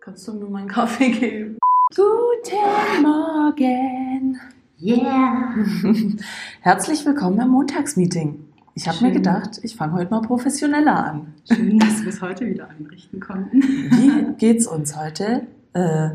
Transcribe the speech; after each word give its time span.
Kannst 0.00 0.28
du 0.28 0.34
mir 0.34 0.46
meinen 0.46 0.68
Kaffee 0.68 1.10
geben? 1.10 1.58
Guten 1.96 3.02
Morgen. 3.02 4.38
Yeah. 4.80 5.56
Herzlich 6.60 7.04
willkommen 7.04 7.40
im 7.40 7.48
Montagsmeeting. 7.48 8.46
Ich 8.76 8.86
habe 8.86 9.06
mir 9.06 9.10
gedacht, 9.10 9.58
ich 9.62 9.74
fange 9.74 9.94
heute 9.94 10.12
mal 10.12 10.22
professioneller 10.22 11.04
an. 11.04 11.34
Schön, 11.52 11.80
dass 11.80 12.00
wir 12.02 12.10
es 12.10 12.22
heute 12.22 12.46
wieder 12.46 12.68
einrichten 12.68 13.18
konnten. 13.18 13.60
Wie 13.60 14.34
geht's 14.36 14.68
uns 14.68 14.96
heute? 14.96 15.48
Äh, 15.72 16.10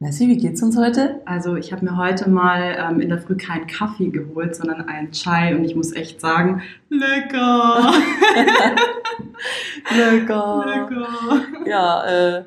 Nessie, 0.00 0.28
wie 0.28 0.36
geht's 0.36 0.62
uns 0.62 0.76
heute? 0.76 1.20
Also 1.24 1.56
ich 1.56 1.72
habe 1.72 1.84
mir 1.84 1.96
heute 1.96 2.30
mal 2.30 2.76
ähm, 2.78 3.00
in 3.00 3.08
der 3.08 3.18
Früh 3.18 3.36
keinen 3.36 3.66
Kaffee 3.66 4.10
geholt, 4.10 4.54
sondern 4.54 4.82
einen 4.88 5.10
Chai 5.10 5.56
und 5.56 5.64
ich 5.64 5.74
muss 5.74 5.92
echt 5.92 6.20
sagen, 6.20 6.62
lecker. 6.88 7.92
Lecker. 9.96 10.64
lecker. 10.66 11.08
Ja, 11.66 12.04
äh, 12.04 12.44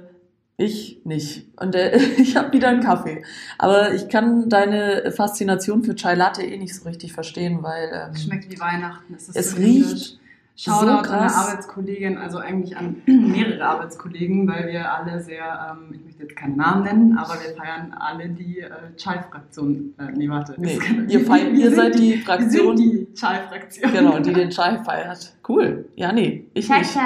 ich 0.55 1.02
nicht. 1.03 1.45
Und 1.59 1.76
äh, 1.76 1.98
ich 2.17 2.38
habe 2.38 2.53
wieder 2.53 2.70
einen 2.70 2.81
Kaffee. 2.84 3.21
Aber 3.57 3.93
ich 3.93 4.07
kann 4.07 4.48
deine 4.48 5.12
Faszination 5.12 5.84
für 5.84 5.95
Chai 5.95 6.15
Latte 6.15 6.43
eh 6.43 6.57
nicht 6.57 6.73
so 6.73 6.88
richtig 6.88 7.12
verstehen, 7.12 7.63
weil 7.63 8.07
ähm, 8.09 8.15
Schmeckt 8.15 8.49
wie 8.49 8.62
Weihnachten. 8.62 9.13
Es, 9.13 9.27
ist 9.27 9.35
Es 9.35 9.52
so 9.52 9.57
riecht. 9.57 10.21
Shoutout 10.55 10.85
an 10.85 10.98
eine 10.98 11.27
krass. 11.27 11.35
Arbeitskollegin, 11.35 12.18
also 12.18 12.38
eigentlich 12.38 12.77
an 12.77 13.02
mehrere 13.07 13.65
Arbeitskollegen, 13.65 14.48
weil 14.48 14.68
wir 14.68 14.93
alle 14.93 15.20
sehr, 15.21 15.71
ähm, 15.71 15.99
jetzt 16.21 16.35
keinen 16.35 16.55
Namen 16.55 16.84
nennen, 16.84 17.17
aber 17.17 17.34
wir 17.34 17.55
feiern 17.55 17.93
alle 17.99 18.29
die 18.29 18.59
äh, 18.59 18.70
Chai-Fraktion. 18.98 19.93
Äh, 19.98 20.12
nee, 20.17 20.29
warte. 20.29 20.55
Nee, 20.57 20.77
Das 20.77 21.13
ihr, 21.13 21.25
feiert, 21.25 21.48
wir 21.53 21.59
ihr 21.59 21.66
sind 21.70 21.75
seid 21.75 21.96
die 21.99 22.13
Wir 22.15 22.21
Fraktion, 22.23 22.77
sind 22.77 22.91
die 22.91 23.07
Chai-Fraktion. 23.13 23.91
genau, 23.91 24.20
die 24.20 24.34
den 24.34 24.49
Chai 24.49 24.77
feiert. 24.84 25.34
Cool. 25.48 25.85
Ja, 25.96 26.12
nee, 26.12 26.46
ich 26.54 26.70
nicht. 26.70 26.98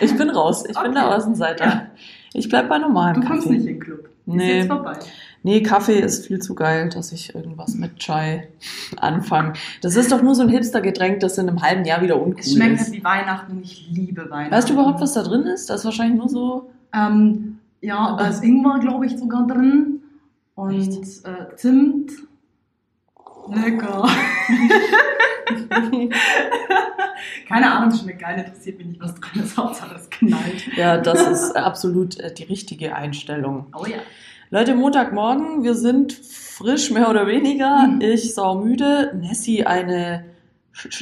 Ich 0.00 0.16
bin 0.16 0.30
raus. 0.30 0.64
Ich 0.68 0.74
bin 0.76 0.90
Okay. 0.90 0.92
der 0.94 1.16
Außenseiter. 1.16 1.64
Ja. 1.64 1.86
Ich 2.34 2.48
bleib 2.48 2.68
bei 2.68 2.78
normalem 2.78 3.20
Du 3.20 3.26
kommst 3.26 3.44
Kaffee. 3.44 3.56
nicht 3.58 3.66
in 3.66 3.74
den 3.74 3.80
Club. 3.80 4.04
Ist 4.04 4.34
Nee. 4.34 4.58
jetzt 4.58 4.68
vorbei. 4.68 4.98
Nee, 5.44 5.62
Kaffee 5.64 5.98
ist 5.98 6.26
viel 6.28 6.38
zu 6.38 6.54
geil, 6.54 6.88
dass 6.88 7.10
ich 7.10 7.34
irgendwas 7.34 7.74
mit 7.74 7.96
Chai 7.98 8.46
anfange. 8.96 9.54
Das 9.80 9.96
ist 9.96 10.12
doch 10.12 10.22
nur 10.22 10.36
so 10.36 10.42
ein 10.42 10.48
Hipster-Getränk, 10.48 11.18
das 11.18 11.36
in 11.38 11.48
einem 11.48 11.60
halben 11.60 11.84
Jahr 11.84 12.00
wieder 12.02 12.20
uncool 12.22 12.38
Es 12.40 12.52
schmeckt 12.52 12.80
ist. 12.80 12.92
wie 12.92 13.02
Weihnachten 13.02 13.52
und 13.56 13.62
ich 13.64 13.88
liebe 13.90 14.30
Weihnachten. 14.30 14.54
Weißt 14.54 14.68
du 14.68 14.74
überhaupt, 14.74 15.00
was 15.00 15.14
da 15.14 15.22
drin 15.24 15.42
ist? 15.42 15.68
Da 15.68 15.74
ist 15.74 15.84
wahrscheinlich 15.84 16.16
nur 16.16 16.28
so. 16.28 16.70
Ähm, 16.94 17.51
ja, 17.82 18.16
da 18.16 18.28
ist 18.28 18.42
Ingwer, 18.42 18.78
glaube 18.78 19.04
ich, 19.06 19.18
sogar 19.18 19.46
drin. 19.46 20.00
Und 20.54 20.88
äh, 20.88 21.56
Zimt. 21.56 22.12
Lecker. 23.48 24.08
Keine 27.48 27.72
Ahnung, 27.72 27.90
es 27.90 28.00
schmeckt 28.00 28.20
geil, 28.20 28.38
interessiert 28.38 28.78
mich 28.78 28.86
nicht, 28.86 29.00
was 29.00 29.14
drin 29.16 29.42
ist. 29.42 29.56
Hauptsache 29.56 29.96
es 29.96 30.08
knallt. 30.10 30.76
Ja, 30.76 30.98
das 30.98 31.26
ist 31.26 31.56
absolut 31.56 32.18
äh, 32.20 32.32
die 32.32 32.44
richtige 32.44 32.94
Einstellung. 32.94 33.66
Oh 33.76 33.84
ja. 33.84 33.98
Leute, 34.50 34.74
Montagmorgen, 34.74 35.64
wir 35.64 35.74
sind 35.74 36.12
frisch, 36.12 36.90
mehr 36.90 37.10
oder 37.10 37.26
weniger. 37.26 37.88
Mhm. 37.88 38.00
Ich 38.00 38.34
saumüde. 38.34 39.12
Nessie 39.18 39.66
eine, 39.66 40.24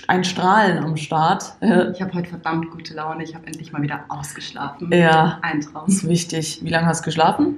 ein 0.09 0.25
Strahlen 0.25 0.79
am 0.83 0.97
Start. 0.97 1.55
Ich 1.61 2.03
habe 2.03 2.13
heute 2.15 2.29
verdammt 2.29 2.71
gute 2.71 2.95
Laune. 2.95 3.23
Ich 3.23 3.35
habe 3.35 3.47
endlich 3.47 3.73
mal 3.73 3.83
wieder 3.83 4.05
ausgeschlafen. 4.09 4.93
Ja. 4.93 5.39
Ein 5.43 5.61
Traum. 5.61 5.87
ist 5.87 6.09
wichtig. 6.09 6.61
Wie 6.63 6.71
lange 6.71 6.87
hast 6.87 7.01
du 7.01 7.05
geschlafen? 7.07 7.57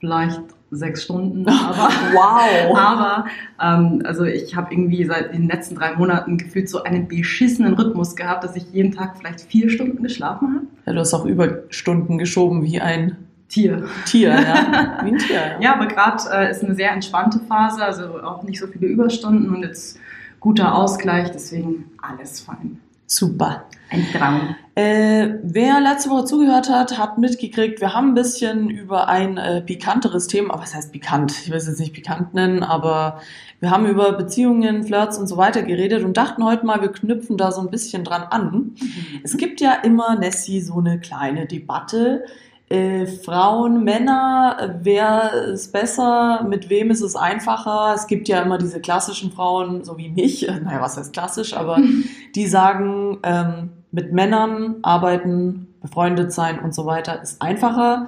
Vielleicht 0.00 0.40
sechs 0.72 1.04
Stunden, 1.04 1.46
aber... 1.48 1.90
Wow. 2.12 2.76
Aber 2.76 3.26
ähm, 3.60 4.02
also 4.04 4.24
ich 4.24 4.56
habe 4.56 4.72
irgendwie 4.72 5.04
seit 5.04 5.32
den 5.32 5.46
letzten 5.46 5.76
drei 5.76 5.94
Monaten 5.94 6.38
gefühlt 6.38 6.68
so 6.68 6.82
einen 6.82 7.06
beschissenen 7.06 7.74
Rhythmus 7.74 8.16
gehabt, 8.16 8.42
dass 8.42 8.56
ich 8.56 8.64
jeden 8.72 8.92
Tag 8.92 9.16
vielleicht 9.16 9.42
vier 9.42 9.70
Stunden 9.70 10.02
geschlafen 10.02 10.54
habe. 10.54 10.66
Ja, 10.86 10.92
du 10.94 11.00
hast 11.00 11.14
auch 11.14 11.26
Überstunden 11.26 12.18
geschoben 12.18 12.64
wie 12.64 12.80
ein 12.80 13.16
Tier. 13.48 13.84
Tier, 14.06 14.30
ja. 14.30 14.98
Wie 15.04 15.10
ein 15.10 15.18
Tier, 15.18 15.36
ja. 15.36 15.60
Ja, 15.60 15.74
aber 15.74 15.86
gerade 15.86 16.22
äh, 16.32 16.50
ist 16.50 16.64
eine 16.64 16.74
sehr 16.74 16.90
entspannte 16.90 17.38
Phase, 17.40 17.84
also 17.84 18.22
auch 18.22 18.42
nicht 18.44 18.58
so 18.58 18.66
viele 18.66 18.86
Überstunden 18.86 19.54
und 19.54 19.62
jetzt 19.62 19.98
guter 20.42 20.74
Ausgleich, 20.74 21.30
deswegen 21.30 21.90
alles 22.02 22.40
fein. 22.40 22.80
Super. 23.06 23.64
Ein 23.90 24.06
Traum. 24.12 24.56
Äh, 24.74 25.34
wer 25.42 25.80
letzte 25.80 26.10
Woche 26.10 26.24
zugehört 26.24 26.70
hat, 26.70 26.98
hat 26.98 27.18
mitgekriegt, 27.18 27.80
wir 27.80 27.94
haben 27.94 28.08
ein 28.08 28.14
bisschen 28.14 28.70
über 28.70 29.08
ein 29.08 29.36
äh, 29.36 29.60
pikanteres 29.60 30.26
Thema, 30.26 30.58
was 30.58 30.74
heißt 30.74 30.92
pikant? 30.92 31.30
Ich 31.30 31.50
will 31.50 31.58
es 31.58 31.68
jetzt 31.68 31.78
nicht 31.78 31.92
pikant 31.92 32.34
nennen, 32.34 32.62
aber 32.62 33.20
wir 33.60 33.70
haben 33.70 33.86
über 33.86 34.12
Beziehungen, 34.12 34.82
Flirts 34.82 35.18
und 35.18 35.26
so 35.26 35.36
weiter 35.36 35.62
geredet 35.62 36.04
und 36.04 36.16
dachten 36.16 36.42
heute 36.42 36.66
mal, 36.66 36.80
wir 36.80 36.90
knüpfen 36.90 37.36
da 37.36 37.52
so 37.52 37.60
ein 37.60 37.70
bisschen 37.70 38.02
dran 38.02 38.22
an. 38.22 38.74
Es 39.22 39.36
gibt 39.36 39.60
ja 39.60 39.74
immer, 39.74 40.18
Nessie, 40.18 40.60
so 40.60 40.78
eine 40.78 40.98
kleine 40.98 41.46
Debatte. 41.46 42.24
Äh, 42.72 43.06
Frauen, 43.06 43.84
Männer, 43.84 44.78
wer 44.80 45.34
ist 45.52 45.74
besser, 45.74 46.42
mit 46.48 46.70
wem 46.70 46.90
ist 46.90 47.02
es 47.02 47.16
einfacher? 47.16 47.92
Es 47.94 48.06
gibt 48.06 48.28
ja 48.28 48.40
immer 48.40 48.56
diese 48.56 48.80
klassischen 48.80 49.30
Frauen, 49.30 49.84
so 49.84 49.98
wie 49.98 50.08
mich, 50.08 50.48
naja, 50.64 50.80
was 50.80 50.96
heißt 50.96 51.12
klassisch, 51.12 51.52
aber 51.54 51.78
die 52.34 52.46
sagen, 52.46 53.18
ähm, 53.24 53.72
mit 53.90 54.14
Männern 54.14 54.76
arbeiten, 54.80 55.66
befreundet 55.82 56.32
sein 56.32 56.60
und 56.60 56.74
so 56.74 56.86
weiter 56.86 57.20
ist 57.20 57.42
einfacher. 57.42 58.06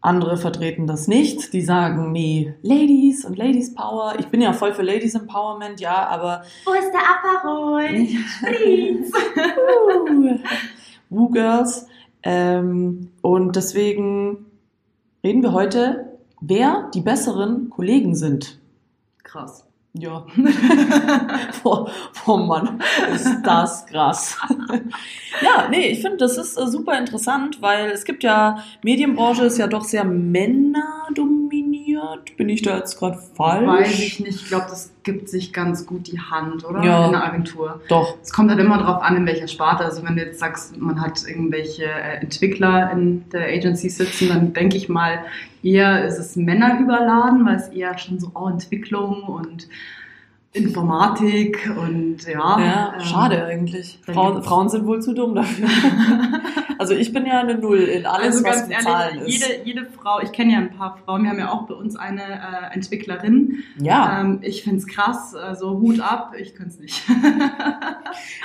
Andere 0.00 0.36
vertreten 0.36 0.86
das 0.86 1.08
nicht. 1.08 1.52
Die 1.52 1.62
sagen, 1.62 2.12
nee, 2.12 2.54
Ladies 2.62 3.24
und 3.24 3.36
Ladies 3.36 3.74
Power. 3.74 4.14
Ich 4.20 4.26
bin 4.28 4.40
ja 4.40 4.52
voll 4.52 4.74
für 4.74 4.82
Ladies 4.82 5.16
Empowerment, 5.16 5.80
ja, 5.80 6.06
aber 6.06 6.42
Wo 6.64 6.72
ist 6.72 6.92
der 6.92 7.00
Aperol? 7.00 7.82
Spritz. 8.06 9.12
Uh, 10.08 10.38
Woo 11.10 11.30
Girls. 11.30 11.87
Ähm, 12.22 13.10
und 13.22 13.56
deswegen 13.56 14.46
reden 15.24 15.42
wir 15.42 15.52
heute, 15.52 16.18
wer 16.40 16.90
die 16.94 17.00
besseren 17.00 17.70
Kollegen 17.70 18.14
sind. 18.14 18.58
Krass. 19.22 19.64
Ja. 19.94 20.26
oh, 21.64 21.88
oh 22.26 22.36
Mann, 22.36 22.80
ist 23.12 23.42
das 23.42 23.86
krass. 23.86 24.38
ja, 25.42 25.68
nee, 25.70 25.88
ich 25.88 26.02
finde, 26.02 26.18
das 26.18 26.36
ist 26.36 26.56
äh, 26.56 26.66
super 26.66 26.98
interessant, 26.98 27.62
weil 27.62 27.90
es 27.90 28.04
gibt 28.04 28.22
ja, 28.22 28.62
Medienbranche 28.82 29.46
ist 29.46 29.58
ja 29.58 29.66
doch 29.66 29.84
sehr 29.84 30.04
männerdominiert. 30.04 31.67
Bin 32.36 32.48
ich 32.48 32.62
da 32.62 32.76
jetzt 32.76 32.98
gerade 32.98 33.18
falsch? 33.34 33.66
Weiß 33.66 33.98
ich 33.98 34.20
nicht, 34.20 34.42
ich 34.42 34.48
glaube, 34.48 34.66
das 34.68 34.92
gibt 35.02 35.28
sich 35.28 35.52
ganz 35.52 35.86
gut 35.86 36.06
die 36.06 36.20
Hand, 36.20 36.64
oder? 36.64 36.82
Ja. 36.82 37.06
In 37.06 37.12
der 37.12 37.24
Agentur. 37.24 37.80
Doch. 37.88 38.16
Es 38.22 38.32
kommt 38.32 38.50
halt 38.50 38.60
immer 38.60 38.78
drauf 38.78 39.02
an, 39.02 39.16
in 39.16 39.26
welcher 39.26 39.48
Sparte. 39.48 39.84
Also 39.84 40.04
wenn 40.04 40.16
du 40.16 40.22
jetzt 40.22 40.38
sagst, 40.38 40.76
man 40.76 41.00
hat 41.00 41.26
irgendwelche 41.26 41.84
äh, 41.84 42.20
Entwickler 42.20 42.90
in 42.92 43.28
der 43.30 43.48
Agency 43.48 43.88
sitzen, 43.88 44.28
dann 44.28 44.52
denke 44.52 44.76
ich 44.76 44.88
mal, 44.88 45.20
eher 45.62 46.04
ist 46.04 46.18
es 46.18 46.36
Männer 46.36 46.78
überladen, 46.80 47.46
weil 47.46 47.56
es 47.56 47.68
eher 47.68 47.96
schon 47.98 48.18
so 48.18 48.30
oh, 48.34 48.48
Entwicklung 48.48 49.22
und 49.24 49.68
Informatik 50.52 51.70
und 51.76 52.24
ja. 52.26 52.58
Ja, 52.58 52.92
ähm, 52.94 53.00
schade 53.04 53.44
eigentlich. 53.44 53.98
Frauen, 54.02 54.42
Frauen 54.42 54.68
sind 54.68 54.86
wohl 54.86 55.00
zu 55.02 55.12
dumm 55.14 55.34
dafür. 55.34 55.68
also 56.78 56.94
ich 56.94 57.12
bin 57.12 57.26
ja 57.26 57.40
eine 57.40 57.56
Null 57.56 57.78
in 57.80 58.06
alles, 58.06 58.36
Also 58.36 58.44
was 58.44 58.56
ganz 58.56 58.68
mit 58.68 58.80
Zahlen 58.82 59.18
ehrlich, 59.18 59.34
ist. 59.40 59.46
jede, 59.48 59.64
jede 59.64 59.86
Frau, 59.86 60.20
ich 60.20 60.32
kenne 60.32 60.52
ja 60.54 60.58
ein 60.58 60.70
paar 60.70 60.98
Frauen, 61.04 61.22
wir 61.24 61.30
haben 61.30 61.38
ja 61.38 61.50
auch 61.52 61.66
bei 61.66 61.74
uns 61.74 61.96
eine 61.96 62.22
äh, 62.22 62.74
Entwicklerin. 62.74 63.62
ja, 63.78 64.20
Ähm, 64.20 64.38
ich 64.42 64.62
finde 64.62 64.78
es 64.78 64.86
krass, 64.86 65.34
also 65.34 65.78
Hut 65.80 66.00
ab, 66.00 66.32
ich 66.38 66.54
könnte 66.54 66.70
es 66.70 66.78
nicht. 66.80 67.02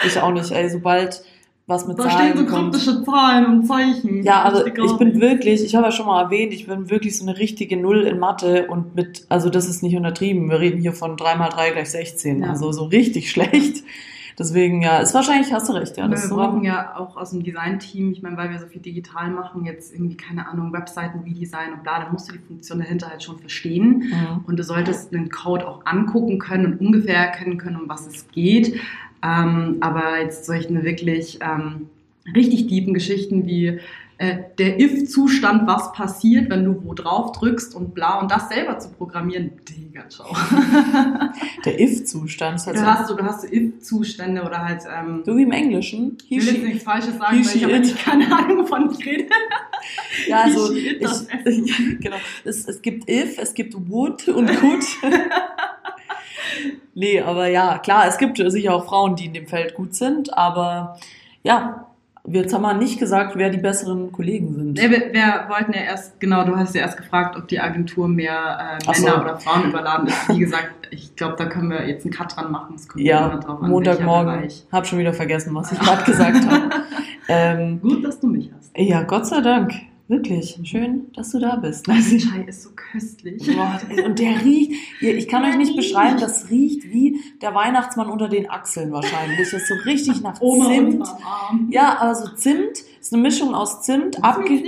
ich 0.06 0.20
auch 0.20 0.31
nicht. 0.31 0.52
Ey, 0.52 0.70
sobald 0.70 1.24
was 1.73 1.88
mit 1.88 2.00
Da 2.00 2.03
Zahlen 2.03 2.34
stehen 2.34 2.47
so 2.47 2.56
kryptische 2.56 3.03
Zahlen 3.03 3.45
und 3.45 3.67
Zeichen. 3.67 4.23
Ja, 4.23 4.44
also 4.44 4.66
ich 4.66 4.97
bin 4.97 5.19
wirklich, 5.19 5.63
ich 5.63 5.75
habe 5.75 5.85
ja 5.85 5.91
schon 5.91 6.06
mal 6.06 6.23
erwähnt, 6.23 6.53
ich 6.53 6.67
bin 6.67 6.89
wirklich 6.89 7.17
so 7.17 7.25
eine 7.25 7.38
richtige 7.38 7.75
Null 7.75 8.03
in 8.03 8.19
Mathe 8.19 8.67
und 8.67 8.95
mit, 8.95 9.25
also 9.29 9.50
das 9.50 9.67
ist 9.67 9.84
nicht 9.84 9.95
untertrieben. 9.95 10.49
Wir 10.49 10.59
reden 10.59 10.79
hier 10.79 10.93
von 10.93 11.17
3 11.17 11.35
mal 11.35 11.49
3 11.49 11.72
gleich 11.72 11.91
16. 11.91 12.43
Ja. 12.43 12.49
Also 12.49 12.72
so 12.72 12.85
richtig 12.85 13.29
schlecht. 13.31 13.84
Deswegen, 14.37 14.81
ja, 14.81 14.97
ist 14.97 15.14
wahrscheinlich, 15.14 15.53
hast 15.53 15.70
du 15.70 15.73
recht, 15.73 15.96
ja. 15.97 16.09
Wir 16.09 16.17
so, 16.17 16.35
brauchen 16.35 16.64
ja 16.64 16.96
auch 16.97 17.17
aus 17.17 17.31
dem 17.31 17.43
Design-Team, 17.43 18.11
ich 18.11 18.23
meine, 18.23 18.35
weil 18.35 18.49
wir 18.49 18.59
so 18.59 18.66
viel 18.66 18.81
digital 18.81 19.29
machen, 19.29 19.66
jetzt 19.66 19.93
irgendwie, 19.93 20.17
keine 20.17 20.47
Ahnung, 20.47 20.73
Webseiten, 20.73 21.19
Redesign 21.19 21.73
und 21.73 21.84
bla, 21.84 22.03
da 22.03 22.11
musst 22.11 22.29
du 22.29 22.34
die 22.34 22.40
Funktion 22.40 22.79
dahinter 22.79 23.09
halt 23.09 23.22
schon 23.22 23.37
verstehen. 23.37 24.05
Mhm. 24.09 24.46
Und 24.47 24.58
du 24.58 24.64
solltest 24.64 25.14
den 25.14 25.29
Code 25.29 25.67
auch 25.67 25.85
angucken 25.85 26.40
können 26.40 26.66
und 26.66 26.81
ungefähr 26.81 27.17
erkennen 27.17 27.59
können, 27.59 27.78
um 27.78 27.90
was 27.90 28.08
es 28.08 28.28
geht. 28.29 28.79
Ähm, 29.23 29.78
aber 29.79 30.20
jetzt 30.22 30.46
solche 30.46 30.84
wirklich 30.84 31.40
ähm, 31.41 31.90
richtig 32.35 32.67
tiefen 32.67 32.93
Geschichten 32.93 33.46
wie 33.46 33.79
äh, 34.17 34.37
der 34.58 34.79
If-Zustand, 34.79 35.66
was 35.66 35.91
passiert, 35.93 36.49
wenn 36.49 36.64
du 36.66 36.84
wo 36.84 36.93
drauf 36.93 37.31
drückst 37.31 37.73
und 37.75 37.93
bla 37.96 38.20
und 38.20 38.29
das 38.29 38.47
selber 38.49 38.78
zu 38.78 38.90
programmieren. 38.90 39.52
Digga, 39.67 40.08
ciao. 40.08 40.28
Der 41.66 41.79
If-Zustand. 41.79 42.55
das 42.55 42.66
Du 42.66 42.72
heißt 42.72 42.85
hast 42.85 43.08
so, 43.08 43.16
du 43.16 43.23
hast 43.23 43.41
so 43.41 43.47
If-Zustände 43.47 44.43
oder 44.43 44.64
halt, 44.64 44.84
ähm, 44.93 45.23
So 45.26 45.35
wie 45.35 45.43
im 45.43 45.52
Englischen. 45.52 46.17
ich 46.29 46.46
will 46.46 46.53
jetzt 46.53 46.64
nichts 46.64 46.84
Falsches 46.84 47.17
sagen, 47.17 47.43
weil 47.43 47.55
ich 47.55 47.64
habe 47.64 47.73
eigentlich 47.73 47.97
keine 47.97 48.37
Ahnung, 48.37 48.59
wovon 48.59 48.91
ich 48.91 49.05
rede. 49.05 49.26
Ja, 50.28 50.43
also 50.43 50.73
das 51.02 51.28
ich, 51.46 51.99
genau. 51.99 52.16
Es, 52.46 52.66
es 52.69 52.81
gibt 52.81 53.09
if, 53.09 53.37
es 53.37 53.53
gibt 53.53 53.76
would 53.90 54.26
und 54.29 54.47
could. 54.55 54.85
Nee, 56.93 57.22
aber 57.22 57.47
ja, 57.47 57.78
klar, 57.79 58.07
es 58.07 58.17
gibt 58.17 58.37
sicher 58.37 58.73
auch 58.73 58.85
Frauen, 58.85 59.16
die 59.16 59.25
in 59.25 59.34
dem 59.34 59.47
Feld 59.47 59.75
gut 59.75 59.95
sind, 59.95 60.35
aber 60.37 60.97
ja, 61.43 61.87
jetzt 62.25 62.53
haben 62.53 62.61
wir 62.61 62.73
nicht 62.73 62.99
gesagt, 62.99 63.35
wer 63.35 63.49
die 63.49 63.57
besseren 63.57 64.11
Kollegen 64.11 64.53
sind. 64.53 64.73
Nee, 64.73 64.90
wir, 64.90 65.13
wir 65.13 65.45
wollten 65.49 65.73
ja 65.73 65.81
erst, 65.81 66.19
genau, 66.19 66.43
du 66.45 66.55
hast 66.55 66.73
ja 66.75 66.81
erst 66.81 66.97
gefragt, 66.97 67.35
ob 67.35 67.47
die 67.47 67.59
Agentur 67.59 68.07
mehr 68.07 68.78
äh, 68.79 68.84
Ach 68.87 68.95
so. 68.95 69.03
Männer 69.03 69.22
oder 69.22 69.37
Frauen 69.37 69.69
überladen 69.69 70.07
ist. 70.07 70.29
Wie 70.29 70.40
gesagt, 70.40 70.69
ich 70.91 71.16
glaube, 71.16 71.35
da 71.37 71.45
können 71.45 71.69
wir 71.69 71.87
jetzt 71.87 72.05
einen 72.05 72.13
Cut 72.13 72.35
dran 72.35 72.51
machen. 72.51 72.75
Es 72.75 72.87
kommt 72.87 73.03
ja, 73.03 73.35
drauf 73.37 73.61
an, 73.61 73.69
Montagmorgen. 73.69 74.28
welcher 74.28 74.41
Bereich. 74.41 74.66
Hab 74.72 74.87
schon 74.87 74.99
wieder 74.99 75.13
vergessen, 75.13 75.53
was 75.55 75.72
ich 75.72 75.79
gerade 75.79 76.03
gesagt 76.03 76.45
habe. 76.49 76.69
Ähm, 77.29 77.79
Gut, 77.79 78.03
dass 78.03 78.19
du 78.19 78.28
mich 78.28 78.51
hast. 78.53 78.72
ja, 78.75 79.01
Gott 79.03 79.25
sei 79.25 79.40
Dank. 79.40 79.72
Wirklich. 80.14 80.60
Schön, 80.64 81.12
dass 81.16 81.32
du 81.32 81.40
da 81.40 81.56
bist. 81.56 81.88
Der 81.88 81.96
Chai 81.96 82.44
ist 82.46 82.62
so 82.62 82.70
köstlich. 82.76 83.42
Boah, 83.48 83.82
und 84.06 84.20
der 84.20 84.44
riecht, 84.46 84.74
ich 85.02 85.28
kann 85.28 85.44
euch 85.44 85.58
nicht 85.58 85.76
beschreiben, 85.76 86.20
das 86.20 86.52
riecht 86.52 86.84
wie 86.84 87.20
der 87.42 87.56
Weihnachtsmann 87.56 88.10
unter 88.10 88.30
den 88.30 88.48
Achseln 88.48 88.92
wahrscheinlich. 88.92 89.40
Das 89.40 89.54
ist 89.54 89.68
so 89.68 89.74
richtig 89.86 90.22
nach 90.22 90.40
Oma 90.40 90.68
Zimt. 90.68 91.08
Ja, 91.70 91.98
aber 92.00 92.14
so 92.14 92.28
Zimt 92.36 92.84
ist 93.02 93.12
eine 93.12 93.24
Mischung 93.24 93.56
aus 93.56 93.82
Zimt, 93.82 94.24
abge 94.24 94.62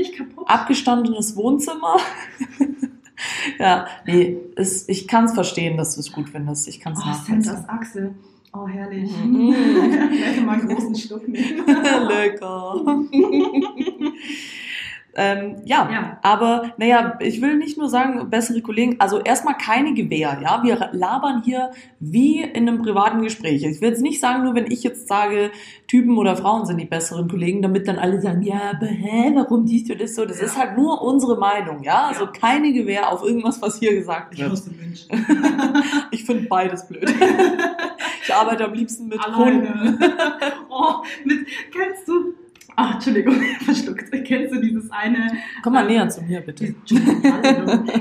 abgestandenes 0.47 1.35
Wohnzimmer. 1.35 1.97
ja, 3.59 3.85
nee, 4.07 4.37
ist, 4.55 4.89
ich 4.89 5.07
kann 5.07 5.25
es 5.25 5.33
verstehen, 5.33 5.77
dass 5.77 5.93
du 5.93 5.99
es 5.99 6.11
gut 6.11 6.29
findest. 6.29 6.67
Ich 6.67 6.79
kann 6.79 6.93
es 6.93 6.99
Oh, 7.03 7.05
nachvollziehen. 7.07 7.43
Santas 7.43 7.69
Achsel. 7.69 8.15
Oh, 8.51 8.67
herrlich. 8.67 9.11
Ich 10.11 10.21
werde 10.21 10.41
mal 10.41 10.59
einen 10.59 10.69
großen 10.69 10.95
Schluck 10.95 11.27
nehmen. 11.27 11.65
Lecker. 12.07 13.03
Ähm, 15.15 15.55
ja, 15.65 15.89
Ja. 15.91 16.19
aber 16.23 16.71
naja, 16.77 17.17
ich 17.21 17.41
will 17.41 17.55
nicht 17.57 17.77
nur 17.77 17.89
sagen, 17.89 18.29
bessere 18.29 18.61
Kollegen, 18.61 18.95
also 18.99 19.19
erstmal 19.21 19.55
keine 19.57 19.93
Gewähr, 19.93 20.37
ja. 20.41 20.61
Wir 20.63 20.89
labern 20.91 21.41
hier 21.43 21.71
wie 21.99 22.41
in 22.41 22.67
einem 22.67 22.81
privaten 22.81 23.21
Gespräch. 23.21 23.63
Ich 23.63 23.81
will 23.81 23.89
jetzt 23.89 24.01
nicht 24.01 24.19
sagen, 24.19 24.43
nur 24.43 24.55
wenn 24.55 24.69
ich 24.69 24.83
jetzt 24.83 25.07
sage, 25.07 25.51
Typen 25.87 26.17
oder 26.17 26.35
Frauen 26.35 26.65
sind 26.65 26.77
die 26.79 26.85
besseren 26.85 27.27
Kollegen, 27.29 27.61
damit 27.61 27.87
dann 27.87 27.97
alle 27.97 28.19
sagen, 28.21 28.41
ja, 28.41 28.71
aber 28.75 28.87
hä, 28.87 29.31
warum 29.35 29.65
siehst 29.67 29.89
du 29.89 29.95
das 29.95 30.15
so? 30.15 30.25
Das 30.25 30.39
Ja. 30.39 30.45
ist 30.47 30.57
halt 30.57 30.77
nur 30.77 31.01
unsere 31.01 31.37
Meinung, 31.37 31.83
ja. 31.83 32.07
Also 32.07 32.25
Ja. 32.25 32.31
keine 32.31 32.73
Gewähr 32.73 33.11
auf 33.11 33.23
irgendwas, 33.23 33.61
was 33.61 33.79
hier 33.79 33.95
gesagt 33.95 34.33
Ich 34.33 34.39
wird. 34.41 34.61
Menschen. 34.79 35.09
Ich 36.11 36.25
finde 36.25 36.43
beides 36.47 36.87
blöd. 36.87 37.05
Ich 38.27 38.33
arbeite 38.33 38.65
am 38.65 38.73
liebsten 38.73 39.07
mit 39.07 39.19
Hunden. 39.35 39.67
Alleine. 39.67 39.99
Oh, 40.69 41.03
mit, 41.23 41.45
kennst 41.71 42.07
du, 42.07 42.33
ach, 42.75 42.95
Entschuldigung, 42.95 43.35
verschluckt. 43.65 44.11
Kennst 44.25 44.53
du 44.53 44.61
dieses 44.61 44.89
eine, 44.91 45.31
Komm 45.63 45.73
mal 45.73 45.85
näher 45.85 46.07
zu 46.09 46.21
mir, 46.21 46.41
bitte. 46.41 46.73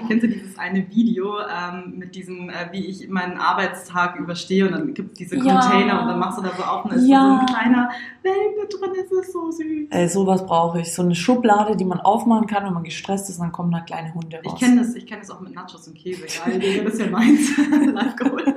Kennst 0.08 0.22
du 0.24 0.28
dieses 0.28 0.58
eine 0.58 0.88
Video 0.90 1.34
ähm, 1.40 1.94
mit 1.98 2.14
diesem, 2.14 2.48
äh, 2.50 2.70
wie 2.72 2.86
ich 2.86 3.08
meinen 3.08 3.38
Arbeitstag 3.38 4.16
überstehe 4.18 4.66
und 4.66 4.72
dann 4.72 4.94
gibt 4.94 5.12
es 5.12 5.18
diese 5.18 5.36
Ja. 5.36 5.60
Container 5.60 6.02
und 6.02 6.08
dann 6.08 6.18
machst 6.18 6.38
du 6.38 6.42
da 6.42 6.50
so 6.56 6.62
auf 6.62 6.84
und 6.84 6.92
ist 6.92 7.06
Ja. 7.06 7.20
so 7.20 7.40
ein 7.40 7.46
kleiner 7.46 7.90
Welpe 8.22 8.68
drin, 8.78 8.90
das 8.96 9.26
ist 9.26 9.32
so 9.32 9.50
süß. 9.50 9.88
Ey, 9.90 10.08
sowas 10.08 10.44
brauche 10.46 10.80
ich. 10.80 10.92
So 10.94 11.02
eine 11.02 11.14
Schublade, 11.14 11.76
die 11.76 11.84
man 11.84 12.00
aufmachen 12.00 12.46
kann, 12.46 12.64
wenn 12.64 12.72
man 12.74 12.84
gestresst 12.84 13.28
ist, 13.30 13.40
dann 13.40 13.52
kommen 13.52 13.70
da 13.72 13.80
kleine 13.80 14.12
Hunde 14.14 14.38
raus. 14.44 14.54
Ich 14.54 14.60
kenne 14.66 14.80
das, 14.80 14.94
ich 14.94 15.06
kenne 15.06 15.20
das 15.20 15.30
auch 15.30 15.40
mit 15.40 15.54
Nachos 15.54 15.86
und 15.88 15.94
Käse, 15.94 16.22
geil, 16.44 16.58
Digga, 16.58 16.84
das 16.84 16.94
ist 16.94 17.00
ja 17.00 17.06
meins. 17.10 17.50
Live 17.92 18.16
geholt. 18.16 18.54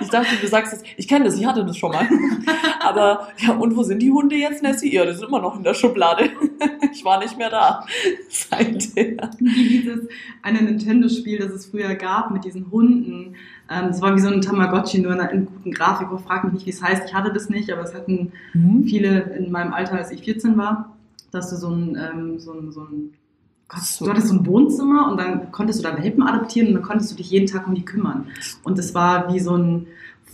Ich 0.00 0.08
dachte, 0.08 0.28
du 0.40 0.46
sagst 0.48 0.72
es. 0.72 0.82
Ich 0.96 1.06
kenne 1.06 1.26
das, 1.26 1.38
ich 1.38 1.46
hatte 1.46 1.64
das 1.64 1.76
schon 1.76 1.92
mal. 1.92 2.08
Aber, 2.80 3.28
ja, 3.38 3.52
und 3.54 3.76
wo 3.76 3.82
sind 3.82 4.00
die 4.00 4.10
Hunde 4.10 4.34
jetzt, 4.36 4.62
Nessie? 4.62 4.92
Ja, 4.92 5.04
die 5.04 5.12
sind 5.12 5.27
immer 5.28 5.40
noch 5.40 5.56
in 5.56 5.62
der 5.62 5.74
Schublade. 5.74 6.30
Ich 6.90 7.04
war 7.04 7.20
nicht 7.20 7.36
mehr 7.38 7.50
da. 7.50 7.84
Seither. 8.28 9.30
Wie 9.38 9.68
dieses 9.68 10.08
eine 10.42 10.62
Nintendo-Spiel, 10.62 11.38
das 11.38 11.52
es 11.52 11.66
früher 11.66 11.94
gab 11.94 12.32
mit 12.32 12.44
diesen 12.44 12.70
Hunden. 12.72 13.36
Ähm, 13.70 13.88
das 13.88 14.00
war 14.00 14.16
wie 14.16 14.20
so 14.20 14.28
ein 14.28 14.40
Tamagotchi, 14.40 14.98
nur 14.98 15.12
in 15.12 15.20
einer 15.20 15.30
in 15.30 15.46
guten 15.46 15.70
Grafik. 15.70 16.08
Oh, 16.10 16.16
frag 16.16 16.44
mich 16.44 16.54
nicht, 16.54 16.66
wie 16.66 16.70
es 16.70 16.82
heißt. 16.82 17.04
Ich 17.06 17.14
hatte 17.14 17.32
das 17.32 17.50
nicht, 17.50 17.70
aber 17.70 17.82
es 17.82 17.94
hatten 17.94 18.32
viele 18.86 19.20
in 19.36 19.52
meinem 19.52 19.72
Alter, 19.74 19.92
als 19.98 20.10
ich 20.10 20.22
14 20.22 20.56
war, 20.56 20.96
dass 21.30 21.50
du 21.50 21.56
so 21.56 21.68
ein, 21.68 21.96
ähm, 21.96 22.38
so 22.40 22.52
ein, 22.52 22.72
so 22.72 22.80
ein 22.80 23.12
Gott, 23.68 23.82
So. 23.82 24.06
du 24.06 24.10
hattest 24.10 24.28
so 24.28 24.34
ein 24.34 24.46
Wohnzimmer 24.46 25.10
und 25.10 25.18
dann 25.18 25.52
konntest 25.52 25.80
du 25.80 25.82
da 25.88 26.02
Welpen 26.02 26.22
adoptieren 26.22 26.68
und 26.68 26.74
dann 26.74 26.82
konntest 26.82 27.12
du 27.12 27.16
dich 27.16 27.30
jeden 27.30 27.46
Tag 27.46 27.66
um 27.66 27.74
die 27.74 27.84
kümmern. 27.84 28.28
Und 28.64 28.78
das 28.78 28.94
war 28.94 29.32
wie 29.32 29.40
so 29.40 29.56
ein 29.56 29.86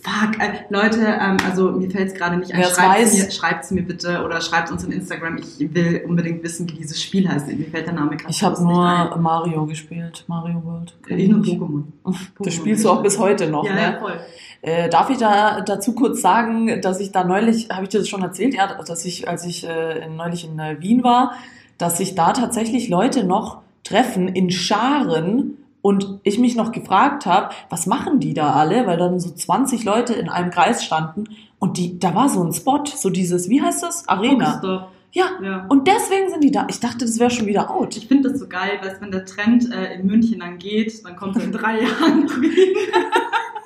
Fuck, 0.05 0.39
äh, 0.39 0.65
Leute, 0.69 1.01
ähm, 1.01 1.39
also 1.49 1.73
mir 1.73 1.91
fällt 1.91 2.09
es 2.09 2.15
gerade 2.15 2.37
nicht 2.37 2.53
ein. 2.53 2.63
Schreibt 2.63 3.15
mir, 3.15 3.31
schreibt's 3.31 3.71
mir 3.71 3.83
bitte 3.83 4.23
oder 4.23 4.43
schreibt 4.43 4.71
uns 4.71 4.85
in 4.85 4.93
Instagram. 4.93 5.39
Ich 5.39 5.75
will 5.75 6.05
unbedingt 6.07 6.43
wissen, 6.43 6.69
wie 6.69 6.75
dieses 6.75 7.03
Spiel 7.03 7.27
heißt. 7.27 7.47
Mir 7.49 7.67
fällt 7.69 7.87
der 7.87 7.95
Name 7.95 8.17
gerade 8.17 8.31
Ich 8.31 8.43
habe 8.43 8.55
nicht 8.63 8.77
ein. 8.79 9.09
nur 9.09 9.17
Mario 9.17 9.65
gespielt. 9.65 10.25
Mario 10.27 10.63
World. 10.63 10.95
Kenn 11.07 11.19
Ich 11.19 11.29
nur. 11.31 11.41
Pokémon. 11.41 11.85
Das 12.39 12.53
spielst 12.53 12.85
du 12.85 12.91
auch 12.91 13.03
bis 13.03 13.19
heute 13.19 13.49
noch, 13.49 13.65
ja, 13.65 13.75
ne? 13.75 13.81
ja, 13.81 13.99
voll. 13.99 14.21
Äh, 14.61 14.91
darf 14.91 15.09
ich 15.09 15.17
da 15.17 15.63
dazu 15.63 15.95
kurz 15.95 16.21
sagen, 16.21 16.83
dass 16.83 17.01
ich 17.01 17.11
da 17.11 17.25
neulich, 17.25 17.71
habe 17.71 17.85
ich 17.85 17.89
dir 17.89 17.99
das 17.99 18.09
schon 18.09 18.23
erzählt, 18.23 18.55
ja, 18.55 18.83
dass 18.83 19.05
ich, 19.07 19.27
als 19.27 19.47
ich 19.47 19.67
äh, 19.67 20.07
neulich 20.09 20.45
in 20.45 20.59
äh, 20.59 20.77
Wien 20.81 21.03
war, 21.03 21.33
dass 21.79 21.97
sich 21.97 22.15
da 22.15 22.33
tatsächlich 22.33 22.91
Leute 22.91 23.25
noch 23.25 23.63
treffen 23.85 24.29
in 24.29 24.51
Scharen 24.51 25.57
und 25.85 26.19
ich 26.23 26.39
mich 26.39 26.57
noch 26.57 26.73
gefragt 26.73 27.27
habe, 27.27 27.51
was 27.69 27.85
machen 27.87 28.19
die 28.19 28.33
da 28.33 28.55
alle, 28.55 28.87
weil 28.87 28.97
dann 28.97 29.21
so 29.21 29.29
20 29.31 29.85
Leute 29.85 30.15
in 30.15 30.31
einem 30.31 30.51
Kreis 30.51 30.83
standen 30.83 31.25
und 31.59 31.77
die, 31.77 31.99
da 31.99 32.15
war 32.15 32.31
so 32.31 32.43
ein 32.43 32.55
Spot, 32.55 32.83
so 32.87 33.11
dieses, 33.11 33.51
wie 33.51 33.61
heißt 33.61 33.83
das? 33.83 34.09
Arena. 34.09 34.53
Pokestop. 34.57 34.89
Ja, 35.13 35.27
Ja. 35.43 35.67
und 35.69 35.87
deswegen 35.87 36.31
sind 36.31 36.43
die 36.43 36.51
da. 36.51 36.67
Ich 36.71 36.81
dachte, 36.81 37.05
das 37.05 37.19
wäre 37.21 37.31
schon 37.31 37.47
wieder 37.47 37.71
out. 37.71 37.99
Ich 37.99 38.09
finde 38.09 38.31
das 38.31 38.41
so 38.41 38.49
geil, 38.49 38.79
weil 38.83 38.97
wenn 38.99 39.11
der 39.11 39.27
Trend 39.27 39.71
äh, 39.71 39.95
in 39.97 40.07
München 40.07 40.41
dann 40.41 40.57
geht, 40.57 41.05
dann 41.05 41.17
kommt 41.17 41.35
so 41.35 41.41
in 41.43 41.53
drei 41.53 41.83
Jahren 41.83 42.27
Queen. 42.29 42.77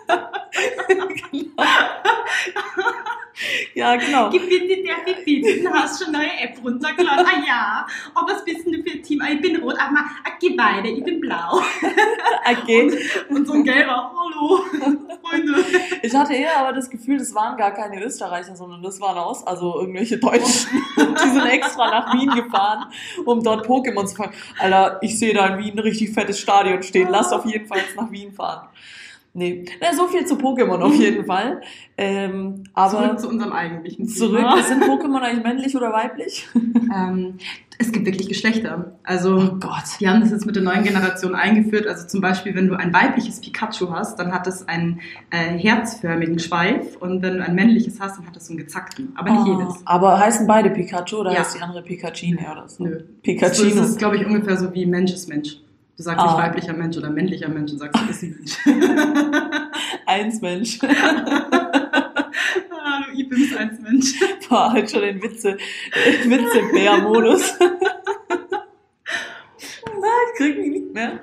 Ja, 3.75 3.97
genau. 3.97 4.31
Gib 4.31 4.49
mir 4.49 4.61
die 4.61 4.83
der 4.83 5.63
du 5.63 5.71
hast 5.71 6.03
schon 6.03 6.13
neue 6.13 6.33
App 6.41 6.57
runtergeladen. 6.63 7.27
Ah 7.27 7.47
ja, 7.47 7.87
oh, 8.15 8.23
was 8.27 8.45
bist 8.45 8.67
denn 8.67 8.73
du 8.73 8.83
für 8.83 8.97
ein 8.97 9.03
Team? 9.03 9.21
Ah, 9.23 9.31
ich 9.33 9.41
bin 9.41 9.57
rot, 9.57 9.77
ah, 9.79 9.91
ma, 9.91 10.01
ah, 10.25 10.31
geh 10.41 10.57
weiter, 10.57 10.87
ich 10.87 11.05
bin 11.05 11.21
blau. 11.21 11.61
Okay. 12.51 12.91
Und 13.29 13.47
so 13.47 13.53
ein 13.53 13.65
gelber, 13.65 14.11
hallo, 14.17 14.65
Freunde. 15.23 15.65
Ich 16.03 16.15
hatte 16.15 16.33
eher 16.33 16.57
aber 16.57 16.73
das 16.73 16.89
Gefühl, 16.89 17.19
das 17.19 17.35
waren 17.35 17.57
gar 17.57 17.73
keine 17.73 18.03
Österreicher, 18.03 18.57
sondern 18.57 18.83
das 18.83 19.01
waren 19.01 19.19
aus, 19.19 19.47
also 19.47 19.81
irgendwelche 19.81 20.19
Deutschen. 20.19 20.71
Die 20.97 21.29
sind 21.29 21.47
extra 21.47 21.91
nach 21.91 22.15
Wien 22.15 22.31
gefahren, 22.31 22.87
um 23.25 23.43
dort 23.43 23.67
Pokémon 23.67 24.07
zu 24.07 24.17
fangen. 24.17 24.33
Alter, 24.59 24.99
ich 25.03 25.19
sehe 25.19 25.35
da 25.35 25.47
in 25.49 25.59
Wien 25.59 25.73
ein 25.75 25.81
richtig 25.81 26.15
fettes 26.15 26.41
Stadion 26.41 26.83
stehen. 26.83 27.09
Lass 27.11 27.33
auf 27.33 27.45
jeden 27.45 27.67
Fall 27.67 27.79
jetzt 27.79 27.97
nach 27.97 28.11
Wien 28.11 28.33
fahren. 28.33 28.69
Nee, 29.39 29.65
Na, 29.81 29.95
so 29.95 30.07
viel 30.09 30.27
zu 30.27 30.35
Pokémon 30.35 30.81
auf 30.81 30.95
jeden 30.95 31.25
Fall. 31.33 31.61
Ähm, 31.97 32.65
aber 32.75 32.91
Zurück 32.91 33.21
zu 33.21 33.29
unserem 33.29 33.53
eigentlichen 33.53 34.07
zurück, 34.09 34.39
Thema. 34.39 34.63
sind 34.63 34.83
Pokémon 34.85 35.21
eigentlich 35.21 35.45
männlich 35.45 35.77
oder 35.77 35.93
weiblich? 35.93 36.47
Ähm, 36.95 37.35
es 37.79 37.93
gibt 37.93 38.07
wirklich 38.07 38.29
Geschlechter. 38.29 38.93
Also 39.05 39.37
Oh 39.37 39.57
Gott. 39.61 39.85
Die 40.01 40.09
haben 40.09 40.21
das 40.23 40.31
jetzt 40.31 40.47
mit 40.47 40.57
der 40.57 40.63
neuen 40.63 40.85
Generation 40.85 41.35
eingeführt. 41.35 41.87
Also 41.87 42.07
zum 42.07 42.23
Beispiel, 42.23 42.55
wenn 42.55 42.67
du 42.67 42.75
ein 42.75 42.95
weibliches 42.95 43.41
Pikachu 43.43 43.91
hast, 43.93 44.19
dann 44.19 44.33
hat 44.33 44.47
es 44.47 44.67
einen 44.67 45.01
äh, 45.31 45.57
herzförmigen 45.59 46.39
Schweif 46.39 46.97
und 46.97 47.21
wenn 47.23 47.37
du 47.37 47.45
ein 47.45 47.55
männliches 47.55 48.01
hast, 48.01 48.19
dann 48.19 48.27
hat 48.27 48.37
es 48.39 48.47
so 48.47 48.53
einen 48.55 48.59
gezackten. 48.59 49.13
Aber 49.17 49.31
nicht 49.31 49.43
Oh, 49.47 49.61
jedes. 49.61 49.75
aber 49.85 50.19
heißen 50.19 50.47
beide 50.47 50.71
Pikachu 50.71 51.17
oder 51.19 51.33
Ja. 51.33 51.41
heißt 51.41 51.57
die 51.59 51.61
andere 51.63 51.83
Pikachine 51.83 52.39
oder 52.51 52.67
so? 52.69 52.85
Nö. 52.85 52.97
Das 52.97 53.05
Pikachino. 53.23 53.83
ist, 53.83 53.99
glaube 53.99 54.17
ich, 54.17 54.25
ungefähr 54.27 54.57
so 54.57 54.73
wie 54.73 54.87
Mensch 54.87 55.13
ist 55.13 55.29
Mensch. 55.29 55.59
Du 55.99 56.05
sagst 56.05 56.21
Ah. 56.25 56.27
nicht 56.27 56.39
weiblicher 56.39 56.73
Mensch 56.75 56.97
oder 56.97 57.11
männlicher 57.11 57.49
Mensch 57.49 57.73
und 57.73 57.79
sagst, 57.79 58.01
du 58.01 58.07
bist 58.07 58.23
ein 58.23 58.37
Mensch. 58.39 58.57
Eins 60.07 60.41
Mensch. 60.41 60.79
Hallo, 60.81 60.95
ich 63.17 63.29
bin's 63.29 63.57
eins 63.57 63.81
Mensch. 63.81 64.15
Boah, 64.49 64.73
halt 64.73 64.89
schon 64.89 65.03
den 65.03 65.21
Witze, 65.21 65.57
Witze-Bär-Modus. 66.25 67.59
ich 69.91 70.37
krieg 70.37 70.57
mich 70.57 70.71
nicht 70.71 70.95
mehr. 70.95 71.21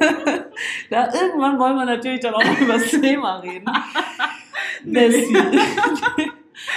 ja, 0.90 1.12
irgendwann 1.14 1.58
wollen 1.58 1.76
wir 1.76 1.84
natürlich 1.84 2.20
dann 2.20 2.32
auch 2.32 2.60
über 2.60 2.72
das 2.78 2.88
Thema 2.90 3.40
reden. 3.40 3.66
Nessie. 4.84 5.36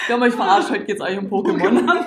Wir 0.08 0.16
haben 0.16 0.24
euch 0.24 0.34
verarscht, 0.34 0.70
heute 0.70 0.86
geht's 0.86 1.02
eigentlich 1.02 1.20
um 1.20 1.40
Pokémon. 1.40 2.06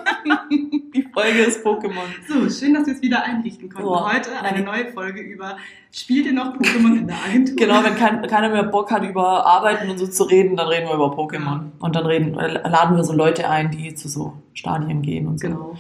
Wie 0.93 1.03
Folge 1.13 1.39
ist 1.41 1.65
Pokémon. 1.65 2.07
So, 2.27 2.49
schön, 2.49 2.73
dass 2.73 2.87
wir 2.87 2.95
es 2.95 3.03
wieder 3.03 3.23
einrichten 3.23 3.69
konnten. 3.69 3.87
Oh, 3.89 4.11
Heute 4.11 4.31
eine 4.43 4.65
neue 4.65 4.87
Folge 4.87 5.21
über 5.21 5.59
Spielt 5.93 6.25
ihr 6.27 6.33
noch 6.33 6.55
Pokémon 6.57 6.97
in 6.97 7.07
der 7.07 7.17
Agentur? 7.29 7.57
Genau, 7.57 7.85
wenn 7.85 7.95
kein, 7.97 8.23
keiner 8.27 8.49
mehr 8.49 8.63
Bock 8.63 8.91
hat, 8.91 9.03
über 9.05 9.45
Arbeiten 9.45 9.91
und 9.91 9.99
so 9.99 10.07
zu 10.07 10.25
reden, 10.25 10.57
dann 10.57 10.69
reden 10.69 10.89
wir 10.89 10.95
über 10.95 11.09
Pokémon. 11.15 11.73
Und 11.79 11.95
dann 11.97 12.07
reden, 12.07 12.39
äh, 12.39 12.67
laden 12.69 12.97
wir 12.97 13.05
so 13.05 13.13
Leute 13.13 13.49
ein, 13.49 13.71
die 13.71 13.95
zu 13.95 14.09
so 14.09 14.33
Stadien 14.55 15.03
gehen 15.03 15.27
und 15.27 15.39
so. 15.39 15.49
Genau. 15.49 15.77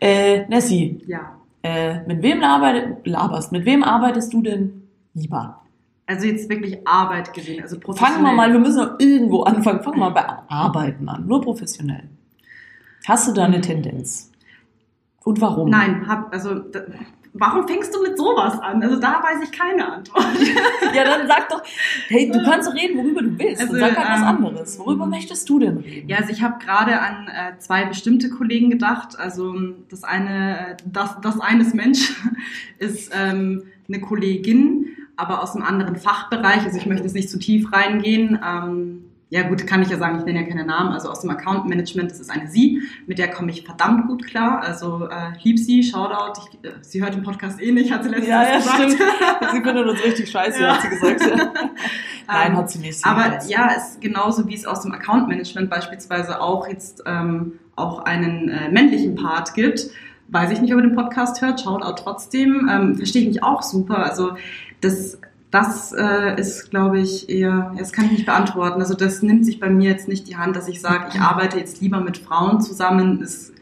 Äh, 0.00 0.46
Nessie, 0.48 1.00
Ja. 1.06 1.36
äh, 1.62 2.00
mit 2.06 2.22
wem 2.22 2.42
arbeitet, 2.42 3.06
laberst, 3.06 3.50
mit 3.52 3.64
wem 3.64 3.82
arbeitest 3.82 4.32
du 4.32 4.42
denn 4.42 4.88
lieber? 5.14 5.61
Also 6.12 6.26
jetzt 6.26 6.48
wirklich 6.50 6.86
Arbeit 6.86 7.32
gesehen, 7.32 7.62
also 7.62 7.80
professionell. 7.80 8.14
Fangen 8.16 8.26
wir 8.26 8.32
mal, 8.32 8.52
wir 8.52 8.60
müssen 8.60 8.78
doch 8.78 8.98
irgendwo 8.98 9.42
anfangen. 9.44 9.82
Fangen 9.82 9.96
wir 9.96 10.10
mal 10.10 10.10
bei 10.10 10.26
Arbeiten 10.48 11.08
an, 11.08 11.26
nur 11.26 11.40
professionell. 11.40 12.04
Hast 13.06 13.28
du 13.28 13.32
da 13.32 13.44
eine 13.44 13.62
Tendenz? 13.62 14.30
Und 15.24 15.40
warum? 15.40 15.70
Nein, 15.70 16.06
hab, 16.06 16.32
also, 16.32 16.58
da, 16.58 16.80
warum 17.32 17.66
fängst 17.66 17.94
du 17.94 18.02
mit 18.02 18.18
sowas 18.18 18.58
an? 18.60 18.82
Also 18.82 19.00
da 19.00 19.22
weiß 19.22 19.42
ich 19.42 19.52
keine 19.52 19.90
Antwort. 19.90 20.26
Ja, 20.94 21.04
dann 21.04 21.26
sag 21.26 21.48
doch, 21.48 21.62
hey, 22.08 22.30
du 22.30 22.42
kannst 22.44 22.68
doch 22.68 22.74
reden, 22.74 22.98
worüber 22.98 23.22
du 23.22 23.38
willst. 23.38 23.62
Also, 23.62 23.72
und 23.72 23.80
sag 23.80 23.96
halt 23.96 24.08
was 24.08 24.20
ähm, 24.20 24.26
anderes. 24.26 24.78
Worüber 24.78 25.06
möchtest 25.06 25.48
du 25.48 25.58
denn 25.58 25.78
reden? 25.78 26.06
Ja, 26.08 26.18
also 26.18 26.30
ich 26.30 26.42
habe 26.42 26.62
gerade 26.62 27.00
an 27.00 27.28
äh, 27.28 27.58
zwei 27.58 27.86
bestimmte 27.86 28.28
Kollegen 28.28 28.68
gedacht. 28.68 29.18
Also 29.18 29.54
das 29.88 30.04
eine, 30.04 30.72
äh, 30.72 30.76
das, 30.84 31.16
das 31.22 31.40
eines 31.40 31.72
Mensch 31.72 32.12
ist 32.78 33.10
ähm, 33.14 33.62
eine 33.88 34.00
Kollegin, 34.00 34.81
aber 35.16 35.42
aus 35.42 35.54
einem 35.54 35.64
anderen 35.64 35.96
Fachbereich. 35.96 36.64
Also 36.64 36.76
ich 36.78 36.86
möchte 36.86 37.04
jetzt 37.04 37.14
nicht 37.14 37.30
zu 37.30 37.38
tief 37.38 37.72
reingehen. 37.72 38.38
Ähm, 38.44 39.04
ja 39.30 39.48
gut, 39.48 39.66
kann 39.66 39.80
ich 39.80 39.88
ja 39.88 39.96
sagen, 39.96 40.18
ich 40.18 40.26
nenne 40.26 40.42
ja 40.42 40.46
keine 40.46 40.66
Namen. 40.66 40.92
Also 40.92 41.08
aus 41.08 41.20
dem 41.22 41.30
Account 41.30 41.66
Management, 41.66 42.10
das 42.10 42.20
ist 42.20 42.30
eine 42.30 42.48
Sie, 42.48 42.82
mit 43.06 43.16
der 43.18 43.30
komme 43.30 43.50
ich 43.50 43.64
verdammt 43.64 44.06
gut 44.06 44.26
klar. 44.26 44.60
Also 44.60 45.08
äh, 45.08 45.32
lieb 45.42 45.58
sie, 45.58 45.82
Shoutout. 45.82 46.38
Ich, 46.62 46.68
äh, 46.68 46.74
sie 46.82 47.02
hört 47.02 47.14
den 47.14 47.22
Podcast 47.22 47.58
eh 47.62 47.72
nicht, 47.72 47.90
hat 47.90 48.04
sie 48.04 48.10
letztens 48.10 48.28
ja, 48.28 48.42
ja, 48.46 48.56
gesagt. 48.58 48.76
stimmt. 48.76 48.98
Sie 49.52 49.60
findet 49.62 49.86
uns 49.88 50.04
richtig 50.04 50.30
scheiße, 50.30 50.62
Ja. 50.62 50.74
hat 50.74 50.82
sie 50.82 50.88
gesagt. 50.90 51.20
Nein, 52.28 52.52
Ähm, 52.52 52.56
hat 52.56 52.70
sie 52.70 52.78
nicht. 52.78 52.98
Sie 52.98 53.04
Aber 53.04 53.38
ja, 53.48 53.68
ist 53.72 54.00
genauso 54.02 54.46
wie 54.48 54.54
es 54.54 54.66
aus 54.66 54.82
dem 54.82 54.92
Account 54.92 55.28
Management 55.28 55.70
beispielsweise 55.70 56.40
auch 56.40 56.68
jetzt 56.68 57.02
ähm, 57.06 57.58
auch 57.74 58.00
einen 58.04 58.48
äh, 58.50 58.70
männlichen 58.70 59.14
Part 59.14 59.54
gibt. 59.54 59.88
Weiß 60.28 60.50
ich 60.50 60.60
nicht, 60.60 60.72
ob 60.74 60.80
ihr 60.80 60.86
den 60.88 60.94
Podcast 60.96 61.40
hört, 61.42 61.60
schaut 61.62 61.82
auch 61.82 61.94
trotzdem. 61.94 62.68
Ähm, 62.70 62.96
verstehe 62.96 63.22
ich 63.22 63.28
mich 63.28 63.42
auch 63.42 63.62
super. 63.62 63.98
Also 63.98 64.36
das, 64.82 65.18
das 65.50 65.92
äh, 65.92 66.38
ist, 66.38 66.70
glaube 66.70 67.00
ich, 67.00 67.28
eher, 67.30 67.72
das 67.78 67.92
kann 67.92 68.04
ich 68.06 68.12
nicht 68.12 68.26
beantworten. 68.26 68.80
Also 68.80 68.94
das 68.94 69.22
nimmt 69.22 69.46
sich 69.46 69.58
bei 69.60 69.70
mir 69.70 69.90
jetzt 69.90 70.08
nicht 70.08 70.28
die 70.28 70.36
Hand, 70.36 70.54
dass 70.56 70.68
ich 70.68 70.80
sage, 70.80 71.06
ich 71.12 71.20
arbeite 71.20 71.58
jetzt 71.58 71.80
lieber 71.80 72.00
mit 72.00 72.18
Frauen 72.18 72.60
zusammen. 72.60 73.22
Ist 73.22 73.52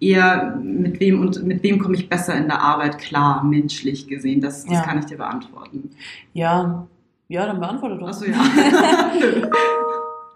eher 0.00 0.56
mit 0.62 0.98
wem 1.00 1.20
und 1.20 1.44
mit 1.44 1.62
wem 1.62 1.78
komme 1.78 1.94
ich 1.94 2.08
besser 2.08 2.34
in 2.34 2.46
der 2.48 2.60
Arbeit 2.62 2.98
klar, 2.98 3.44
menschlich 3.44 4.08
gesehen. 4.08 4.40
Das, 4.40 4.64
das 4.64 4.74
Ja. 4.74 4.82
kann 4.82 4.98
ich 4.98 5.04
dir 5.06 5.18
beantworten. 5.18 5.90
ja, 6.32 6.86
ja, 7.28 7.46
dann 7.46 7.60
beantworte 7.60 7.96
doch. 7.96 8.08
Achso, 8.08 8.24
ja. 8.24 8.34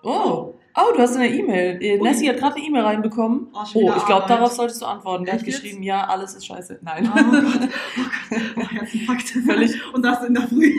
Oh, 0.07 0.54
oh, 0.77 0.93
du 0.95 0.99
hast 1.03 1.17
eine 1.17 1.29
E-Mail. 1.29 1.79
Äh, 1.83 1.99
Ui. 1.99 2.03
Nessie 2.03 2.29
hat 2.29 2.39
gerade 2.39 2.57
eine 2.57 2.65
E-Mail 2.67 2.83
reinbekommen. 2.83 3.49
Oh, 3.53 3.59
Oh, 3.75 3.93
ich 3.97 4.05
glaube, 4.07 4.27
darauf 4.29 4.53
solltest 4.53 4.83
du 4.83 4.87
antworten. 4.87 5.25
Der 5.25 5.35
hat 5.35 5.41
Echt 5.41 5.49
jetzt? 5.49 5.63
geschrieben, 5.63 5.83
ja, 5.83 6.05
alles 6.07 6.35
ist 6.35 6.47
scheiße. 6.47 6.79
Nein, 6.83 7.11
Oh 7.13 7.21
Gott, 7.21 7.45
oh 7.45 7.59
Gott, 7.61 7.69
oh, 8.57 8.61
Herzinfarkt. 8.69 9.29
Völlig- 9.47 9.95
Und 9.95 10.03
das 10.05 10.23
in 10.25 10.35
der 10.35 10.49
Früh. 10.49 10.77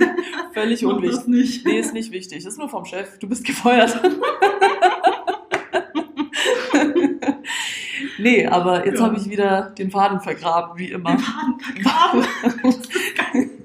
völlig 0.54 0.82
Mach 0.82 0.94
unwichtig. 0.96 1.18
das 1.18 1.28
nicht. 1.28 1.66
Nee, 1.66 1.80
ist 1.80 1.94
nicht 1.94 2.12
wichtig. 2.12 2.44
Das 2.44 2.54
ist 2.54 2.60
nur 2.60 2.70
vom 2.70 2.86
Chef. 2.86 3.18
Du 3.20 3.28
bist 3.30 3.46
gefeuert. 3.46 4.00
nee, 8.20 8.46
aber 8.48 8.86
jetzt 8.86 9.00
Ja. 9.00 9.06
habe 9.06 9.18
ich 9.18 9.30
wieder 9.30 9.72
den 9.78 9.92
Faden 9.92 10.20
vergraben, 10.22 10.78
wie 10.78 10.92
immer. 10.92 11.12
Den 11.12 11.20
Faden 11.20 11.60
vergraben. 11.60 12.25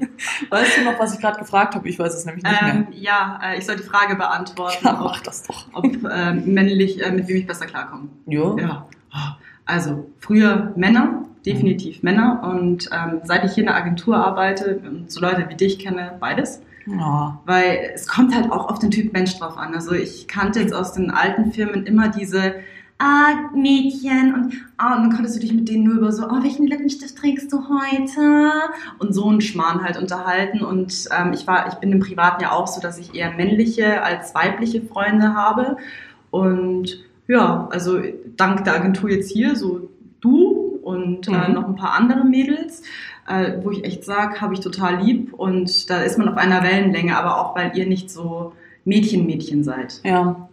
Weißt 0.50 0.78
du 0.78 0.84
noch, 0.84 0.98
was 0.98 1.14
ich 1.14 1.20
gerade 1.20 1.38
gefragt 1.38 1.74
habe? 1.74 1.88
Ich 1.88 1.98
weiß 1.98 2.14
es 2.14 2.24
nämlich 2.24 2.44
nicht 2.44 2.62
ähm, 2.62 2.86
ja, 2.92 3.40
äh, 3.42 3.58
ich 3.58 3.66
soll 3.66 3.76
die 3.76 3.82
Frage 3.82 4.16
beantworten, 4.16 4.84
mehr. 4.84 4.92
Ja, 4.92 5.00
ob, 5.00 5.06
mach 5.06 5.20
das 5.20 5.44
doch. 5.44 5.66
ob 5.72 5.84
ähm, 5.84 6.52
männlich, 6.52 7.02
äh, 7.02 7.10
mit 7.10 7.28
wem 7.28 7.36
ich 7.36 7.46
besser 7.46 7.66
klarkomme. 7.66 8.08
Jo. 8.26 8.58
Ja. 8.58 8.86
Also, 9.64 10.10
früher 10.18 10.72
Männer, 10.76 11.24
definitiv 11.46 12.02
Männer. 12.02 12.42
Und 12.42 12.90
ähm, 12.92 13.20
seit 13.24 13.44
ich 13.44 13.52
hier 13.52 13.62
in 13.62 13.68
der 13.68 13.76
Agentur 13.76 14.16
arbeite 14.16 14.80
und 14.84 15.10
so 15.10 15.20
Leute 15.20 15.48
wie 15.48 15.54
dich 15.54 15.78
kenne, 15.78 16.16
beides. 16.20 16.62
Ja. 16.86 17.40
Weil 17.44 17.92
es 17.94 18.06
kommt 18.06 18.34
halt 18.34 18.50
auch 18.50 18.68
auf 18.68 18.78
den 18.78 18.90
Typ 18.90 19.12
Mensch 19.12 19.38
drauf 19.38 19.56
an. 19.56 19.74
Also 19.74 19.92
ich 19.92 20.28
kannte 20.28 20.60
jetzt 20.60 20.74
aus 20.74 20.92
den 20.92 21.10
alten 21.10 21.52
Firmen 21.52 21.86
immer 21.86 22.08
diese 22.08 22.54
ah, 23.00 23.50
Mädchen 23.54 24.34
und, 24.34 24.52
ah, 24.76 24.96
und 24.96 25.02
dann 25.04 25.12
konntest 25.12 25.36
du 25.36 25.40
dich 25.40 25.52
mit 25.52 25.68
denen 25.68 25.84
nur 25.84 25.94
über 25.94 26.12
so, 26.12 26.24
oh, 26.26 26.42
welchen 26.42 26.66
Lippenstift 26.66 27.16
trägst 27.16 27.52
du 27.52 27.62
heute? 27.68 28.52
Und 28.98 29.12
so 29.14 29.28
einen 29.28 29.40
Schmarrn 29.40 29.82
halt 29.82 29.96
unterhalten. 29.96 30.62
Und 30.62 31.08
ähm, 31.18 31.32
ich 31.32 31.46
war, 31.46 31.66
ich 31.68 31.74
bin 31.74 31.90
im 31.92 32.00
Privaten 32.00 32.42
ja 32.42 32.52
auch 32.52 32.66
so, 32.68 32.80
dass 32.80 32.98
ich 32.98 33.14
eher 33.14 33.32
männliche 33.32 34.02
als 34.02 34.34
weibliche 34.34 34.82
Freunde 34.82 35.34
habe. 35.34 35.76
Und 36.30 37.02
ja, 37.26 37.68
also 37.72 38.00
dank 38.36 38.64
der 38.64 38.74
Agentur 38.74 39.10
jetzt 39.10 39.30
hier, 39.30 39.56
so 39.56 39.88
du 40.20 40.78
und 40.82 41.28
äh, 41.28 41.48
Mhm. 41.48 41.54
noch 41.54 41.68
ein 41.68 41.76
paar 41.76 41.94
andere 41.94 42.24
Mädels, 42.24 42.82
äh, 43.28 43.52
wo 43.62 43.70
ich 43.70 43.84
echt 43.84 44.04
sage, 44.04 44.40
habe 44.40 44.54
ich 44.54 44.60
total 44.60 45.02
lieb 45.02 45.32
und 45.32 45.88
da 45.88 45.98
ist 46.02 46.18
man 46.18 46.28
auf 46.28 46.36
einer 46.36 46.62
Wellenlänge, 46.62 47.16
aber 47.16 47.38
auch 47.40 47.54
weil 47.56 47.76
ihr 47.76 47.86
nicht 47.86 48.10
so 48.10 48.52
Mädchen-Mädchen 48.84 49.62
seid. 49.64 50.00
Ja. 50.04 50.48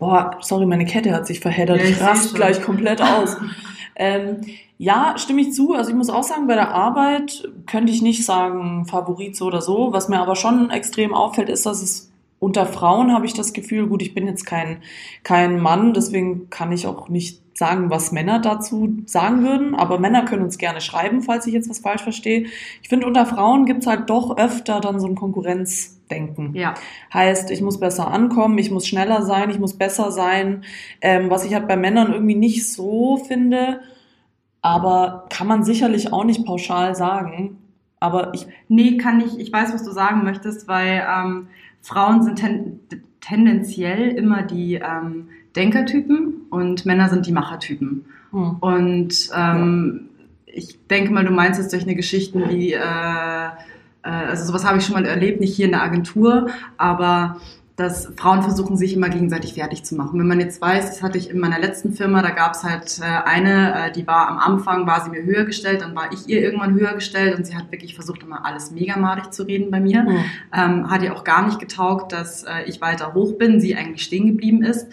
Boah, 0.00 0.38
sorry, 0.40 0.66
meine 0.66 0.86
Kette 0.86 1.12
hat 1.12 1.26
sich 1.26 1.38
verheddert. 1.38 1.78
Ja, 1.78 1.84
ich 1.84 1.90
ich 1.90 1.98
seh 1.98 2.04
rast 2.04 2.28
schon. 2.30 2.34
gleich 2.34 2.60
komplett 2.62 3.00
aus. 3.00 3.36
ähm, 3.96 4.40
ja, 4.78 5.14
stimme 5.18 5.42
ich 5.42 5.52
zu. 5.52 5.74
Also 5.74 5.90
ich 5.90 5.96
muss 5.96 6.10
auch 6.10 6.22
sagen, 6.22 6.46
bei 6.46 6.54
der 6.54 6.70
Arbeit 6.70 7.48
könnte 7.66 7.92
ich 7.92 8.00
nicht 8.00 8.24
sagen 8.24 8.86
Favorit 8.86 9.36
so 9.36 9.44
oder 9.46 9.60
so. 9.60 9.92
Was 9.92 10.08
mir 10.08 10.18
aber 10.18 10.36
schon 10.36 10.70
extrem 10.70 11.14
auffällt, 11.14 11.50
ist, 11.50 11.66
dass 11.66 11.82
es 11.82 12.10
unter 12.38 12.64
Frauen 12.64 13.12
habe 13.12 13.26
ich 13.26 13.34
das 13.34 13.52
Gefühl, 13.52 13.86
gut, 13.86 14.00
ich 14.00 14.14
bin 14.14 14.26
jetzt 14.26 14.46
kein, 14.46 14.82
kein 15.22 15.60
Mann, 15.60 15.92
deswegen 15.92 16.48
kann 16.48 16.72
ich 16.72 16.86
auch 16.86 17.10
nicht 17.10 17.42
sagen, 17.60 17.90
was 17.90 18.10
Männer 18.10 18.38
dazu 18.38 18.96
sagen 19.04 19.44
würden, 19.44 19.74
aber 19.74 19.98
Männer 19.98 20.24
können 20.24 20.42
uns 20.42 20.56
gerne 20.56 20.80
schreiben, 20.80 21.20
falls 21.20 21.46
ich 21.46 21.52
jetzt 21.52 21.68
was 21.68 21.80
falsch 21.80 22.02
verstehe. 22.02 22.46
Ich 22.82 22.88
finde, 22.88 23.06
unter 23.06 23.26
Frauen 23.26 23.66
gibt's 23.66 23.86
halt 23.86 24.08
doch 24.08 24.38
öfter 24.38 24.80
dann 24.80 24.98
so 24.98 25.06
ein 25.06 25.14
Konkurrenzdenken. 25.14 26.54
Ja, 26.54 26.74
Heißt, 27.12 27.50
ich 27.50 27.60
muss 27.60 27.78
besser 27.78 28.10
ankommen, 28.10 28.56
ich 28.56 28.70
muss 28.70 28.86
schneller 28.86 29.22
sein, 29.22 29.50
ich 29.50 29.58
muss 29.58 29.76
besser 29.76 30.10
sein, 30.10 30.64
ähm, 31.02 31.28
was 31.28 31.44
ich 31.44 31.52
halt 31.52 31.68
bei 31.68 31.76
Männern 31.76 32.14
irgendwie 32.14 32.34
nicht 32.34 32.66
so 32.66 33.18
finde, 33.18 33.82
aber 34.62 35.26
kann 35.28 35.46
man 35.46 35.62
sicherlich 35.62 36.14
auch 36.14 36.24
nicht 36.24 36.46
pauschal 36.46 36.94
sagen. 36.96 37.58
Aber 38.00 38.32
ich, 38.32 38.46
nee, 38.68 38.96
kann 38.96 39.20
ich, 39.20 39.38
ich 39.38 39.52
weiß, 39.52 39.74
was 39.74 39.84
du 39.84 39.90
sagen 39.90 40.24
möchtest, 40.24 40.66
weil 40.66 41.06
ähm, 41.06 41.48
Frauen 41.82 42.22
sind 42.22 42.36
ten, 42.36 42.80
tendenziell 43.20 44.08
immer 44.08 44.42
die 44.42 44.76
ähm, 44.76 45.28
Denkertypen 45.56 46.46
und 46.50 46.86
Männer 46.86 47.08
sind 47.08 47.26
die 47.26 47.32
Machertypen. 47.32 48.04
hm, 48.30 48.56
Und 48.60 49.30
ähm, 49.36 50.08
ich 50.46 50.78
denke 50.88 51.12
mal, 51.12 51.24
du 51.24 51.32
meinst 51.32 51.60
jetzt 51.60 51.72
durch 51.72 51.84
eine 51.84 51.94
Geschichten 51.94 52.48
wie, 52.48 52.72
äh, 52.72 52.78
äh, 52.78 53.48
also 54.02 54.44
sowas 54.44 54.64
habe 54.64 54.78
ich 54.78 54.84
schon 54.84 54.94
mal 54.94 55.04
erlebt, 55.04 55.40
nicht 55.40 55.54
hier 55.54 55.66
in 55.66 55.72
der 55.72 55.82
Agentur, 55.82 56.48
aber 56.76 57.36
dass 57.76 58.12
Frauen 58.16 58.42
versuchen, 58.42 58.76
sich 58.76 58.92
immer 58.92 59.08
gegenseitig 59.08 59.54
fertig 59.54 59.84
zu 59.84 59.94
machen. 59.94 60.20
Wenn 60.20 60.26
man 60.26 60.38
jetzt 60.38 60.60
weiß, 60.60 60.86
das 60.90 61.02
hatte 61.02 61.16
ich 61.16 61.30
in 61.30 61.38
meiner 61.38 61.58
letzten 61.58 61.94
Firma, 61.94 62.20
da 62.20 62.28
gab 62.28 62.52
es 62.54 62.62
halt 62.62 63.00
äh, 63.00 63.26
eine, 63.26 63.86
äh, 63.86 63.92
die 63.92 64.06
war 64.06 64.28
am 64.28 64.38
Anfang, 64.38 64.86
war 64.86 65.02
sie 65.02 65.08
mir 65.10 65.22
höher 65.22 65.44
gestellt, 65.44 65.80
dann 65.80 65.96
war 65.96 66.12
ich 66.12 66.28
ihr 66.28 66.42
irgendwann 66.42 66.74
höher 66.74 66.92
gestellt 66.92 67.38
und 67.38 67.46
sie 67.46 67.56
hat 67.56 67.72
wirklich 67.72 67.94
versucht, 67.94 68.22
immer 68.22 68.44
alles 68.44 68.70
mega 68.70 68.98
madig 68.98 69.32
zu 69.32 69.44
reden 69.44 69.70
bei 69.70 69.80
mir. 69.80 70.04
hm. 70.04 70.18
Ähm, 70.52 70.90
hat 70.90 71.02
ihr 71.02 71.16
auch 71.16 71.24
gar 71.24 71.46
nicht 71.46 71.58
getaugt, 71.58 72.12
dass 72.12 72.42
äh, 72.42 72.64
ich 72.66 72.82
weiter 72.82 73.14
hoch 73.14 73.38
bin, 73.38 73.60
sie 73.60 73.74
eigentlich 73.74 74.02
stehen 74.02 74.26
geblieben 74.26 74.62
ist. 74.62 74.88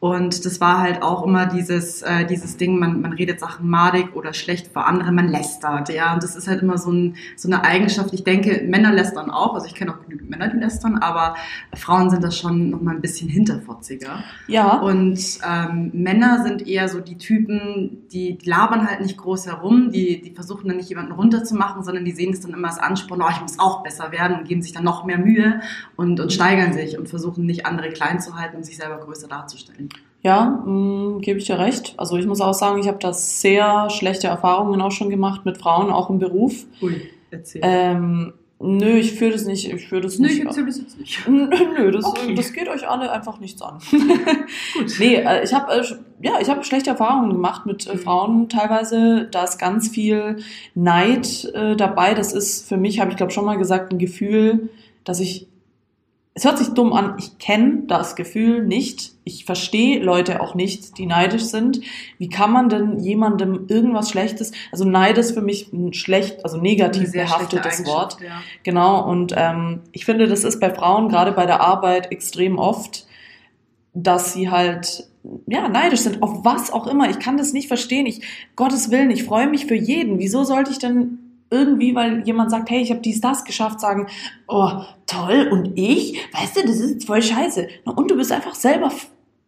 Und 0.00 0.46
das 0.46 0.62
war 0.62 0.80
halt 0.80 1.02
auch 1.02 1.26
immer 1.26 1.44
dieses, 1.44 2.00
äh, 2.00 2.24
dieses 2.24 2.56
Ding, 2.56 2.78
man, 2.78 3.02
man 3.02 3.12
redet 3.12 3.38
Sachen 3.38 3.68
madig 3.68 4.16
oder 4.16 4.32
schlecht 4.32 4.68
für 4.68 4.84
andere, 4.84 5.12
man 5.12 5.28
lästert, 5.28 5.90
ja. 5.90 6.14
Und 6.14 6.22
das 6.22 6.36
ist 6.36 6.48
halt 6.48 6.62
immer 6.62 6.78
so, 6.78 6.90
ein, 6.90 7.16
so 7.36 7.48
eine 7.48 7.62
Eigenschaft. 7.64 8.14
Ich 8.14 8.24
denke, 8.24 8.64
Männer 8.66 8.92
lästern 8.92 9.30
auch, 9.30 9.52
also 9.54 9.66
ich 9.66 9.74
kenne 9.74 9.92
auch 9.92 10.00
genügend 10.00 10.30
Männer, 10.30 10.48
die 10.48 10.56
lästern, 10.56 10.96
aber 10.96 11.36
Frauen 11.76 12.08
sind 12.08 12.24
das 12.24 12.38
schon 12.38 12.70
noch 12.70 12.80
mal 12.80 12.94
ein 12.94 13.02
bisschen 13.02 13.28
hinterfotziger. 13.28 14.24
ja, 14.46 14.78
Und 14.78 15.20
ähm, 15.46 15.90
Männer 15.92 16.44
sind 16.44 16.66
eher 16.66 16.88
so 16.88 17.00
die 17.00 17.18
Typen, 17.18 18.08
die, 18.10 18.38
die 18.38 18.48
labern 18.48 18.88
halt 18.88 19.02
nicht 19.02 19.18
groß 19.18 19.48
herum, 19.48 19.90
die, 19.92 20.22
die 20.22 20.30
versuchen 20.30 20.68
dann 20.68 20.78
nicht 20.78 20.88
jemanden 20.88 21.12
runterzumachen, 21.12 21.84
sondern 21.84 22.06
die 22.06 22.12
sehen 22.12 22.32
es 22.32 22.40
dann 22.40 22.54
immer 22.54 22.68
als 22.68 22.78
Ansporn, 22.78 23.20
oh, 23.20 23.28
ich 23.30 23.42
muss 23.42 23.58
auch 23.58 23.82
besser 23.82 24.12
werden 24.12 24.38
und 24.38 24.48
geben 24.48 24.62
sich 24.62 24.72
dann 24.72 24.84
noch 24.84 25.04
mehr 25.04 25.18
Mühe 25.18 25.60
und, 25.96 26.20
und 26.20 26.32
steigern 26.32 26.72
sich 26.72 26.98
und 26.98 27.10
versuchen 27.10 27.44
nicht 27.44 27.66
andere 27.66 27.90
klein 27.90 28.18
zu 28.18 28.34
halten 28.36 28.56
und 28.56 28.64
sich 28.64 28.78
selber 28.78 28.96
größer 28.96 29.28
darzustellen. 29.28 29.89
Ja, 30.22 30.62
mh, 30.66 31.18
gebe 31.20 31.38
ich 31.38 31.46
dir 31.46 31.58
recht. 31.58 31.94
Also 31.96 32.16
ich 32.16 32.26
muss 32.26 32.40
auch 32.40 32.54
sagen, 32.54 32.80
ich 32.80 32.88
habe 32.88 32.98
da 32.98 33.12
sehr 33.12 33.88
schlechte 33.90 34.26
Erfahrungen 34.26 34.80
auch 34.80 34.92
schon 34.92 35.10
gemacht 35.10 35.44
mit 35.44 35.58
Frauen, 35.58 35.90
auch 35.90 36.10
im 36.10 36.18
Beruf. 36.18 36.66
Ui, 36.82 37.00
erzähl. 37.30 37.60
Ähm, 37.64 38.32
Nö, 38.62 38.98
ich 38.98 39.12
führe 39.12 39.32
das 39.32 39.46
nicht. 39.46 39.72
Ich 39.72 39.88
führe 39.88 40.02
das 40.02 40.18
Nö, 40.18 40.26
nicht. 40.26 40.40
ich 40.40 40.44
erzähle 40.44 40.66
das 40.66 40.76
jetzt 40.76 40.98
nicht. 41.00 41.26
Nö, 41.26 41.90
das, 41.90 42.04
Okay. 42.04 42.34
das 42.34 42.52
geht 42.52 42.68
euch 42.68 42.86
alle 42.86 43.10
einfach 43.10 43.40
nichts 43.40 43.62
an. 43.62 43.78
Gut. 43.90 44.92
nee, 44.98 45.14
äh, 45.14 45.42
ich 45.42 45.54
habe 45.54 45.72
äh, 45.72 45.82
ja, 46.20 46.32
ich 46.42 46.50
habe 46.50 46.62
schlechte 46.64 46.90
Erfahrungen 46.90 47.30
gemacht 47.32 47.64
mit 47.64 47.86
äh, 47.86 47.94
Mhm. 47.94 47.98
Frauen 48.00 48.48
teilweise. 48.50 49.28
Da 49.30 49.44
ist 49.44 49.58
ganz 49.58 49.88
viel 49.88 50.36
Neid 50.74 51.50
äh, 51.54 51.74
dabei. 51.74 52.12
Das 52.12 52.34
ist 52.34 52.68
für 52.68 52.76
mich, 52.76 53.00
habe 53.00 53.10
ich 53.12 53.16
glaube 53.16 53.32
schon 53.32 53.46
mal 53.46 53.56
gesagt, 53.56 53.92
ein 53.94 53.98
Gefühl, 53.98 54.68
dass 55.04 55.20
ich 55.20 55.46
es 56.34 56.44
hört 56.44 56.58
sich 56.58 56.68
dumm 56.68 56.92
an, 56.92 57.16
ich 57.18 57.38
kenne 57.38 57.82
das 57.88 58.14
Gefühl 58.14 58.64
nicht. 58.64 59.12
Ich 59.24 59.44
verstehe 59.44 60.00
Leute 60.00 60.40
auch 60.40 60.54
nicht, 60.54 60.96
die 60.96 61.06
neidisch 61.06 61.42
sind. 61.42 61.80
Wie 62.18 62.28
kann 62.28 62.52
man 62.52 62.68
denn 62.68 63.00
jemandem 63.00 63.66
irgendwas 63.68 64.10
Schlechtes, 64.10 64.52
also 64.70 64.84
Neid 64.84 65.18
ist 65.18 65.32
für 65.32 65.42
mich 65.42 65.72
ein 65.72 65.92
schlecht, 65.92 66.44
also 66.44 66.56
negativ 66.56 67.12
behaftetes 67.12 67.84
Wort. 67.84 68.18
Ja. 68.20 68.42
Genau, 68.62 69.04
und 69.08 69.34
ähm, 69.36 69.80
ich 69.90 70.04
finde, 70.04 70.28
das 70.28 70.44
ist 70.44 70.60
bei 70.60 70.72
Frauen, 70.72 71.08
gerade 71.08 71.32
bei 71.32 71.46
der 71.46 71.60
Arbeit, 71.60 72.12
extrem 72.12 72.58
oft, 72.58 73.06
dass 73.92 74.32
sie 74.32 74.50
halt, 74.50 75.08
ja, 75.48 75.68
neidisch 75.68 76.00
sind, 76.00 76.22
auf 76.22 76.44
was 76.44 76.72
auch 76.72 76.86
immer. 76.86 77.10
Ich 77.10 77.18
kann 77.18 77.38
das 77.38 77.52
nicht 77.52 77.66
verstehen. 77.66 78.06
Ich, 78.06 78.22
Gottes 78.54 78.92
Willen, 78.92 79.10
ich 79.10 79.24
freue 79.24 79.48
mich 79.48 79.66
für 79.66 79.74
jeden. 79.74 80.20
Wieso 80.20 80.44
sollte 80.44 80.70
ich 80.70 80.78
denn 80.78 81.29
irgendwie, 81.50 81.94
weil 81.94 82.22
jemand 82.26 82.50
sagt, 82.50 82.70
hey, 82.70 82.80
ich 82.80 82.90
habe 82.90 83.00
dies, 83.00 83.20
das 83.20 83.44
geschafft, 83.44 83.80
sagen, 83.80 84.06
oh, 84.48 84.70
toll, 85.06 85.48
und 85.50 85.72
ich? 85.76 86.18
Weißt 86.32 86.56
du, 86.56 86.62
das 86.62 86.76
ist 86.78 87.06
voll 87.06 87.22
scheiße. 87.22 87.68
Na, 87.84 87.92
Und 87.92 88.10
du 88.10 88.16
bist 88.16 88.30
einfach 88.32 88.54
selber, 88.54 88.90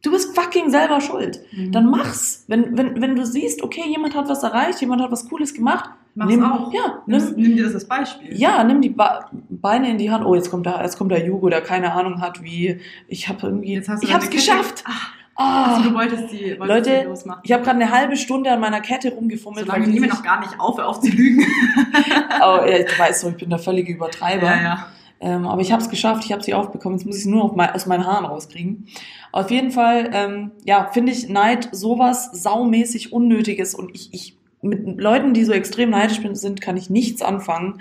du 0.03 0.11
bist 0.11 0.35
fucking 0.37 0.71
selber 0.71 1.01
schuld. 1.01 1.41
Mhm. 1.53 1.73
Dann 1.73 1.87
mach's. 1.91 2.45
Wenn, 2.49 2.77
wenn, 2.77 3.01
wenn 3.01 3.15
du 3.17 3.25
siehst, 3.25 3.63
okay, 3.63 3.83
jemand 3.89 4.17
hat 4.17 4.29
was 4.29 4.43
erreicht, 4.43 4.81
jemand 4.81 5.01
hat 5.03 5.11
was 5.13 5.29
Cooles 5.29 5.55
gemacht, 5.55 5.91
Mach's 6.15 6.31
nimm, 6.31 6.45
auch. 6.45 6.71
ja, 6.75 7.03
Nimm, 7.07 7.25
nimm, 7.25 7.35
nimm 7.37 7.57
dir 7.57 7.65
das 7.65 7.75
als 7.75 7.89
Beispiel. 7.89 8.37
ja, 8.39 8.63
nimm 8.65 8.83
die 8.83 8.91
Ba- 8.91 9.31
Beine 9.49 9.89
in 9.91 9.97
die 9.97 10.11
Hand. 10.11 10.27
Oh, 10.27 10.35
jetzt 10.35 10.51
kommt 10.51 10.67
da, 10.67 10.83
jetzt 10.83 10.99
kommt 10.99 11.11
der 11.11 11.25
Jugo, 11.25 11.49
der 11.49 11.63
keine 11.63 11.91
Ahnung 11.95 12.21
hat, 12.21 12.43
wie 12.43 12.81
ich 13.09 13.29
habe 13.31 13.47
irgendwie, 13.47 13.73
Jetzt 13.73 13.89
hast 13.89 14.03
du 14.03 14.07
ich 14.09 14.13
hab's 14.13 14.27
Kette- 14.27 14.37
geschafft. 14.37 14.85
Ach, 14.87 15.13
Ah, 15.35 15.77
also 15.77 15.89
du 15.89 15.95
wolltest 15.95 16.33
die, 16.33 16.59
wolltest 16.59 16.69
Leute, 16.69 17.01
die 17.01 17.07
losmachen. 17.07 17.41
ich 17.45 17.53
habe 17.53 17.63
gerade 17.63 17.81
eine 17.81 17.91
halbe 17.91 18.17
Stunde 18.17 18.51
an 18.51 18.61
meiner 18.61 18.81
Kette 18.81 19.13
rumgefummelt, 19.13 19.67
Solange 19.67 19.87
nehmen 19.87 20.03
wir 20.03 20.11
noch 20.11 20.23
gar 20.23 20.41
nicht 20.41 20.61
auf, 20.61 20.79
auf 20.79 21.01
zu 21.01 21.11
lügen. 21.11 21.43
oh, 22.41 22.61
ja, 22.67 22.79
ich 22.79 22.99
weiß 22.99 23.23
so, 23.23 23.31
ich 23.31 23.37
bin 23.37 23.51
der 23.51 23.59
völlige 23.59 23.93
Übertreiber. 23.93 24.47
Ja, 24.47 24.63
ja. 24.63 24.87
Ähm, 25.21 25.47
aber 25.47 25.63
ich 25.63 25.71
habe 25.73 25.81
es 25.81 25.89
geschafft, 25.89 26.25
ich 26.25 26.33
habe 26.33 26.43
sie 26.43 26.53
aufbekommen. 26.53 26.99
Jetzt 26.99 27.07
muss 27.07 27.17
ich 27.17 27.23
sie 27.23 27.31
nur 27.31 27.55
mein, 27.55 27.71
aus 27.71 27.87
meinen 27.87 28.07
Haaren 28.07 28.25
rauskriegen. 28.25 28.89
Auf 29.31 29.51
jeden 29.51 29.71
Fall, 29.71 30.11
ähm, 30.13 30.51
ja, 30.65 30.91
finde 30.93 31.13
ich 31.13 31.29
Neid 31.29 31.69
sowas 31.73 32.31
saumäßig 32.33 33.13
Unnötiges 33.13 33.75
und 33.75 33.95
ich, 33.95 34.13
ich 34.13 34.37
mit 34.63 35.01
Leuten, 35.01 35.35
die 35.35 35.45
so 35.45 35.53
extrem 35.53 35.91
neidisch 35.91 36.21
sind, 36.35 36.61
kann 36.61 36.77
ich 36.77 36.89
nichts 36.89 37.23
anfangen. 37.23 37.79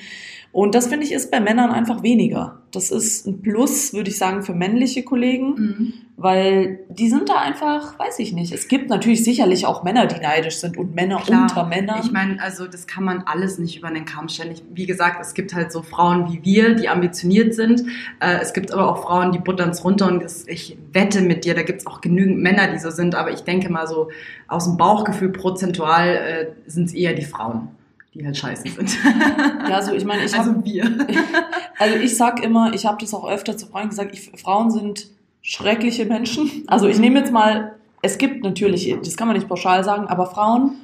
Und 0.52 0.76
das 0.76 0.88
finde 0.88 1.06
ich 1.06 1.12
ist 1.12 1.32
bei 1.32 1.40
Männern 1.40 1.72
einfach 1.72 2.04
weniger. 2.04 2.60
Das 2.72 2.92
ist 2.92 3.28
ein 3.28 3.42
Plus, 3.42 3.94
würde 3.94 4.10
ich 4.10 4.18
sagen, 4.18 4.44
für 4.44 4.54
männliche 4.54 5.04
Kollegen, 5.04 5.54
Mhm. 5.56 5.94
Weil 6.18 6.80
die 6.90 7.10
sind 7.10 7.30
da 7.30 7.36
einfach, 7.36 7.98
weiß 7.98 8.20
ich 8.20 8.32
nicht. 8.34 8.52
Es 8.52 8.68
gibt 8.68 8.90
natürlich 8.90 9.24
sicherlich 9.24 9.66
auch 9.66 9.84
Männer, 9.84 10.06
die 10.06 10.20
neidisch 10.20 10.58
sind 10.58 10.78
und 10.78 10.94
Männer 10.94 11.18
Klar. 11.18 11.44
unter 11.44 11.66
Männern. 11.66 12.00
Ich 12.04 12.12
meine, 12.12 12.42
also 12.42 12.68
das 12.68 12.86
kann 12.86 13.04
man 13.04 13.24
alles 13.26 13.58
nicht 13.58 13.78
über 13.78 13.90
den 13.90 14.06
Kamm 14.06 14.30
stellen. 14.30 14.52
Ich, 14.52 14.64
wie 14.72 14.86
gesagt, 14.86 15.18
es 15.22 15.34
gibt 15.34 15.54
halt 15.54 15.72
so 15.72 15.82
Frauen 15.82 16.32
wie 16.32 16.44
wir, 16.44 16.76
die 16.76 16.90
ambitioniert 16.90 17.56
sind. 17.56 17.84
Äh, 18.20 18.40
es 18.42 18.54
gibt 18.54 18.72
aber 18.72 18.92
auch 18.92 19.04
Frauen, 19.04 19.32
die 19.32 19.40
buttern's 19.40 19.84
runter 19.84 20.08
und 20.08 20.22
das, 20.24 20.48
ich 20.48 20.78
wette 20.92 21.22
mit 21.22 21.46
dir, 21.46 21.56
da 21.56 21.64
gibt's 21.64 21.88
auch 21.88 22.02
genügend 22.02 22.40
Männer, 22.40 22.68
die 22.72 22.78
so 22.78 22.92
sind. 22.92 23.16
Aber 23.16 23.32
ich 23.32 23.42
denke 23.42 23.72
mal 23.72 23.88
so 23.88 24.10
aus 24.48 24.66
dem 24.66 24.78
Bauchgefühl 24.78 25.30
prozentual 25.30 26.08
äh, 26.08 26.48
sind 26.70 26.86
es 26.86 26.94
eher 26.94 27.14
die 27.14 27.26
Frauen, 27.26 27.70
die 28.14 28.24
halt 28.24 28.38
scheiße 28.38 28.68
sind. 28.68 28.98
ja, 29.70 29.76
also 29.76 29.94
ich 29.94 30.06
meine, 30.06 30.24
ich 30.24 30.38
habe 30.38 30.50
also 30.50 30.66
wir. 30.66 30.84
Also 31.80 31.96
ich 31.96 32.16
sag 32.16 32.44
immer, 32.44 32.76
ich 32.76 32.86
habe 32.86 32.98
das 33.02 33.12
auch 33.12 33.28
öfter 33.28 33.58
zu 33.58 33.66
Freunden 33.66 33.90
gesagt, 33.90 34.14
ich, 34.14 34.32
Frauen 34.40 34.70
sind 34.70 35.08
schreckliche 35.42 36.06
Menschen. 36.06 36.64
Also 36.68 36.88
ich 36.88 37.00
nehme 37.00 37.20
jetzt 37.20 37.32
mal, 37.32 37.76
es 38.02 38.18
gibt 38.18 38.44
natürlich, 38.44 38.96
das 39.04 39.18
kann 39.18 39.28
man 39.28 39.36
nicht 39.36 39.48
pauschal 39.48 39.84
sagen, 39.84 40.08
aber 40.08 40.26
Frauen 40.28 40.78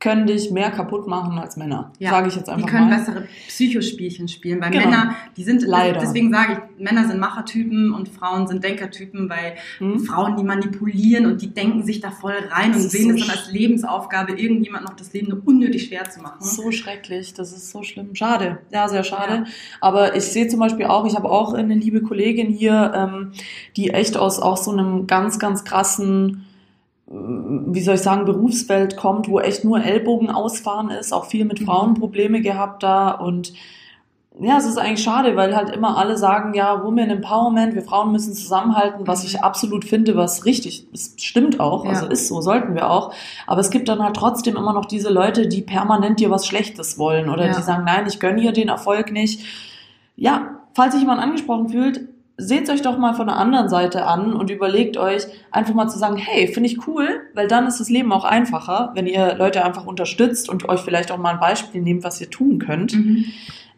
können 0.00 0.28
dich 0.28 0.52
mehr 0.52 0.70
kaputt 0.70 1.08
machen 1.08 1.38
als 1.38 1.56
Männer. 1.56 1.90
Ja, 1.98 2.10
sage 2.10 2.28
ich 2.28 2.36
jetzt 2.36 2.46
Die 2.46 2.52
einfach 2.52 2.68
können 2.68 2.88
mal. 2.88 2.98
bessere 2.98 3.26
Psychospielchen 3.48 4.28
spielen, 4.28 4.60
weil 4.60 4.70
Genau. 4.70 4.84
Männer, 4.84 5.16
die 5.36 5.42
sind, 5.42 5.62
Leider. 5.62 5.98
deswegen 5.98 6.32
sage 6.32 6.52
ich, 6.78 6.84
Männer 6.84 7.08
sind 7.08 7.18
Machertypen 7.18 7.92
und 7.92 8.08
Frauen 8.08 8.46
sind 8.46 8.62
Denkertypen, 8.62 9.28
weil 9.28 9.54
Hm? 9.78 9.98
Frauen, 10.00 10.36
die 10.36 10.44
manipulieren 10.44 11.26
und 11.26 11.42
die 11.42 11.52
denken 11.52 11.82
sich 11.82 11.98
da 12.00 12.12
voll 12.12 12.34
rein 12.50 12.72
Das 12.72 12.84
und 12.84 12.90
sehen 12.90 13.08
so 13.10 13.16
es 13.16 13.26
dann 13.26 13.36
als 13.36 13.50
Lebensaufgabe, 13.50 14.32
irgendjemand 14.40 14.84
noch 14.84 14.94
das 14.94 15.12
Leben 15.12 15.30
nur 15.30 15.42
unnötig 15.44 15.86
schwer 15.86 16.08
zu 16.08 16.20
machen. 16.20 16.36
So 16.40 16.70
schrecklich, 16.70 17.34
das 17.34 17.50
ist 17.52 17.70
so 17.70 17.82
schlimm. 17.82 18.14
Schade, 18.14 18.58
ja, 18.70 18.88
sehr 18.88 19.02
schade. 19.02 19.32
Ja. 19.32 19.44
Aber 19.80 20.14
ich 20.14 20.24
sehe 20.24 20.46
zum 20.46 20.60
Beispiel 20.60 20.86
auch, 20.86 21.06
ich 21.06 21.16
habe 21.16 21.28
auch 21.28 21.54
eine 21.54 21.74
liebe 21.74 22.02
Kollegin 22.02 22.50
hier, 22.52 22.92
ähm, 22.94 23.32
die 23.76 23.90
echt 23.90 24.16
aus 24.16 24.38
auch 24.38 24.56
so 24.58 24.70
einem 24.70 25.08
ganz, 25.08 25.40
ganz 25.40 25.64
krassen, 25.64 26.44
wie 27.10 27.80
soll 27.80 27.94
ich 27.94 28.02
sagen, 28.02 28.26
Berufsfeld 28.26 28.96
kommt, 28.96 29.28
wo 29.28 29.40
echt 29.40 29.64
nur 29.64 29.82
Ellbogen 29.82 30.30
ausfahren 30.30 30.90
ist, 30.90 31.12
auch 31.12 31.24
viel 31.26 31.44
mit 31.46 31.60
Mhm. 31.60 31.64
Frauen 31.64 31.94
Probleme 31.94 32.40
gehabt 32.42 32.82
da 32.82 33.10
und 33.12 33.52
ja, 34.40 34.56
es 34.56 34.66
ist 34.66 34.78
eigentlich 34.78 35.02
schade, 35.02 35.34
weil 35.34 35.56
halt 35.56 35.70
immer 35.70 35.96
alle 35.98 36.16
sagen, 36.16 36.54
ja, 36.54 36.84
Women 36.84 37.10
Empowerment, 37.10 37.74
wir 37.74 37.82
Frauen 37.82 38.12
müssen 38.12 38.34
zusammenhalten, 38.34 39.04
was 39.04 39.24
ich 39.24 39.42
absolut 39.42 39.84
finde, 39.84 40.14
was 40.16 40.44
richtig, 40.44 40.86
es 40.92 41.14
stimmt 41.18 41.58
auch, 41.58 41.84
Ja. 41.84 41.90
also 41.90 42.06
ist 42.06 42.28
so, 42.28 42.40
sollten 42.40 42.74
wir 42.76 42.88
auch. 42.88 43.12
Aber 43.48 43.60
es 43.60 43.70
gibt 43.70 43.88
dann 43.88 44.00
halt 44.00 44.14
trotzdem 44.14 44.54
immer 44.56 44.72
noch 44.74 44.84
diese 44.84 45.10
Leute, 45.10 45.48
die 45.48 45.62
permanent 45.62 46.20
dir 46.20 46.30
was 46.30 46.46
Schlechtes 46.46 46.98
wollen 46.98 47.28
oder 47.30 47.46
Ja. 47.46 47.56
die 47.56 47.62
sagen, 47.62 47.82
nein, 47.84 48.04
ich 48.06 48.20
gönne 48.20 48.40
ihr 48.40 48.52
den 48.52 48.68
Erfolg 48.68 49.10
nicht. 49.10 49.44
Ja, 50.14 50.60
falls 50.72 50.92
sich 50.92 51.00
jemand 51.02 51.20
angesprochen 51.20 51.70
fühlt, 51.70 52.02
seht 52.40 52.70
euch 52.70 52.82
doch 52.82 52.96
mal 52.96 53.14
von 53.14 53.26
der 53.26 53.36
anderen 53.36 53.68
Seite 53.68 54.06
an 54.06 54.32
und 54.32 54.48
überlegt 54.48 54.96
euch 54.96 55.26
einfach 55.50 55.74
mal 55.74 55.88
zu 55.88 55.98
sagen, 55.98 56.16
hey, 56.16 56.46
finde 56.46 56.68
ich 56.68 56.86
cool, 56.86 57.22
weil 57.34 57.48
dann 57.48 57.66
ist 57.66 57.80
das 57.80 57.90
Leben 57.90 58.12
auch 58.12 58.24
einfacher, 58.24 58.92
wenn 58.94 59.08
ihr 59.08 59.34
Leute 59.34 59.64
einfach 59.64 59.84
unterstützt 59.86 60.48
und 60.48 60.68
euch 60.68 60.80
vielleicht 60.80 61.10
auch 61.10 61.18
mal 61.18 61.34
ein 61.34 61.40
Beispiel 61.40 61.82
nehmt, 61.82 62.04
was 62.04 62.20
ihr 62.20 62.30
tun 62.30 62.60
könnt. 62.60 62.94
Mhm. 62.94 63.24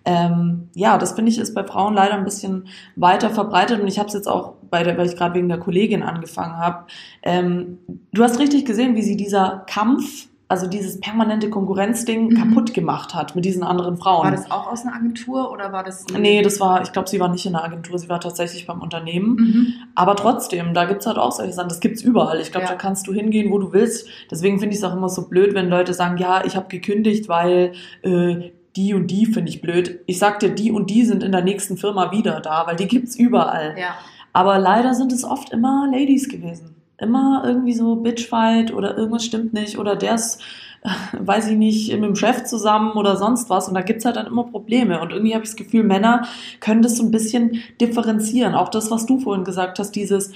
Ähm, 0.04 0.68
ja, 0.74 0.98
das 0.98 1.12
finde 1.12 1.30
ich 1.30 1.38
ist 1.38 1.54
bei 1.54 1.64
Frauen 1.64 1.94
leider 1.94 2.14
ein 2.14 2.24
bisschen 2.24 2.68
weiter 2.96 3.30
verbreitet 3.30 3.80
und 3.80 3.88
ich 3.88 3.98
habe 3.98 4.08
es 4.08 4.14
jetzt 4.14 4.28
auch 4.28 4.54
bei 4.70 4.82
der, 4.82 4.96
weil 4.96 5.06
ich 5.06 5.16
gerade 5.16 5.34
wegen 5.34 5.48
der 5.48 5.58
Kollegin 5.58 6.02
angefangen 6.02 6.56
habe. 6.56 6.86
Ähm, 7.22 7.78
du 8.12 8.22
hast 8.22 8.38
richtig 8.38 8.64
gesehen, 8.64 8.94
wie 8.94 9.02
sie 9.02 9.16
dieser 9.16 9.64
Kampf, 9.68 10.28
also 10.50 10.66
dieses 10.66 11.00
permanente 11.00 11.48
Konkurrenzding 11.48 12.28
Mhm. 12.30 12.34
kaputt 12.36 12.74
gemacht 12.74 13.14
hat 13.14 13.36
mit 13.36 13.44
diesen 13.44 13.62
anderen 13.62 13.96
Frauen. 13.96 14.24
War 14.24 14.30
das 14.32 14.50
auch 14.50 14.70
aus 14.70 14.82
einer 14.84 14.94
Agentur 14.96 15.50
oder 15.52 15.72
war 15.72 15.84
das? 15.84 16.04
Nee, 16.18 16.42
das 16.42 16.58
war, 16.60 16.82
ich 16.82 16.92
glaube, 16.92 17.08
sie 17.08 17.20
war 17.20 17.28
nicht 17.28 17.46
in 17.46 17.52
der 17.52 17.64
Agentur, 17.64 17.98
sie 17.98 18.08
war 18.08 18.20
tatsächlich 18.20 18.66
beim 18.66 18.80
Unternehmen. 18.82 19.36
Mhm. 19.36 19.66
Aber 19.94 20.16
trotzdem, 20.16 20.74
da 20.74 20.84
gibt's 20.86 21.06
halt 21.06 21.18
auch 21.18 21.32
solche 21.32 21.52
Sachen. 21.52 21.68
Das 21.68 21.80
gibt's 21.80 22.02
überall. 22.02 22.40
Ich 22.40 22.50
glaube, 22.50 22.66
Ja. 22.66 22.72
da 22.72 22.76
kannst 22.76 23.06
du 23.06 23.12
hingehen, 23.12 23.50
wo 23.52 23.58
du 23.58 23.72
willst. 23.72 24.08
Deswegen 24.30 24.58
finde 24.58 24.74
ich 24.74 24.80
es 24.82 24.84
auch 24.84 24.94
immer 24.96 25.08
so 25.08 25.28
blöd, 25.28 25.54
wenn 25.54 25.68
Leute 25.68 25.94
sagen, 25.94 26.16
ja, 26.18 26.44
ich 26.44 26.56
habe 26.56 26.66
gekündigt, 26.68 27.28
weil 27.28 27.72
äh, 28.02 28.50
die 28.76 28.94
und 28.94 29.08
die 29.08 29.26
finde 29.26 29.50
ich 29.50 29.60
blöd. 29.60 30.00
Ich 30.06 30.18
sag 30.18 30.40
dir, 30.40 30.50
die 30.50 30.72
und 30.72 30.90
die 30.90 31.04
sind 31.04 31.22
in 31.22 31.32
der 31.32 31.42
nächsten 31.42 31.76
Firma 31.76 32.12
wieder 32.12 32.40
da, 32.40 32.66
weil 32.66 32.76
die 32.76 32.86
gibt's 32.88 33.14
überall. 33.16 33.76
Ja. 33.78 33.94
Aber 34.32 34.58
leider 34.58 34.94
sind 34.94 35.12
es 35.12 35.24
oft 35.24 35.50
immer 35.52 35.88
Ladies 35.92 36.28
gewesen. 36.28 36.76
Immer 37.00 37.42
irgendwie 37.44 37.72
so 37.72 37.96
Bitchfight 37.96 38.72
oder 38.72 38.96
irgendwas 38.96 39.24
stimmt 39.24 39.52
nicht 39.52 39.78
oder 39.78 39.96
der 39.96 40.14
ist, 40.16 40.40
weiß 41.18 41.48
ich 41.48 41.56
nicht, 41.56 41.92
mit 41.92 42.04
dem 42.04 42.16
Chef 42.16 42.44
zusammen 42.44 42.92
oder 42.92 43.16
sonst 43.16 43.50
was. 43.50 43.68
Und 43.68 43.74
da 43.74 43.80
gibt's 43.82 44.04
halt 44.04 44.16
dann 44.16 44.26
immer 44.26 44.44
Probleme. 44.44 45.00
Und 45.00 45.12
irgendwie 45.12 45.34
habe 45.34 45.44
ich 45.44 45.50
das 45.50 45.56
Gefühl, 45.56 45.82
Männer 45.82 46.24
können 46.60 46.82
das 46.82 46.96
so 46.96 47.02
ein 47.04 47.10
bisschen 47.10 47.62
differenzieren. 47.80 48.54
Auch 48.54 48.68
das, 48.68 48.90
was 48.90 49.06
du 49.06 49.18
vorhin 49.20 49.44
gesagt 49.44 49.78
hast, 49.78 49.92
dieses 49.92 50.32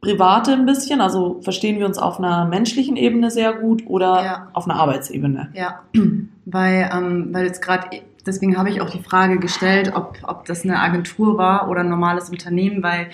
Private 0.00 0.52
ein 0.52 0.64
bisschen, 0.64 1.02
also 1.02 1.40
verstehen 1.42 1.78
wir 1.78 1.84
uns 1.86 1.98
auf 1.98 2.18
einer 2.18 2.46
menschlichen 2.46 2.96
Ebene 2.96 3.30
sehr 3.30 3.52
gut 3.52 3.82
oder 3.86 4.24
Ja. 4.24 4.48
auf 4.54 4.64
einer 4.68 4.76
Arbeitsebene. 4.80 5.50
Ja, 5.52 5.80
weil, 6.46 6.90
ähm, 6.90 7.28
weil 7.32 7.44
jetzt 7.44 7.60
gerade, 7.60 8.00
deswegen 8.26 8.56
habe 8.56 8.70
ich 8.70 8.80
auch 8.80 8.88
die 8.88 9.02
Frage 9.02 9.38
gestellt, 9.38 9.92
ob, 9.94 10.16
ob 10.26 10.46
das 10.46 10.64
eine 10.64 10.78
Agentur 10.80 11.36
war 11.36 11.68
oder 11.68 11.80
ein 11.80 11.90
normales 11.90 12.30
Unternehmen, 12.30 12.82
weil 12.82 13.08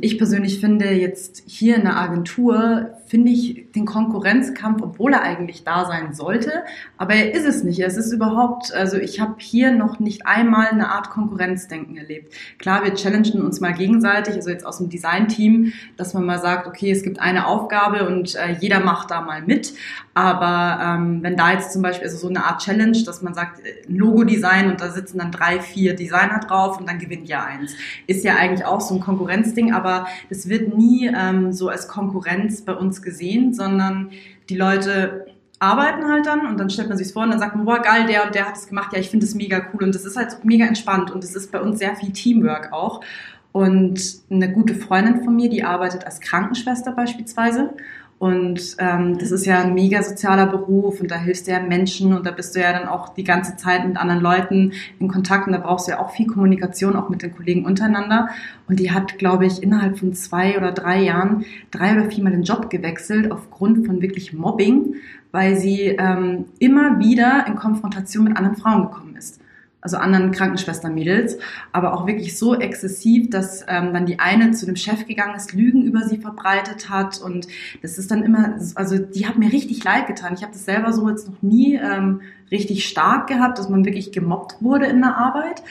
ich 0.00 0.18
persönlich 0.18 0.60
finde 0.60 0.90
jetzt 0.90 1.42
hier 1.46 1.76
in 1.76 1.82
der 1.82 1.96
Agentur, 1.96 2.90
finde 3.08 3.32
ich 3.32 3.72
den 3.74 3.86
Konkurrenzkampf, 3.86 4.82
obwohl 4.82 5.14
er 5.14 5.22
eigentlich 5.22 5.64
da 5.64 5.86
sein 5.86 6.14
sollte, 6.14 6.64
aber 6.96 7.14
er 7.14 7.34
ist 7.34 7.46
es 7.46 7.64
nicht. 7.64 7.80
Es 7.80 7.96
ist 7.96 8.12
überhaupt, 8.12 8.72
also 8.74 8.98
ich 8.98 9.20
habe 9.20 9.36
hier 9.38 9.72
noch 9.72 9.98
nicht 9.98 10.26
einmal 10.26 10.68
eine 10.68 10.90
Art 10.90 11.10
Konkurrenzdenken 11.10 11.96
erlebt. 11.96 12.34
Klar, 12.58 12.84
wir 12.84 12.94
challengen 12.94 13.42
uns 13.42 13.60
mal 13.60 13.72
gegenseitig, 13.72 14.34
also 14.34 14.50
jetzt 14.50 14.66
aus 14.66 14.78
dem 14.78 14.88
Design-Team, 14.90 15.72
dass 15.96 16.14
man 16.14 16.24
mal 16.24 16.38
sagt, 16.38 16.66
okay, 16.66 16.90
es 16.90 17.02
gibt 17.02 17.18
eine 17.18 17.46
Aufgabe 17.46 18.06
und 18.06 18.34
äh, 18.34 18.56
jeder 18.60 18.80
macht 18.80 19.10
da 19.10 19.22
mal 19.22 19.42
mit. 19.42 19.74
Aber 20.18 20.82
ähm, 20.82 21.22
wenn 21.22 21.36
da 21.36 21.52
jetzt 21.52 21.72
zum 21.72 21.80
Beispiel 21.80 22.08
also 22.08 22.18
so 22.18 22.28
eine 22.28 22.44
Art 22.44 22.60
Challenge, 22.60 22.98
dass 23.06 23.22
man 23.22 23.34
sagt, 23.34 23.60
äh, 23.60 23.74
Logo-Design 23.86 24.68
und 24.68 24.80
da 24.80 24.90
sitzen 24.90 25.18
dann 25.18 25.30
drei, 25.30 25.60
vier 25.60 25.94
Designer 25.94 26.40
drauf 26.40 26.80
und 26.80 26.88
dann 26.88 26.98
gewinnt 26.98 27.28
ja 27.28 27.44
eins, 27.44 27.72
ist 28.08 28.24
ja 28.24 28.34
eigentlich 28.34 28.66
auch 28.66 28.80
so 28.80 28.96
ein 28.96 29.00
Konkurrenzding, 29.00 29.72
aber 29.72 30.08
das 30.28 30.48
wird 30.48 30.76
nie 30.76 31.08
ähm, 31.14 31.52
so 31.52 31.68
als 31.68 31.86
Konkurrenz 31.86 32.62
bei 32.62 32.74
uns 32.74 32.97
gesehen, 33.02 33.54
sondern 33.54 34.10
die 34.48 34.56
Leute 34.56 35.26
arbeiten 35.58 36.06
halt 36.08 36.26
dann 36.26 36.46
und 36.46 36.58
dann 36.58 36.70
stellt 36.70 36.88
man 36.88 36.98
sich 36.98 37.12
vor 37.12 37.24
und 37.24 37.30
dann 37.30 37.40
sagt 37.40 37.56
man, 37.56 37.64
boah, 37.64 37.80
geil, 37.80 38.06
der 38.06 38.24
und 38.24 38.34
der 38.34 38.46
hat 38.46 38.56
es 38.56 38.68
gemacht, 38.68 38.92
ja, 38.92 39.00
ich 39.00 39.10
finde 39.10 39.26
das 39.26 39.34
mega 39.34 39.60
cool 39.72 39.84
und 39.84 39.94
das 39.94 40.04
ist 40.04 40.16
halt 40.16 40.44
mega 40.44 40.64
entspannt 40.64 41.10
und 41.10 41.24
es 41.24 41.34
ist 41.34 41.50
bei 41.50 41.60
uns 41.60 41.78
sehr 41.78 41.96
viel 41.96 42.12
Teamwork 42.12 42.72
auch. 42.72 43.02
Und 43.50 44.00
eine 44.30 44.52
gute 44.52 44.74
Freundin 44.74 45.24
von 45.24 45.34
mir, 45.34 45.48
die 45.48 45.64
arbeitet 45.64 46.04
als 46.04 46.20
Krankenschwester 46.20 46.92
beispielsweise 46.92 47.70
und 48.18 48.76
ähm, 48.78 49.16
das 49.16 49.30
ist 49.30 49.46
ja 49.46 49.60
ein 49.60 49.74
mega 49.74 50.02
sozialer 50.02 50.46
Beruf 50.46 51.00
und 51.00 51.10
da 51.10 51.16
hilfst 51.16 51.46
du 51.46 51.52
ja 51.52 51.60
Menschen 51.60 52.12
und 52.12 52.26
da 52.26 52.32
bist 52.32 52.56
du 52.56 52.60
ja 52.60 52.72
dann 52.72 52.88
auch 52.88 53.14
die 53.14 53.22
ganze 53.22 53.56
Zeit 53.56 53.86
mit 53.86 53.96
anderen 53.96 54.20
Leuten 54.20 54.72
in 54.98 55.06
Kontakt 55.06 55.46
und 55.46 55.52
da 55.52 55.58
brauchst 55.58 55.86
du 55.86 55.92
ja 55.92 56.00
auch 56.00 56.10
viel 56.10 56.26
Kommunikation, 56.26 56.96
auch 56.96 57.08
mit 57.08 57.22
den 57.22 57.34
Kollegen 57.34 57.64
untereinander. 57.64 58.28
Und 58.66 58.80
die 58.80 58.90
hat, 58.90 59.18
glaube 59.18 59.46
ich, 59.46 59.62
innerhalb 59.62 59.98
von 59.98 60.14
zwei 60.14 60.58
oder 60.58 60.72
drei 60.72 61.00
Jahren 61.00 61.44
drei 61.70 61.92
oder 61.92 62.10
viermal 62.10 62.32
den 62.32 62.42
Job 62.42 62.70
gewechselt 62.70 63.30
aufgrund 63.30 63.86
von 63.86 64.02
wirklich 64.02 64.32
Mobbing, 64.32 64.96
weil 65.30 65.56
sie 65.56 65.82
ähm, 65.82 66.46
immer 66.58 66.98
wieder 66.98 67.46
in 67.46 67.54
Konfrontation 67.54 68.24
mit 68.24 68.36
anderen 68.36 68.56
Frauen 68.56 68.82
gekommen 68.90 69.14
ist 69.16 69.40
also 69.80 69.96
anderen 69.96 70.32
Krankenschwestermädels, 70.32 71.38
aber 71.72 71.94
auch 71.94 72.06
wirklich 72.06 72.36
so 72.36 72.54
exzessiv, 72.54 73.30
dass 73.30 73.64
ähm, 73.68 73.94
dann 73.94 74.06
die 74.06 74.18
eine 74.18 74.50
zu 74.50 74.66
dem 74.66 74.76
Chef 74.76 75.06
gegangen 75.06 75.36
ist, 75.36 75.52
Lügen 75.52 75.82
über 75.82 76.00
sie 76.00 76.18
verbreitet 76.18 76.90
hat 76.90 77.20
und 77.20 77.46
das 77.80 77.96
ist 77.96 78.10
dann 78.10 78.22
immer, 78.22 78.58
also 78.74 78.98
die 78.98 79.26
hat 79.26 79.38
mir 79.38 79.52
richtig 79.52 79.84
leid 79.84 80.06
getan. 80.06 80.34
Ich 80.34 80.42
habe 80.42 80.52
das 80.52 80.64
selber 80.64 80.92
so 80.92 81.08
jetzt 81.08 81.28
noch 81.28 81.42
nie 81.42 81.76
ähm, 81.76 82.22
richtig 82.50 82.88
stark 82.88 83.28
gehabt, 83.28 83.58
dass 83.58 83.68
man 83.68 83.84
wirklich 83.84 84.10
gemobbt 84.10 84.56
wurde 84.60 84.86
in 84.86 85.00
der 85.00 85.16
Arbeit, 85.16 85.62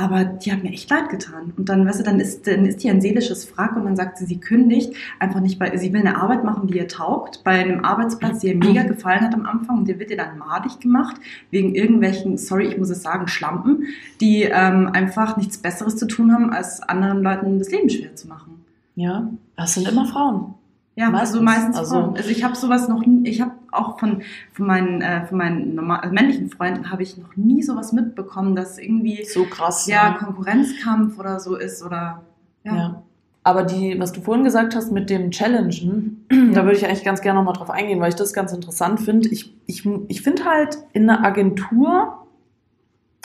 aber 0.00 0.24
die 0.24 0.50
hat 0.50 0.62
mir 0.62 0.70
echt 0.70 0.88
leid 0.88 1.10
getan. 1.10 1.52
Und 1.56 1.68
dann, 1.68 1.86
weißt 1.86 2.00
du, 2.00 2.04
dann 2.04 2.20
ist, 2.20 2.46
dann 2.46 2.64
ist 2.64 2.82
die 2.82 2.88
ein 2.88 3.02
seelisches 3.02 3.54
Wrack 3.54 3.76
und 3.76 3.84
dann 3.84 3.96
sagt 3.96 4.16
sie, 4.16 4.24
sie 4.24 4.40
kündigt, 4.40 4.94
einfach 5.18 5.40
nicht, 5.40 5.60
weil 5.60 5.76
sie 5.78 5.92
will 5.92 6.00
eine 6.00 6.16
Arbeit 6.16 6.42
machen, 6.42 6.68
die 6.68 6.78
ihr 6.78 6.88
taugt, 6.88 7.44
bei 7.44 7.52
einem 7.52 7.84
Arbeitsplatz, 7.84 8.40
der 8.40 8.54
ihr 8.54 8.56
mega 8.56 8.82
gefallen 8.82 9.20
hat 9.20 9.34
am 9.34 9.44
Anfang 9.44 9.78
und 9.78 9.88
der 9.88 9.98
wird 9.98 10.10
ihr 10.10 10.16
dann 10.16 10.38
madig 10.38 10.80
gemacht, 10.80 11.16
wegen 11.50 11.74
irgendwelchen, 11.74 12.38
sorry, 12.38 12.68
ich 12.68 12.78
muss 12.78 12.88
es 12.88 13.02
sagen, 13.02 13.28
Schlampen, 13.28 13.84
die 14.22 14.44
ähm, 14.44 14.88
einfach 14.92 15.36
nichts 15.36 15.58
Besseres 15.58 15.96
zu 15.96 16.06
tun 16.06 16.32
haben, 16.32 16.50
als 16.50 16.80
anderen 16.80 17.22
Leuten 17.22 17.58
das 17.58 17.70
Leben 17.70 17.90
schwer 17.90 18.16
zu 18.16 18.26
machen. 18.26 18.64
Ja, 18.96 19.28
das 19.56 19.74
sind 19.74 19.86
immer 19.86 20.06
Frauen. 20.06 20.54
Ja, 20.96 21.08
meistens, 21.10 21.36
also 21.36 21.42
meistens 21.42 21.76
also, 21.76 21.94
Frauen. 21.94 22.16
Also 22.16 22.30
ich 22.30 22.44
habe 22.44 22.56
sowas 22.56 22.88
noch 22.88 23.04
nie, 23.06 23.28
ich 23.28 23.40
habe 23.40 23.52
auch 23.70 23.98
von, 23.98 24.22
von 24.52 24.66
meinen, 24.66 25.00
äh, 25.00 25.24
von 25.26 25.38
meinen 25.38 25.74
normal, 25.74 26.00
also 26.00 26.12
männlichen 26.12 26.50
Freunden 26.50 26.90
habe 26.90 27.02
ich 27.02 27.16
noch 27.16 27.36
nie 27.36 27.62
sowas 27.62 27.92
mitbekommen, 27.92 28.56
dass 28.56 28.78
irgendwie 28.78 29.24
so 29.24 29.44
krass, 29.44 29.86
ja, 29.86 30.12
Konkurrenzkampf 30.14 31.18
oder 31.18 31.40
so 31.40 31.56
ist 31.56 31.82
oder 31.84 32.22
ja. 32.64 32.76
ja. 32.76 33.02
Aber 33.42 33.62
die, 33.62 33.98
was 33.98 34.12
du 34.12 34.20
vorhin 34.20 34.44
gesagt 34.44 34.76
hast 34.76 34.92
mit 34.92 35.08
dem 35.08 35.30
Challengen, 35.30 36.26
da 36.28 36.64
würde 36.64 36.76
ich 36.76 36.84
eigentlich 36.84 37.04
ganz 37.04 37.22
gerne 37.22 37.38
nochmal 37.38 37.54
drauf 37.54 37.70
eingehen, 37.70 38.00
weil 38.00 38.10
ich 38.10 38.16
das 38.16 38.34
ganz 38.34 38.52
interessant 38.52 39.00
finde. 39.00 39.28
Ich, 39.30 39.54
ich, 39.66 39.88
ich 40.08 40.22
finde 40.22 40.44
halt 40.44 40.78
in 40.92 41.08
einer 41.08 41.24
Agentur 41.24 42.26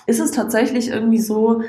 ist 0.07 0.19
es 0.19 0.31
tatsächlich 0.31 0.89
irgendwie 0.89 1.19
so, 1.19 1.63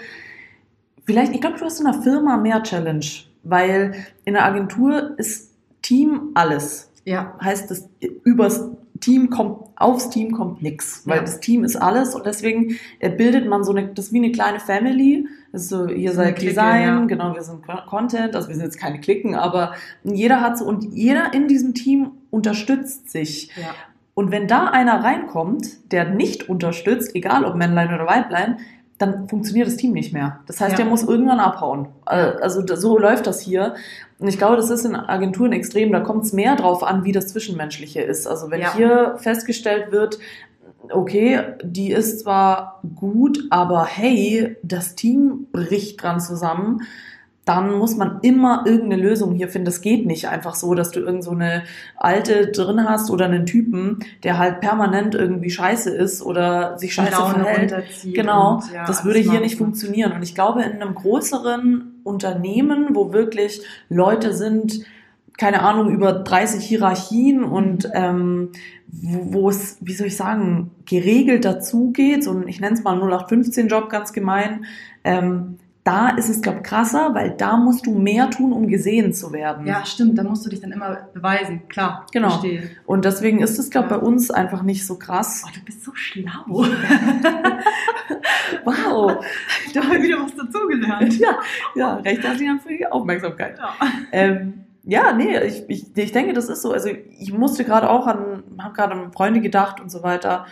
vielleicht, 1.04 1.32
ich 1.34 1.40
glaube, 1.40 1.58
du 1.58 1.64
hast 1.64 1.80
in 1.80 1.86
einer 1.86 2.02
Firma 2.02 2.36
mehr 2.36 2.62
Challenge, 2.62 3.06
weil 3.42 3.94
in 4.24 4.34
der 4.34 4.44
Agentur 4.44 5.18
ist 5.18 5.45
Team 5.86 6.30
alles. 6.34 6.90
Ja. 7.04 7.36
Heißt, 7.40 7.70
das 7.70 7.88
übers 8.24 8.68
Team 9.00 9.30
kommt, 9.30 9.60
aufs 9.76 10.10
Team 10.10 10.32
kommt 10.32 10.62
nix, 10.62 11.06
weil 11.06 11.18
ja. 11.18 11.22
das 11.22 11.38
Team 11.38 11.62
ist 11.62 11.76
alles 11.76 12.14
und 12.14 12.26
deswegen 12.26 12.76
bildet 13.16 13.46
man 13.46 13.62
so 13.62 13.72
eine, 13.72 13.88
das 13.88 14.06
ist 14.06 14.12
wie 14.12 14.18
eine 14.18 14.32
kleine 14.32 14.58
Family. 14.58 15.28
Also 15.52 15.86
ihr 15.86 16.12
seid 16.12 16.36
Clique, 16.36 16.50
Design, 16.50 16.82
ja. 16.82 17.04
genau, 17.04 17.34
wir 17.34 17.42
sind 17.42 17.64
Content, 17.86 18.34
also 18.34 18.48
wir 18.48 18.56
sind 18.56 18.64
jetzt 18.64 18.78
keine 18.78 19.00
Klicken, 19.00 19.34
aber 19.34 19.74
jeder 20.02 20.40
hat 20.40 20.58
so 20.58 20.64
und 20.64 20.82
jeder 20.94 21.32
in 21.34 21.46
diesem 21.46 21.74
Team 21.74 22.12
unterstützt 22.30 23.10
sich. 23.10 23.50
Ja. 23.56 23.74
Und 24.14 24.30
wenn 24.30 24.48
da 24.48 24.68
einer 24.68 25.04
reinkommt, 25.04 25.92
der 25.92 26.08
nicht 26.08 26.48
unterstützt, 26.48 27.14
egal 27.14 27.44
ob 27.44 27.54
Männlein 27.54 27.94
oder 27.94 28.06
Weiblein, 28.06 28.58
dann 28.98 29.28
funktioniert 29.28 29.66
das 29.66 29.76
Team 29.76 29.92
nicht 29.92 30.12
mehr. 30.12 30.40
Das 30.46 30.60
heißt, 30.60 30.72
ja. 30.72 30.76
der 30.76 30.86
muss 30.86 31.02
irgendwann 31.02 31.40
abhauen. 31.40 31.88
Also 32.04 32.62
so 32.76 32.98
läuft 32.98 33.26
das 33.26 33.40
hier. 33.40 33.74
Und 34.18 34.28
ich 34.28 34.38
glaube, 34.38 34.56
das 34.56 34.70
ist 34.70 34.84
in 34.84 34.96
Agenturen 34.96 35.52
extrem. 35.52 35.92
Da 35.92 36.00
kommt 36.00 36.24
es 36.24 36.32
mehr 36.32 36.56
drauf 36.56 36.82
an, 36.82 37.04
wie 37.04 37.12
das 37.12 37.28
Zwischenmenschliche 37.28 38.00
ist. 38.00 38.26
Also 38.26 38.50
wenn 38.50 38.60
ja. 38.60 38.74
hier 38.74 39.16
festgestellt 39.18 39.92
wird, 39.92 40.18
okay, 40.90 41.40
die 41.62 41.90
ist 41.90 42.20
zwar 42.20 42.80
gut, 42.94 43.44
aber 43.50 43.84
hey, 43.84 44.56
das 44.62 44.94
Team 44.94 45.48
bricht 45.52 46.02
dran 46.02 46.20
zusammen, 46.20 46.82
dann 47.46 47.78
muss 47.78 47.96
man 47.96 48.18
immer 48.22 48.64
irgendeine 48.66 49.00
Lösung 49.00 49.32
hier 49.32 49.48
finden. 49.48 49.66
Das 49.66 49.80
geht 49.80 50.04
nicht 50.04 50.28
einfach 50.28 50.56
so, 50.56 50.74
dass 50.74 50.90
du 50.90 50.98
irgend 50.98 51.22
so 51.22 51.30
eine 51.30 51.62
alte 51.96 52.48
drin 52.48 52.88
hast 52.88 53.08
oder 53.08 53.26
einen 53.26 53.46
Typen, 53.46 54.00
der 54.24 54.36
halt 54.36 54.60
permanent 54.60 55.14
irgendwie 55.14 55.50
scheiße 55.50 55.90
ist 55.90 56.22
oder 56.22 56.76
sich 56.76 56.92
scheiße 56.92 57.12
Laune 57.12 57.44
verhält. 57.44 57.84
Genau, 58.02 58.60
ja, 58.74 58.84
das 58.84 59.04
würde 59.04 59.20
hier 59.20 59.38
nicht 59.38 59.56
funktionieren. 59.56 60.10
Und 60.10 60.22
ich 60.22 60.34
glaube, 60.34 60.64
in 60.64 60.82
einem 60.82 60.96
größeren 60.96 62.00
Unternehmen, 62.02 62.88
wo 62.94 63.12
wirklich 63.12 63.62
Leute 63.88 64.32
sind, 64.32 64.80
keine 65.38 65.62
Ahnung, 65.62 65.90
über 65.90 66.14
30 66.14 66.64
Hierarchien 66.64 67.44
und 67.44 67.88
ähm, 67.94 68.50
wo 68.88 69.50
es, 69.50 69.78
wie 69.80 69.92
soll 69.92 70.08
ich 70.08 70.16
sagen, 70.16 70.72
geregelt 70.84 71.44
dazugeht, 71.44 72.26
und 72.26 72.48
ich 72.48 72.60
nenne 72.60 72.74
es 72.74 72.82
mal 72.82 72.98
0815-Job 73.00 73.88
ganz 73.88 74.12
gemein, 74.12 74.64
ähm, 75.04 75.58
da 75.86 76.08
ist 76.08 76.28
es, 76.28 76.42
glaube 76.42 76.58
ich, 76.58 76.64
krasser, 76.64 77.14
weil 77.14 77.30
da 77.30 77.56
musst 77.56 77.86
du 77.86 77.96
mehr 77.96 78.28
tun, 78.28 78.52
um 78.52 78.66
gesehen 78.66 79.14
zu 79.14 79.32
werden. 79.32 79.66
Ja, 79.66 79.86
stimmt, 79.86 80.18
da 80.18 80.24
musst 80.24 80.44
du 80.44 80.50
dich 80.50 80.60
dann 80.60 80.72
immer 80.72 81.06
beweisen, 81.14 81.68
klar. 81.68 82.06
Genau. 82.12 82.30
Verstehe. 82.30 82.70
Und 82.86 83.04
deswegen 83.04 83.40
ist 83.40 83.56
es, 83.60 83.70
glaube 83.70 83.86
ich, 83.86 83.92
ja. 83.92 83.98
bei 83.98 84.04
uns 84.04 84.32
einfach 84.32 84.62
nicht 84.62 84.84
so 84.84 84.98
krass. 84.98 85.44
Oh, 85.46 85.50
du 85.54 85.64
bist 85.64 85.84
so 85.84 85.94
schlau. 85.94 86.44
wow. 88.64 89.24
Da 89.74 89.84
habe 89.84 89.98
ich 89.98 90.04
wieder 90.04 90.22
was 90.22 90.34
dazugelernt. 90.34 91.18
Ja, 91.18 91.38
ja, 91.74 91.96
recht 91.96 92.22
für 92.22 92.68
die 92.68 92.86
Aufmerksamkeit. 92.86 93.58
Ja. 93.58 93.74
Ähm, 94.10 94.64
ja, 94.84 95.12
nee, 95.12 95.38
ich, 95.40 95.64
ich, 95.68 95.96
ich 95.96 96.12
denke, 96.12 96.32
das 96.32 96.48
ist 96.48 96.62
so. 96.62 96.72
Also 96.72 96.88
ich 96.88 97.32
musste 97.32 97.64
gerade 97.64 97.90
auch 97.90 98.06
an, 98.06 98.44
habe 98.58 98.74
gerade 98.74 98.94
an 98.94 99.12
Freunde 99.12 99.40
gedacht 99.40 99.80
und 99.80 99.90
so 99.90 100.02
weiter 100.02 100.46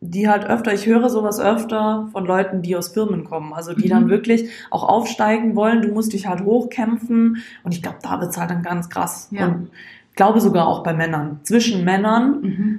die 0.00 0.28
halt 0.28 0.44
öfter, 0.44 0.74
ich 0.74 0.86
höre 0.86 1.08
sowas 1.08 1.40
öfter 1.40 2.08
von 2.12 2.26
Leuten, 2.26 2.62
die 2.62 2.76
aus 2.76 2.88
Firmen 2.88 3.24
kommen, 3.24 3.52
also 3.52 3.72
die 3.72 3.86
mhm. 3.86 3.90
dann 3.90 4.08
wirklich 4.08 4.50
auch 4.70 4.84
aufsteigen 4.84 5.56
wollen, 5.56 5.82
du 5.82 5.88
musst 5.88 6.12
dich 6.12 6.26
halt 6.26 6.44
hochkämpfen 6.44 7.38
und 7.64 7.74
ich 7.74 7.82
glaube, 7.82 7.98
da 8.02 8.20
wird's 8.20 8.36
halt 8.36 8.50
dann 8.50 8.62
ganz 8.62 8.88
krass. 8.88 9.28
Ja. 9.30 9.46
Und 9.46 9.70
ich 10.10 10.16
glaube 10.16 10.40
sogar 10.40 10.66
auch 10.66 10.82
bei 10.82 10.92
Männern, 10.92 11.40
zwischen 11.44 11.84
Männern, 11.84 12.40
mhm. 12.42 12.78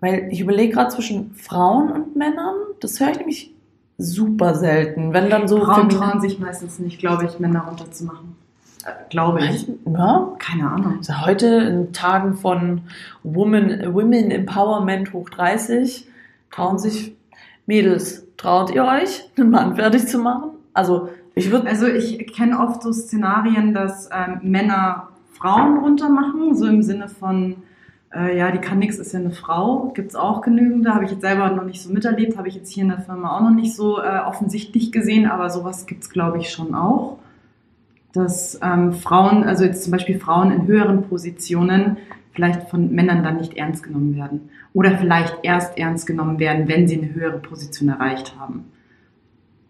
weil 0.00 0.28
ich 0.30 0.40
überlege 0.40 0.74
gerade 0.74 0.90
zwischen 0.90 1.34
Frauen 1.34 1.90
und 1.90 2.16
Männern, 2.16 2.54
das 2.80 2.98
höre 3.00 3.10
ich 3.10 3.18
nämlich 3.18 3.54
super 3.98 4.54
selten, 4.54 5.12
wenn 5.12 5.30
dann 5.30 5.48
so... 5.48 5.64
Frauen 5.64 5.88
trauen 5.88 6.20
sich 6.20 6.38
meistens 6.38 6.78
nicht, 6.78 6.98
glaube 6.98 7.26
ich, 7.26 7.38
Männer 7.38 7.60
runterzumachen 7.60 8.36
äh, 8.84 8.90
glaube 9.08 9.44
ich. 9.44 9.68
Ja, 9.86 10.32
keine 10.38 10.70
Ahnung. 10.70 10.98
Also 10.98 11.24
heute 11.24 11.46
in 11.46 11.92
Tagen 11.92 12.34
von 12.34 12.82
Women, 13.22 13.94
Women 13.94 14.30
Empowerment 14.30 15.12
hoch 15.12 15.30
30 15.30 16.06
trauen 16.50 16.78
sich 16.78 17.16
Mädels, 17.66 18.26
traut 18.36 18.70
ihr 18.70 18.84
euch, 18.84 19.28
einen 19.36 19.50
Mann 19.50 19.76
fertig 19.76 20.06
zu 20.06 20.18
machen? 20.18 20.50
Also 20.72 21.08
ich 21.34 21.50
würde. 21.50 21.68
Also 21.68 21.86
ich 21.86 22.32
kenne 22.34 22.58
oft 22.58 22.82
so 22.82 22.92
Szenarien, 22.92 23.74
dass 23.74 24.08
ähm, 24.12 24.38
Männer 24.42 25.08
Frauen 25.32 25.78
runtermachen, 25.78 26.56
so 26.56 26.66
im 26.66 26.82
Sinne 26.82 27.08
von, 27.08 27.56
äh, 28.14 28.38
ja, 28.38 28.50
die 28.50 28.58
kann 28.58 28.78
nichts, 28.78 28.96
ist 28.96 29.12
ja 29.12 29.20
eine 29.20 29.32
Frau. 29.32 29.92
Gibt 29.94 30.10
es 30.10 30.16
auch 30.16 30.40
genügend. 30.40 30.86
Da 30.86 30.94
habe 30.94 31.04
ich 31.04 31.10
jetzt 31.10 31.20
selber 31.20 31.50
noch 31.50 31.64
nicht 31.64 31.82
so 31.82 31.92
miterlebt, 31.92 32.38
habe 32.38 32.48
ich 32.48 32.54
jetzt 32.54 32.72
hier 32.72 32.84
in 32.84 32.88
der 32.88 33.00
Firma 33.00 33.36
auch 33.36 33.42
noch 33.42 33.54
nicht 33.54 33.74
so 33.74 34.00
äh, 34.00 34.20
offensichtlich 34.26 34.92
gesehen, 34.92 35.26
aber 35.26 35.50
sowas 35.50 35.86
gibt 35.86 36.04
es, 36.04 36.10
glaube 36.10 36.38
ich, 36.38 36.50
schon 36.50 36.74
auch. 36.74 37.18
Dass 38.16 38.58
ähm, 38.62 38.92
Frauen, 38.92 39.44
also 39.44 39.64
jetzt 39.64 39.84
zum 39.84 39.92
Beispiel 39.92 40.18
Frauen 40.18 40.50
in 40.50 40.66
höheren 40.66 41.02
Positionen, 41.02 41.98
vielleicht 42.32 42.68
von 42.68 42.92
Männern 42.92 43.22
dann 43.22 43.36
nicht 43.36 43.54
ernst 43.56 43.82
genommen 43.82 44.16
werden. 44.16 44.50
Oder 44.72 44.98
vielleicht 44.98 45.38
erst 45.42 45.78
ernst 45.78 46.06
genommen 46.06 46.38
werden, 46.38 46.68
wenn 46.68 46.86
sie 46.86 46.98
eine 46.98 47.14
höhere 47.14 47.38
Position 47.38 47.88
erreicht 47.88 48.34
haben. 48.38 48.64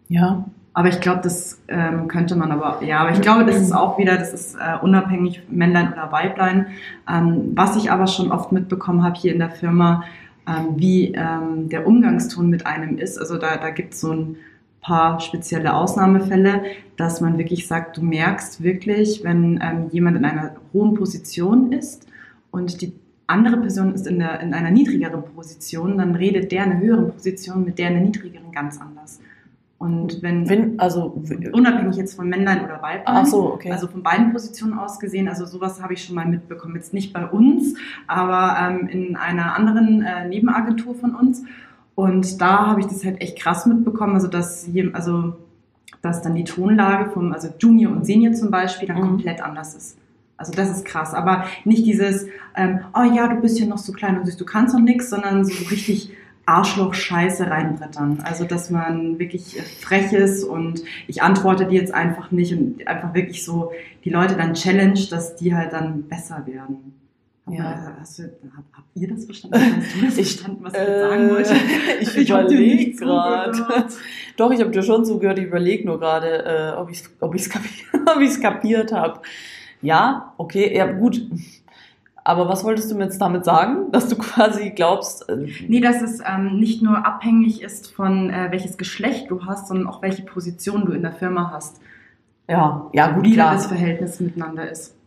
Ja. 0.09 0.45
Aber 0.73 0.89
ich 0.89 0.99
glaube, 0.99 1.21
das 1.23 1.59
ähm, 1.69 2.07
könnte 2.07 2.35
man 2.35 2.51
aber, 2.51 2.83
ja, 2.83 2.99
aber 2.99 3.11
ich 3.11 3.21
glaube, 3.21 3.45
das 3.45 3.59
ist 3.59 3.71
auch 3.71 3.97
wieder, 3.97 4.15
das 4.15 4.31
ist 4.31 4.55
äh, 4.55 4.77
unabhängig 4.79 5.41
Männlein 5.49 5.91
oder 5.91 6.11
Weiblein. 6.11 6.67
Ähm, 7.11 7.53
was 7.55 7.75
ich 7.77 7.89
aber 7.89 8.05
schon 8.05 8.31
oft 8.31 8.51
mitbekommen 8.51 9.03
habe 9.03 9.15
hier 9.15 9.33
in 9.33 9.39
der 9.39 9.49
Firma, 9.49 10.03
ähm, 10.47 10.75
wie 10.75 11.15
ähm, 11.15 11.67
der 11.69 11.87
Umgangston 11.87 12.49
mit 12.49 12.67
einem 12.67 12.99
ist. 12.99 13.17
Also 13.17 13.39
da, 13.39 13.57
da 13.57 13.71
gibt 13.71 13.95
es 13.95 14.01
so 14.01 14.13
ein 14.13 14.35
paar 14.87 15.19
spezielle 15.19 15.75
Ausnahmefälle, 15.75 16.63
dass 16.95 17.19
man 17.19 17.37
wirklich 17.37 17.67
sagt, 17.67 17.97
du 17.97 18.01
merkst 18.01 18.63
wirklich, 18.63 19.21
wenn 19.23 19.59
ähm, 19.61 19.89
jemand 19.91 20.15
in 20.15 20.23
einer 20.23 20.55
hohen 20.71 20.93
Position 20.93 21.73
ist 21.73 22.07
und 22.51 22.81
die 22.81 22.93
andere 23.27 23.57
Person 23.57 23.93
ist 23.93 24.07
in, 24.07 24.19
der, 24.19 24.39
in 24.39 24.53
einer 24.53 24.71
niedrigeren 24.71 25.23
Position, 25.35 25.97
dann 25.97 26.15
redet 26.15 26.53
der 26.53 26.63
in 26.63 26.71
einer 26.71 26.79
höheren 26.79 27.11
Position 27.11 27.65
mit 27.65 27.77
der 27.77 27.89
in 27.89 27.97
einer 27.97 28.05
niedrigeren 28.05 28.53
ganz 28.53 28.79
anders. 28.79 29.19
Und 29.77 30.23
wenn, 30.23 30.49
Wenn, 30.49 30.79
also, 30.79 31.21
unabhängig 31.51 31.97
jetzt 31.97 32.15
von 32.15 32.27
Männlein 32.29 32.63
oder 32.63 32.81
Weiblein, 32.81 33.03
ach 33.05 33.25
so, 33.27 33.53
okay. 33.53 33.71
also 33.71 33.87
von 33.87 34.01
beiden 34.01 34.31
Positionen 34.31 34.79
aus 34.79 34.99
gesehen, 34.99 35.27
also 35.27 35.45
sowas 35.45 35.83
habe 35.83 35.93
ich 35.93 36.03
schon 36.03 36.15
mal 36.15 36.25
mitbekommen. 36.25 36.75
Jetzt 36.75 36.93
nicht 36.93 37.13
bei 37.13 37.27
uns, 37.27 37.75
aber 38.07 38.57
ähm, 38.59 38.87
in 38.87 39.15
einer 39.17 39.55
anderen 39.55 40.01
äh, 40.01 40.27
Nebenagentur 40.27 40.95
von 40.95 41.13
uns. 41.13 41.43
Und 41.97 42.41
da 42.41 42.67
habe 42.67 42.81
ich 42.81 42.85
das 42.85 43.03
halt 43.03 43.19
echt 43.21 43.39
krass 43.39 43.65
mitbekommen, 43.65 44.13
also 44.13 44.27
dass, 44.27 44.67
je, 44.67 44.91
also, 44.93 45.33
dass 46.03 46.21
dann 46.21 46.35
die 46.35 46.43
Tonlage 46.43 47.09
vom, 47.09 47.33
also 47.33 47.47
Junior 47.57 47.91
und 47.91 48.05
Senior 48.05 48.33
zum 48.35 48.51
Beispiel, 48.51 48.87
dann 48.87 48.97
Mhm. 48.97 49.01
komplett 49.01 49.41
anders 49.41 49.73
ist. 49.73 49.97
Also 50.37 50.51
das 50.51 50.69
ist 50.69 50.85
krass, 50.85 51.15
aber 51.15 51.45
nicht 51.65 51.87
dieses, 51.87 52.27
ähm, 52.55 52.81
oh 52.93 53.01
ja, 53.01 53.27
du 53.27 53.41
bist 53.41 53.59
ja 53.59 53.65
noch 53.65 53.79
so 53.79 53.93
klein 53.93 54.19
und 54.19 54.27
süß, 54.27 54.37
du 54.37 54.45
kannst 54.45 54.75
noch 54.75 54.81
nichts, 54.81 55.09
sondern 55.09 55.43
so 55.43 55.65
richtig 55.71 56.11
Arschloch-Scheiße 56.45 57.49
reinbrettern. 57.49 58.19
Also 58.23 58.45
dass 58.45 58.69
man 58.69 59.17
wirklich 59.17 59.59
frech 59.81 60.13
ist 60.13 60.43
und 60.43 60.83
ich 61.07 61.23
antworte 61.23 61.65
dir 61.65 61.79
jetzt 61.81 61.95
einfach 61.95 62.29
nicht 62.29 62.53
und 62.53 62.87
einfach 62.87 63.15
wirklich 63.15 63.43
so 63.43 63.71
die 64.05 64.11
Leute 64.11 64.35
dann 64.35 64.53
challenge, 64.53 65.07
dass 65.09 65.35
die 65.35 65.55
halt 65.55 65.73
dann 65.73 66.03
besser 66.03 66.45
werden. 66.45 66.93
Ja. 67.49 67.95
Hast 67.99 68.19
du, 68.19 68.23
hab, 68.23 68.65
habt 68.73 68.87
ihr 68.95 69.07
das 69.07 69.25
verstanden? 69.25 69.57
Hast 69.77 69.95
du 69.95 70.05
das 70.05 70.13
verstanden, 70.15 70.63
was 70.63 70.73
ich 70.73 70.79
jetzt 70.79 70.99
sagen 70.99 71.29
wollte? 71.29 71.53
Äh, 71.53 72.01
ich 72.01 72.17
Ich 72.17 72.29
überlege 72.29 72.75
nicht 72.75 72.99
gerade. 72.99 73.87
Doch, 74.37 74.51
ich 74.51 74.59
habe 74.59 74.71
dir 74.71 74.83
schon 74.83 75.05
zugehört. 75.05 75.39
Ich 75.39 75.45
überlege 75.45 75.85
nur 75.85 75.99
gerade, 75.99 76.45
äh, 76.45 76.77
ob 76.77 76.89
ich 76.89 77.01
es 77.01 77.09
ob 77.19 77.33
ich's 77.35 77.49
kapiert, 77.49 77.87
ob 78.15 78.21
ich's 78.21 78.39
kapiert 78.41 78.91
habe. 78.91 79.21
Ja, 79.81 80.33
okay, 80.37 80.75
ja 80.75 80.91
gut. 80.91 81.21
Aber 82.23 82.49
was 82.49 82.65
wolltest 82.65 82.91
du 82.91 82.95
mir 82.95 83.05
jetzt 83.05 83.21
damit 83.21 83.45
sagen? 83.45 83.89
Dass 83.93 84.09
du 84.09 84.17
quasi 84.17 84.71
glaubst, 84.71 85.29
äh, 85.29 85.47
Nee, 85.67 85.79
dass 85.79 86.01
es 86.01 86.19
ähm, 86.19 86.59
nicht 86.59 86.81
nur 86.81 87.05
abhängig 87.05 87.61
ist 87.61 87.93
von 87.93 88.29
äh, 88.29 88.47
welches 88.51 88.77
Geschlecht 88.77 89.31
du 89.31 89.45
hast, 89.45 89.69
sondern 89.69 89.87
auch 89.87 90.01
welche 90.01 90.23
Position 90.23 90.85
du 90.85 90.91
in 90.91 91.03
der 91.03 91.13
Firma 91.13 91.51
hast. 91.53 91.79
ja, 92.49 92.89
ja 92.91 93.11
gut, 93.11 93.23
wie 93.23 93.33
klar. 93.33 93.53
das 93.53 93.67
Verhältnis 93.67 94.19
miteinander 94.19 94.69
ist. 94.69 94.97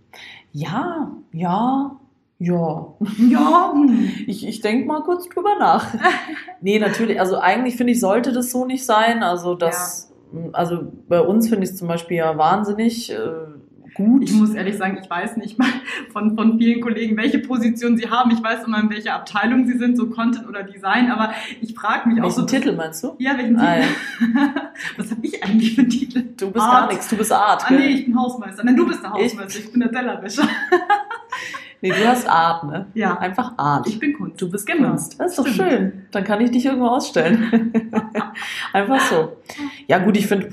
Ja, 0.52 1.10
ja, 1.32 1.92
ja. 2.40 2.94
Ja. 3.18 3.74
Ich, 4.26 4.46
ich 4.46 4.60
denke 4.60 4.86
mal 4.86 5.02
kurz 5.02 5.28
drüber 5.28 5.56
nach. 5.58 5.86
nee, 6.60 6.78
natürlich, 6.78 7.20
also 7.20 7.38
eigentlich 7.38 7.76
finde 7.76 7.92
ich, 7.92 8.00
sollte 8.00 8.32
das 8.32 8.50
so 8.50 8.64
nicht 8.64 8.84
sein. 8.84 9.22
Also 9.22 9.54
das, 9.54 10.12
also 10.52 10.92
bei 11.08 11.20
uns 11.20 11.48
finde 11.48 11.64
ich 11.64 11.70
es 11.70 11.76
zum 11.76 11.88
Beispiel 11.88 12.18
ja 12.18 12.36
wahnsinnig 12.38 13.12
äh, 13.12 13.16
gut. 13.94 14.22
ich 14.22 14.32
muss 14.32 14.54
ehrlich 14.54 14.76
sagen, 14.76 14.98
ich 15.02 15.08
weiß 15.08 15.36
nicht 15.36 15.58
mal 15.58 15.68
von, 16.12 16.36
von 16.36 16.58
vielen 16.58 16.80
Kollegen, 16.80 17.16
welche 17.16 17.38
Position 17.38 17.96
sie 17.96 18.08
haben. 18.08 18.30
Ich 18.30 18.42
weiß 18.42 18.64
immer, 18.64 18.80
in 18.80 18.90
welcher 18.90 19.14
Abteilung 19.14 19.66
sie 19.66 19.78
sind, 19.78 19.96
so 19.96 20.08
Content 20.08 20.48
oder 20.48 20.62
Design, 20.62 21.10
aber 21.10 21.32
ich 21.60 21.74
frage 21.74 22.08
mich 22.08 22.22
auch 22.22 22.30
so. 22.30 22.42
Welchen 22.42 22.62
Titel 22.62 22.76
meinst 22.76 23.02
du? 23.04 23.16
Ja, 23.18 23.36
welchen 23.36 23.56
Titel? 23.56 23.66
Ah, 23.66 23.78
ja. 23.78 24.72
Was 24.96 25.10
habe 25.10 25.20
ich 25.22 25.42
eigentlich 25.42 25.74
für 25.74 25.82
einen 25.82 25.90
Titel? 25.90 26.22
Du 26.36 26.50
bist 26.50 26.64
Art. 26.64 26.72
gar 26.72 26.88
nichts, 26.88 27.08
du 27.08 27.16
bist 27.16 27.32
Art. 27.32 27.64
Ah, 27.66 27.72
nee, 27.72 27.86
ich 27.86 28.04
bin 28.06 28.18
Hausmeister. 28.18 28.64
Nein, 28.64 28.76
du 28.76 28.86
bist 28.86 29.02
der 29.02 29.10
Hausmeister, 29.10 29.60
ich, 29.60 29.72
bin 29.72 29.80
der 29.80 29.92
Tellerwäscher. 29.92 30.48
Nee, 31.82 31.90
du 31.90 32.06
hast 32.06 32.28
Art, 32.28 32.64
ne? 32.64 32.86
Ja, 32.94 33.16
Einfach 33.18 33.54
Art. 33.56 33.86
ich 33.88 33.98
bin 33.98 34.12
Kunst. 34.14 34.40
du 34.40 34.50
bist 34.50 34.66
Genau. 34.66 34.90
Kunst. 34.90 35.18
Das 35.18 35.30
ist 35.32 35.38
doch 35.38 35.46
Stimmt. 35.46 35.70
schön. 35.70 35.92
Dann 36.10 36.24
kann 36.24 36.40
ich 36.40 36.50
dich 36.50 36.66
irgendwo 36.66 36.86
ausstellen. 36.88 37.72
Einfach 38.72 39.00
so. 39.00 39.36
Ja, 39.86 39.98
gut, 39.98 40.16
ich 40.16 40.26
finde, 40.26 40.48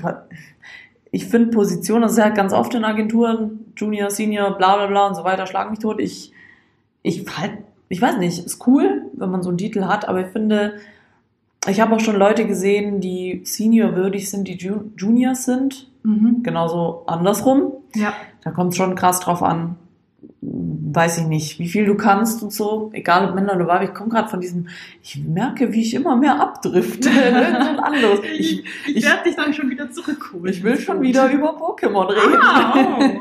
ich 1.10 1.26
finde 1.26 1.50
Position, 1.50 2.02
das 2.02 2.12
ist 2.12 2.18
ja 2.18 2.28
ganz 2.30 2.52
oft 2.52 2.74
in 2.74 2.84
Agenturen, 2.84 3.72
Junior, 3.76 4.10
Senior, 4.10 4.56
bla 4.56 4.76
bla 4.76 4.86
bla 4.86 5.06
und 5.06 5.14
so 5.14 5.24
weiter, 5.24 5.46
schlag 5.46 5.70
mich 5.70 5.78
tot. 5.80 6.00
Ich, 6.00 6.32
ich 7.02 7.24
halt, 7.38 7.52
ich 7.88 8.00
weiß 8.00 8.18
nicht, 8.18 8.44
ist 8.44 8.66
cool, 8.66 9.02
wenn 9.14 9.30
man 9.30 9.42
so 9.42 9.48
einen 9.50 9.58
Titel 9.58 9.84
hat, 9.84 10.08
aber 10.08 10.20
ich 10.22 10.28
finde, 10.28 10.74
ich 11.66 11.80
habe 11.80 11.94
auch 11.94 12.00
schon 12.00 12.16
Leute 12.16 12.46
gesehen, 12.46 13.00
die 13.00 13.42
Senior 13.44 13.94
würdig 13.96 14.30
sind, 14.30 14.48
die 14.48 14.56
Ju- 14.58 14.90
Juniors 14.96 15.44
sind. 15.44 15.88
Mhm. 16.04 16.42
Genauso 16.42 17.02
andersrum. 17.06 17.72
Ja. 17.94 18.12
Da 18.42 18.50
kommt 18.50 18.76
schon 18.76 18.94
krass 18.94 19.20
drauf 19.20 19.42
an. 19.42 19.76
Weiß 20.98 21.18
ich 21.18 21.26
nicht, 21.26 21.60
wie 21.60 21.68
viel 21.68 21.86
du 21.86 21.94
kannst 21.96 22.42
und 22.42 22.52
so. 22.52 22.90
Egal 22.92 23.28
ob 23.28 23.36
Männer 23.36 23.54
oder 23.54 23.68
Weib. 23.68 23.82
Ich 23.82 23.94
komme 23.94 24.10
gerade 24.10 24.28
von 24.28 24.40
diesem, 24.40 24.66
ich 25.00 25.16
merke, 25.24 25.72
wie 25.72 25.82
ich 25.82 25.94
immer 25.94 26.16
mehr 26.16 26.40
abdrifte. 26.40 27.08
Ein 27.10 27.78
anderes. 27.78 28.18
Ich, 28.36 28.64
Ich, 28.88 28.96
ich, 28.96 29.04
werde 29.04 29.22
dich 29.22 29.36
dann 29.36 29.54
schon 29.54 29.70
wieder 29.70 29.88
zurückholen. 29.92 30.52
ich 30.52 30.60
will 30.64 30.76
schon 30.76 31.00
wieder 31.00 31.30
über 31.30 31.50
Pokémon 31.56 32.08
reden. 32.08 32.36
Ah, 32.42 32.98
oh. 32.98 33.20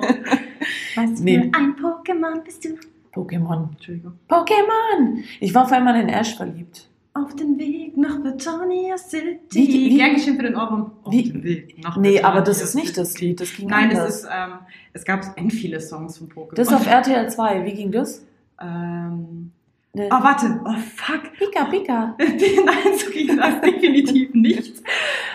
Was 0.96 1.20
Nee. 1.20 1.40
für 1.40 1.60
ein 1.60 1.76
Pokémon 1.76 2.44
bist 2.44 2.66
du? 2.66 2.70
Pokémon. 3.14 3.70
Entschuldigung. 3.74 4.14
Pokémon! 4.28 5.24
Ich 5.40 5.54
war 5.54 5.66
auf 5.66 5.72
einmal 5.72 6.00
in 6.02 6.10
Ash 6.10 6.36
verliebt. 6.36 6.88
Auf 7.24 7.36
den 7.36 7.58
Weg 7.58 7.98
nach 7.98 8.20
Britania 8.22 8.98
City. 8.98 9.40
Wie- 9.52 9.68
wie- 9.92 9.98
Gern 9.98 10.14
geschehen 10.16 10.36
für 10.36 10.44
den 10.44 10.56
Ohrwurm. 10.56 10.92
Auf 11.04 11.12
Wie- 11.14 11.24
den 11.32 11.44
Weg 11.44 11.82
nach 11.84 11.98
Nee, 11.98 12.10
Britania 12.14 12.28
aber 12.30 12.42
das 12.42 12.62
ist 12.62 12.76
nicht 12.76 12.98
das 12.98 13.20
Lied. 13.20 13.40
Das 13.42 13.54
ging 13.56 13.68
Nein, 13.68 13.90
anders. 13.92 14.10
es 14.10 14.16
ist, 14.24 14.30
ähm, 14.32 14.54
es 14.94 15.04
gab 15.06 15.22
end 15.38 15.52
viele 15.54 15.80
Songs 15.80 16.18
von 16.18 16.30
Pokémon. 16.30 16.56
das 16.56 16.68
ist 16.68 16.74
auf 16.74 16.86
RTL 16.88 17.30
2. 17.30 17.66
Wie 17.66 17.74
ging 17.74 17.92
das? 17.92 18.24
ähm, 18.62 19.52
Ne- 19.94 20.10
oh, 20.12 20.24
warte. 20.24 20.60
Oh, 20.64 20.74
fuck. 20.96 21.24
Pika, 21.40 21.66
Pika. 21.66 22.16
Nein, 22.20 22.98
so 23.04 23.10
ging 23.10 23.36
das 23.36 23.62
definitiv 23.62 24.32
nicht. 24.36 24.76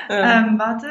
Ähm, 0.08 0.48
Ähm, 0.50 0.58
warte. 0.58 0.86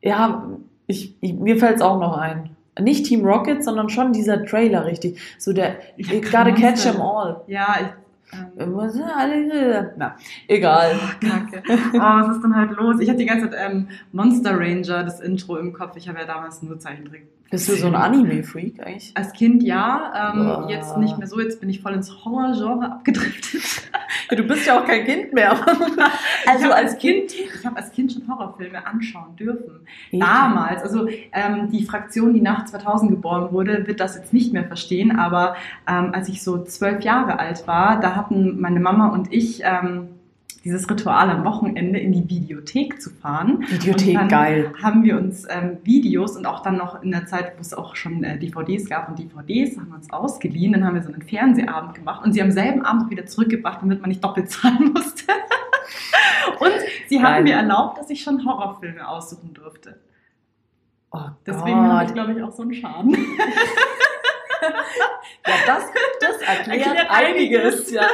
Ja, 0.00 0.46
ich, 0.86 1.14
ich, 1.20 1.32
mir 1.34 1.56
fällt 1.56 1.76
es 1.76 1.82
auch 1.82 1.98
noch 1.98 2.16
ein. 2.18 2.50
Nicht 2.80 3.06
Team 3.06 3.24
Rocket, 3.24 3.64
sondern 3.64 3.88
schon 3.88 4.12
dieser 4.12 4.44
Trailer 4.44 4.84
richtig. 4.84 5.18
So 5.38 5.52
der 5.52 5.78
hab 6.06 6.22
gotta 6.22 6.52
catch. 6.52 6.86
'em 6.86 7.00
all. 7.00 7.40
Ja, 7.48 7.76
ich... 7.80 7.86
Ähm, 8.32 8.74
Was 8.76 8.94
sind 8.94 9.04
alle- 9.04 9.94
Na, 9.96 10.16
egal. 10.48 10.98
Kacke. 11.20 11.62
Oh, 11.94 11.98
was 11.98 12.36
ist 12.36 12.42
denn 12.42 12.56
halt 12.56 12.72
los? 12.72 13.00
Ich 13.00 13.08
hatte 13.08 13.18
die 13.18 13.26
ganze 13.26 13.50
Zeit 13.50 13.58
ähm, 13.70 13.88
Monster 14.12 14.58
Ranger, 14.58 15.04
das 15.04 15.20
Intro 15.20 15.56
im 15.56 15.72
Kopf. 15.72 15.96
Ich 15.96 16.08
habe 16.08 16.18
ja 16.18 16.24
damals 16.24 16.62
nur 16.62 16.78
Zeichentrick. 16.78 17.26
Bist 17.50 17.68
du 17.68 17.76
so 17.76 17.86
ein 17.86 17.94
Anime-Freak 17.94 18.80
eigentlich? 18.84 19.12
Als 19.14 19.32
Kind 19.32 19.62
ja, 19.62 20.32
ähm, 20.34 20.44
Boah. 20.44 20.66
jetzt 20.68 20.96
nicht 20.96 21.18
mehr 21.18 21.28
so. 21.28 21.40
Jetzt 21.40 21.60
bin 21.60 21.68
ich 21.68 21.80
voll 21.80 21.92
ins 21.92 22.24
Horror-Genre 22.24 22.90
abgedriftet. 22.90 23.62
Ja, 24.30 24.36
du 24.38 24.44
bist 24.44 24.66
ja 24.66 24.80
auch 24.80 24.86
kein 24.86 25.04
Kind 25.04 25.34
mehr. 25.34 25.54
Also 26.46 26.70
als 26.70 26.96
Kind, 26.98 27.34
ich 27.34 27.64
habe 27.64 27.76
als 27.76 27.90
Kind 27.92 28.12
schon 28.12 28.26
Horrorfilme 28.28 28.86
anschauen 28.86 29.36
dürfen. 29.36 29.86
Damals, 30.12 30.82
also 30.82 31.08
ähm, 31.32 31.70
die 31.70 31.84
Fraktion, 31.84 32.32
die 32.32 32.40
nach 32.40 32.64
2000 32.64 33.10
geboren 33.10 33.52
wurde, 33.52 33.86
wird 33.86 34.00
das 34.00 34.16
jetzt 34.16 34.32
nicht 34.32 34.52
mehr 34.52 34.64
verstehen, 34.64 35.18
aber 35.18 35.56
ähm, 35.88 36.12
als 36.14 36.28
ich 36.28 36.42
so 36.42 36.62
zwölf 36.64 37.02
Jahre 37.02 37.38
alt 37.38 37.66
war, 37.66 38.00
da 38.00 38.14
hatten 38.14 38.60
meine 38.60 38.80
Mama 38.80 39.08
und 39.08 39.32
ich 39.32 39.62
ähm, 39.64 40.08
dieses 40.64 40.88
Ritual 40.88 41.28
am 41.30 41.44
Wochenende 41.44 41.98
in 41.98 42.12
die 42.12 42.28
Videothek 42.28 43.00
zu 43.00 43.10
fahren. 43.10 43.64
Videothek, 43.68 44.28
geil. 44.28 44.72
Haben 44.82 45.04
wir 45.04 45.18
uns 45.18 45.46
ähm, 45.50 45.78
Videos 45.84 46.36
und 46.36 46.46
auch 46.46 46.60
dann 46.60 46.76
noch 46.78 47.02
in 47.02 47.10
der 47.10 47.26
Zeit, 47.26 47.52
wo 47.56 47.60
es 47.60 47.74
auch 47.74 47.94
schon 47.96 48.24
äh, 48.24 48.38
DVDs 48.38 48.88
gab 48.88 49.08
und 49.08 49.18
DVDs 49.18 49.76
haben 49.76 49.88
wir 49.88 49.96
uns 49.96 50.10
ausgeliehen. 50.10 50.72
Dann 50.72 50.84
haben 50.86 50.94
wir 50.94 51.02
so 51.02 51.12
einen 51.12 51.22
Fernsehabend 51.22 51.94
gemacht 51.94 52.24
und 52.24 52.32
sie 52.32 52.40
am 52.40 52.50
selben 52.50 52.82
Abend 52.82 53.04
auch 53.06 53.10
wieder 53.10 53.26
zurückgebracht, 53.26 53.82
damit 53.82 54.00
man 54.00 54.08
nicht 54.08 54.24
doppelt 54.24 54.50
zahlen 54.50 54.92
musste. 54.94 55.32
und 56.60 56.72
sie 57.08 57.18
Geil. 57.18 57.24
haben 57.26 57.44
mir 57.44 57.54
erlaubt, 57.56 57.98
dass 57.98 58.08
ich 58.08 58.22
schon 58.22 58.44
Horrorfilme 58.44 59.06
aussuchen 59.06 59.52
durfte. 59.52 60.00
Oh 61.12 61.20
Deswegen 61.46 61.76
habe 61.76 62.06
ich, 62.06 62.14
glaube 62.14 62.32
ich, 62.32 62.42
auch 62.42 62.52
so 62.52 62.62
einen 62.62 62.74
Schaden. 62.74 63.16
Ja, 65.46 65.54
das, 65.66 65.84
das 66.20 66.40
erklärt, 66.40 66.86
Erklärt 66.86 67.10
einiges. 67.10 67.60
einiges. 67.60 67.90
Ja. 67.90 68.06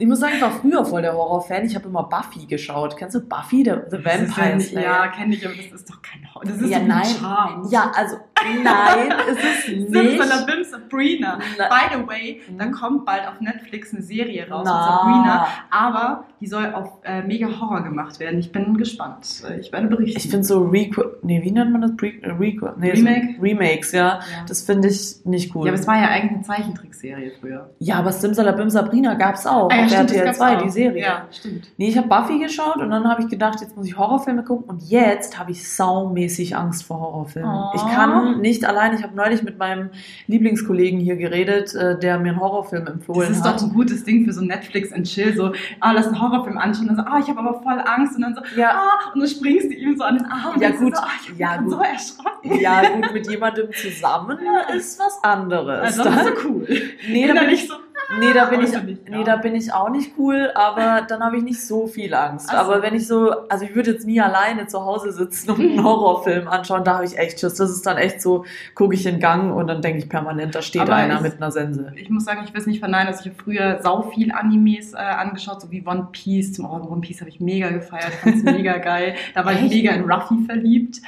Ich 0.00 0.06
muss 0.06 0.20
sagen, 0.20 0.34
ich 0.36 0.42
war 0.42 0.50
früher 0.52 0.84
voll 0.84 1.02
der 1.02 1.12
Horrorfan. 1.14 1.64
Ich 1.64 1.74
habe 1.74 1.88
immer 1.88 2.04
Buffy 2.04 2.46
geschaut. 2.46 2.96
Kennst 2.96 3.16
du 3.16 3.20
Buffy, 3.20 3.62
der, 3.64 3.86
The 3.90 3.96
Vampire 4.04 4.50
ja, 4.52 4.60
Slayer? 4.60 4.82
ja 4.84 5.08
kenne 5.08 5.34
ich, 5.34 5.44
aber 5.46 5.56
das 5.56 5.66
ist 5.80 5.90
doch 5.90 6.00
kein 6.02 6.22
Horror. 6.32 6.44
Das 6.44 6.56
ist 6.60 6.70
Ja, 6.70 6.78
doch 6.78 6.86
nein. 6.86 6.98
ein 7.02 7.04
Charme. 7.20 7.68
Ja, 7.70 7.90
also 7.96 8.16
nein, 8.62 9.12
es 9.30 9.38
ist 9.38 9.68
nicht. 9.76 9.90
Simsalabim 9.90 10.64
Sabrina. 10.64 11.38
Na- 11.58 11.68
By 11.68 11.96
the 11.96 12.06
way, 12.06 12.40
Mhm. 12.48 12.58
da 12.58 12.66
kommt 12.66 13.04
bald 13.04 13.26
auf 13.26 13.40
Netflix 13.40 13.92
eine 13.92 14.02
Serie 14.02 14.48
raus 14.48 14.62
Na. 14.64 14.72
mit 14.72 14.84
Sabrina, 14.88 15.46
aber 15.70 16.24
die 16.40 16.46
soll 16.46 16.72
auf 16.72 16.98
äh, 17.02 17.22
mega 17.22 17.48
Horror 17.60 17.82
gemacht 17.82 18.20
werden. 18.20 18.38
Ich 18.38 18.52
bin 18.52 18.76
gespannt. 18.76 19.42
Ich 19.60 19.72
werde 19.72 19.88
berichten. 19.88 20.16
Ich 20.18 20.30
finde 20.30 20.44
so 20.46 20.64
Requ 20.66 21.02
nee, 21.22 21.42
wie 21.42 21.50
nennt 21.50 21.72
man 21.72 21.80
das? 21.82 21.96
Pre 21.96 22.06
äh, 22.22 22.30
Requ 22.30 22.68
nee, 22.78 22.90
Remake? 22.92 23.34
So 23.36 23.42
Remakes, 23.42 23.92
ja. 23.92 24.06
ja. 24.06 24.20
Das 24.46 24.62
finde 24.62 24.88
ich 24.88 25.24
nicht 25.24 25.54
cool. 25.54 25.66
ja, 25.66 25.72
aber 25.72 25.80
es 25.80 25.86
war 25.88 25.96
ja 26.00 26.08
eigentlich 26.08 26.32
eine 26.34 26.42
Zeichentrickserie 26.42 27.32
früher. 27.40 27.70
Ja, 27.80 27.96
aber 27.96 28.12
Simsalabim 28.12 28.70
Sabrina 28.70 29.14
gab's 29.14 29.44
auch. 29.46 29.68
Ah, 29.70 29.76
ja, 29.76 29.87
auf 29.88 30.08
stimmt, 30.08 30.10
das 30.10 30.16
RTL 30.16 30.24
gab's 30.26 30.38
2, 30.38 30.56
auch. 30.56 30.62
die 30.62 30.68
Serie. 30.70 31.02
Ja, 31.02 31.22
stimmt. 31.30 31.68
Nee, 31.76 31.88
ich 31.88 31.96
habe 31.98 32.08
Buffy 32.08 32.38
geschaut 32.38 32.76
und 32.76 32.90
dann 32.90 33.08
habe 33.08 33.22
ich 33.22 33.28
gedacht, 33.28 33.60
jetzt 33.60 33.76
muss 33.76 33.86
ich 33.86 33.96
Horrorfilme 33.98 34.42
gucken 34.44 34.64
und 34.68 34.82
jetzt 34.82 35.38
habe 35.38 35.50
ich 35.52 35.68
saumäßig 35.68 36.56
Angst 36.56 36.84
vor 36.84 37.00
Horrorfilmen. 37.00 37.50
Oh. 37.50 37.70
Ich 37.74 37.82
kann 37.94 38.40
nicht 38.40 38.64
allein, 38.64 38.94
ich 38.94 39.02
habe 39.02 39.14
neulich 39.16 39.42
mit 39.42 39.58
meinem 39.58 39.90
Lieblingskollegen 40.26 41.00
hier 41.00 41.16
geredet, 41.16 41.74
äh, 41.74 41.98
der 41.98 42.18
mir 42.18 42.30
einen 42.30 42.40
Horrorfilm 42.40 42.84
Das 42.84 42.94
empfohlen 42.94 43.32
ist 43.32 43.44
hat. 43.44 43.56
doch 43.60 43.62
ein 43.66 43.72
gutes 43.72 44.04
Ding 44.04 44.24
für 44.24 44.32
so 44.32 44.42
Netflix 44.42 44.92
and 44.92 45.06
Chill. 45.06 45.34
So, 45.36 45.52
ah, 45.80 45.92
lass 45.92 46.06
einen 46.06 46.20
Horrorfilm 46.20 46.58
anschauen. 46.58 46.88
Und 46.90 46.96
dann 46.96 47.06
so, 47.06 47.10
ah, 47.12 47.18
ich 47.20 47.28
habe 47.28 47.40
aber 47.40 47.62
voll 47.62 47.80
Angst. 47.84 48.16
Und 48.16 48.22
dann 48.22 48.34
so, 48.34 48.42
Ja. 48.60 48.70
ah, 48.72 49.12
und 49.14 49.20
dann 49.20 49.28
springst 49.28 49.66
du 49.70 49.74
ihm 49.74 49.96
so 49.96 50.04
an 50.04 50.18
den 50.18 50.26
Arm. 50.26 50.54
und 50.54 50.60
Ja, 50.62 50.70
du 50.70 50.78
gut. 50.78 50.96
So, 50.96 51.02
ah, 51.02 51.08
ich 51.22 51.28
bin 51.28 51.38
Ja, 51.38 51.56
gut. 51.56 51.70
so 51.72 51.78
erschrocken. 51.80 52.60
Ja, 52.60 52.88
gut, 52.90 53.12
mit 53.12 53.30
jemandem 53.30 53.68
zusammen 53.72 54.38
Ja. 54.44 54.74
ist 54.74 54.98
was 55.00 55.18
anderes. 55.22 55.80
Also, 55.98 56.04
das 56.04 56.16
ist 56.16 56.24
so 56.42 56.48
cool. 56.48 56.66
nee, 57.08 57.26
da 57.26 57.34
bin 57.40 57.50
ich, 57.50 57.66
so, 57.68 57.74
Nee, 58.18 58.32
da 58.32 58.46
bin 58.46 58.62
ich, 58.62 58.72
ja. 58.72 58.80
nee, 58.82 59.22
da 59.22 59.36
bin 59.36 59.54
ich 59.54 59.70
auch 59.72 59.90
nicht 59.90 60.12
cool, 60.16 60.50
aber 60.54 61.02
dann 61.06 61.22
habe 61.22 61.36
ich 61.36 61.42
nicht 61.42 61.62
so 61.62 61.86
viel 61.86 62.14
Angst. 62.14 62.48
So. 62.48 62.56
Aber 62.56 62.80
wenn 62.82 62.94
ich 62.94 63.06
so, 63.06 63.32
also 63.48 63.66
ich 63.66 63.74
würde 63.74 63.90
jetzt 63.90 64.06
nie 64.06 64.18
alleine 64.18 64.66
zu 64.66 64.80
Hause 64.82 65.12
sitzen 65.12 65.50
und 65.50 65.60
einen 65.60 65.84
Horrorfilm 65.84 66.48
anschauen, 66.48 66.84
da 66.84 66.94
habe 66.94 67.04
ich 67.04 67.18
echt 67.18 67.38
Schiss. 67.38 67.54
Das 67.56 67.68
ist 67.70 67.84
dann 67.84 67.98
echt 67.98 68.22
so, 68.22 68.46
gucke 68.74 68.94
ich 68.94 69.04
in 69.04 69.16
den 69.16 69.20
Gang 69.20 69.54
und 69.54 69.66
dann 69.66 69.82
denke 69.82 69.98
ich 69.98 70.08
permanent, 70.08 70.54
da 70.54 70.62
steht 70.62 70.82
Aber 70.82 70.94
einer 70.94 71.16
ich- 71.16 71.20
mit 71.20 71.36
einer 71.36 71.50
Sense. 71.50 71.92
Ich 71.96 72.08
muss 72.08 72.24
sagen, 72.24 72.40
ich 72.44 72.52
will 72.54 72.60
es 72.60 72.66
nicht 72.66 72.78
verneinen, 72.78 73.12
dass 73.12 73.24
ich 73.26 73.32
früher 73.32 73.80
sau 73.82 74.02
viel 74.02 74.32
Animes 74.32 74.94
äh, 74.94 74.96
angeschaut, 74.96 75.60
so 75.60 75.70
wie 75.70 75.84
One 75.86 76.08
Piece. 76.12 76.54
Zum 76.54 76.64
oh, 76.64 76.80
One 76.90 77.02
Piece 77.02 77.20
habe 77.20 77.28
ich 77.28 77.40
mega 77.40 77.68
gefeiert, 77.68 78.14
fand 78.22 78.36
es 78.36 78.42
mega 78.42 78.78
geil. 78.78 79.16
Da 79.34 79.44
war 79.44 79.52
ich 79.52 79.60
mega 79.68 79.92
in 79.92 80.10
Ruffy 80.10 80.44
verliebt. 80.46 81.02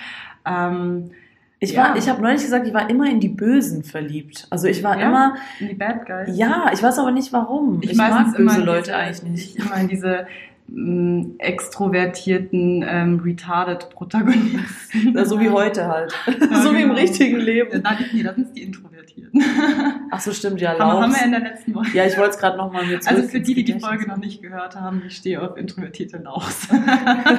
Ähm, 0.46 1.12
Ich 1.62 1.72
Ja. 1.72 1.90
war, 1.90 1.96
ich 1.96 2.08
habe 2.08 2.22
neulich 2.22 2.40
gesagt, 2.42 2.66
ich 2.66 2.72
war 2.74 2.88
immer 2.88 3.08
in 3.08 3.20
die 3.20 3.28
Bösen 3.28 3.84
verliebt. 3.84 4.46
Also 4.50 4.66
ich 4.66 4.82
war 4.82 4.98
Ja? 4.98 5.08
immer, 5.08 5.34
in 5.60 5.68
die 5.68 5.74
Bad 5.74 6.06
Guys. 6.06 6.36
ja, 6.36 6.70
ich 6.72 6.82
weiß 6.82 6.98
aber 6.98 7.10
nicht 7.12 7.32
warum. 7.34 7.80
Ich, 7.82 7.94
mag 7.96 8.10
meistens 8.12 8.36
böse 8.36 8.60
in 8.60 8.64
Leute 8.66 8.82
diese, 8.84 8.96
eigentlich 8.96 9.22
nicht. 9.24 9.58
Ich 9.58 9.76
in 9.80 9.88
diese 9.88 10.26
mh, 10.68 11.26
extrovertierten, 11.38 12.84
ähm, 12.88 13.20
retarded 13.22 13.90
Protagonisten. 13.90 15.14
Ja, 15.14 15.24
so 15.26 15.38
wie 15.38 15.50
heute 15.50 15.86
halt. 15.86 16.14
Ja, 16.50 16.62
so 16.62 16.72
wie 16.72 16.76
im 16.82 16.88
genau. 16.88 16.94
richtigen 17.00 17.36
Leben. 17.38 17.80
Nein, 17.82 18.04
nee, 18.12 18.22
das 18.22 18.36
sind 18.36 18.56
die 18.56 18.62
Introvertierten. 18.62 19.42
Ach 20.10 20.20
so, 20.20 20.32
stimmt, 20.32 20.60
ja, 20.60 20.78
haben, 20.78 21.02
haben 21.02 21.12
wir 21.14 21.24
in 21.24 21.30
der 21.32 21.40
letzten 21.40 21.74
Woche. 21.74 21.88
Ja, 21.94 22.04
ich 22.06 22.16
wollte 22.16 22.30
es 22.30 22.38
gerade 22.38 22.56
nochmal 22.56 22.84
zurück 22.84 23.02
Also 23.06 23.28
für 23.28 23.40
die, 23.40 23.54
die 23.54 23.64
die 23.64 23.78
Folge 23.78 24.08
noch 24.08 24.16
nicht 24.16 24.42
gehört 24.42 24.76
haben, 24.76 25.02
ich 25.06 25.16
stehe 25.16 25.40
auf 25.42 25.56
introvertierte 25.56 26.18
Lauchs. 26.18 26.68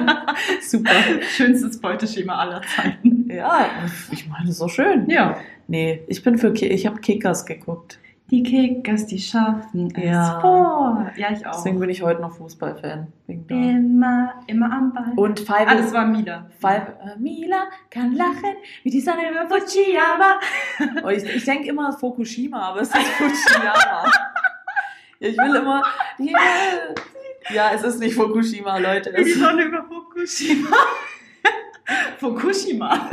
Super. 0.62 0.90
Schönstes 1.36 1.80
Beuteschema 1.80 2.36
aller 2.36 2.62
Zeiten. 2.76 3.11
Ja, 3.42 3.66
ich 4.10 4.28
meine, 4.28 4.52
so 4.52 4.68
schön. 4.68 5.08
Ja. 5.10 5.36
Nee, 5.68 6.02
ich 6.06 6.22
bin 6.22 6.38
für 6.38 6.52
ich 6.54 6.86
habe 6.86 7.00
Kickers 7.00 7.44
geguckt. 7.46 7.98
Die 8.30 8.42
Kickers, 8.42 9.06
die 9.06 9.18
schaffen 9.18 9.92
es 9.94 10.04
Ja. 10.04 10.40
vor. 10.40 11.10
Ja, 11.16 11.30
ich 11.32 11.46
auch. 11.46 11.52
Deswegen 11.56 11.78
bin 11.80 11.90
ich 11.90 12.02
heute 12.02 12.22
noch 12.22 12.32
Fußballfan. 12.36 13.08
Immer, 13.26 14.34
immer 14.46 14.72
am 14.72 14.92
Ball. 14.94 15.12
Und 15.16 15.40
Five, 15.40 15.68
ah, 15.68 15.74
das 15.74 15.92
war 15.92 16.06
Mila. 16.06 16.46
Five 16.58 16.88
äh, 17.04 17.18
Mila 17.18 17.64
kann 17.90 18.14
lachen 18.14 18.54
wie 18.84 18.90
die 18.90 19.00
Sonne 19.00 19.30
über 19.30 19.46
Fukushima. 19.48 20.40
Und 21.02 21.12
ich, 21.16 21.24
ich 21.36 21.44
denke 21.44 21.68
immer 21.68 21.92
Fukushima, 21.92 22.68
aber 22.70 22.80
es 22.80 22.88
ist 22.88 22.96
Fukushima. 22.96 23.72
ich 25.18 25.36
will 25.36 25.54
immer. 25.56 25.82
Ja, 26.18 26.38
ja, 27.50 27.70
es 27.74 27.82
ist 27.82 28.00
nicht 28.00 28.14
Fukushima, 28.14 28.78
Leute. 28.78 29.12
Wie 29.14 29.24
die 29.24 29.32
Sonne 29.32 29.64
über 29.64 29.84
Fukushima. 29.84 30.68
Fukushima. 32.18 33.08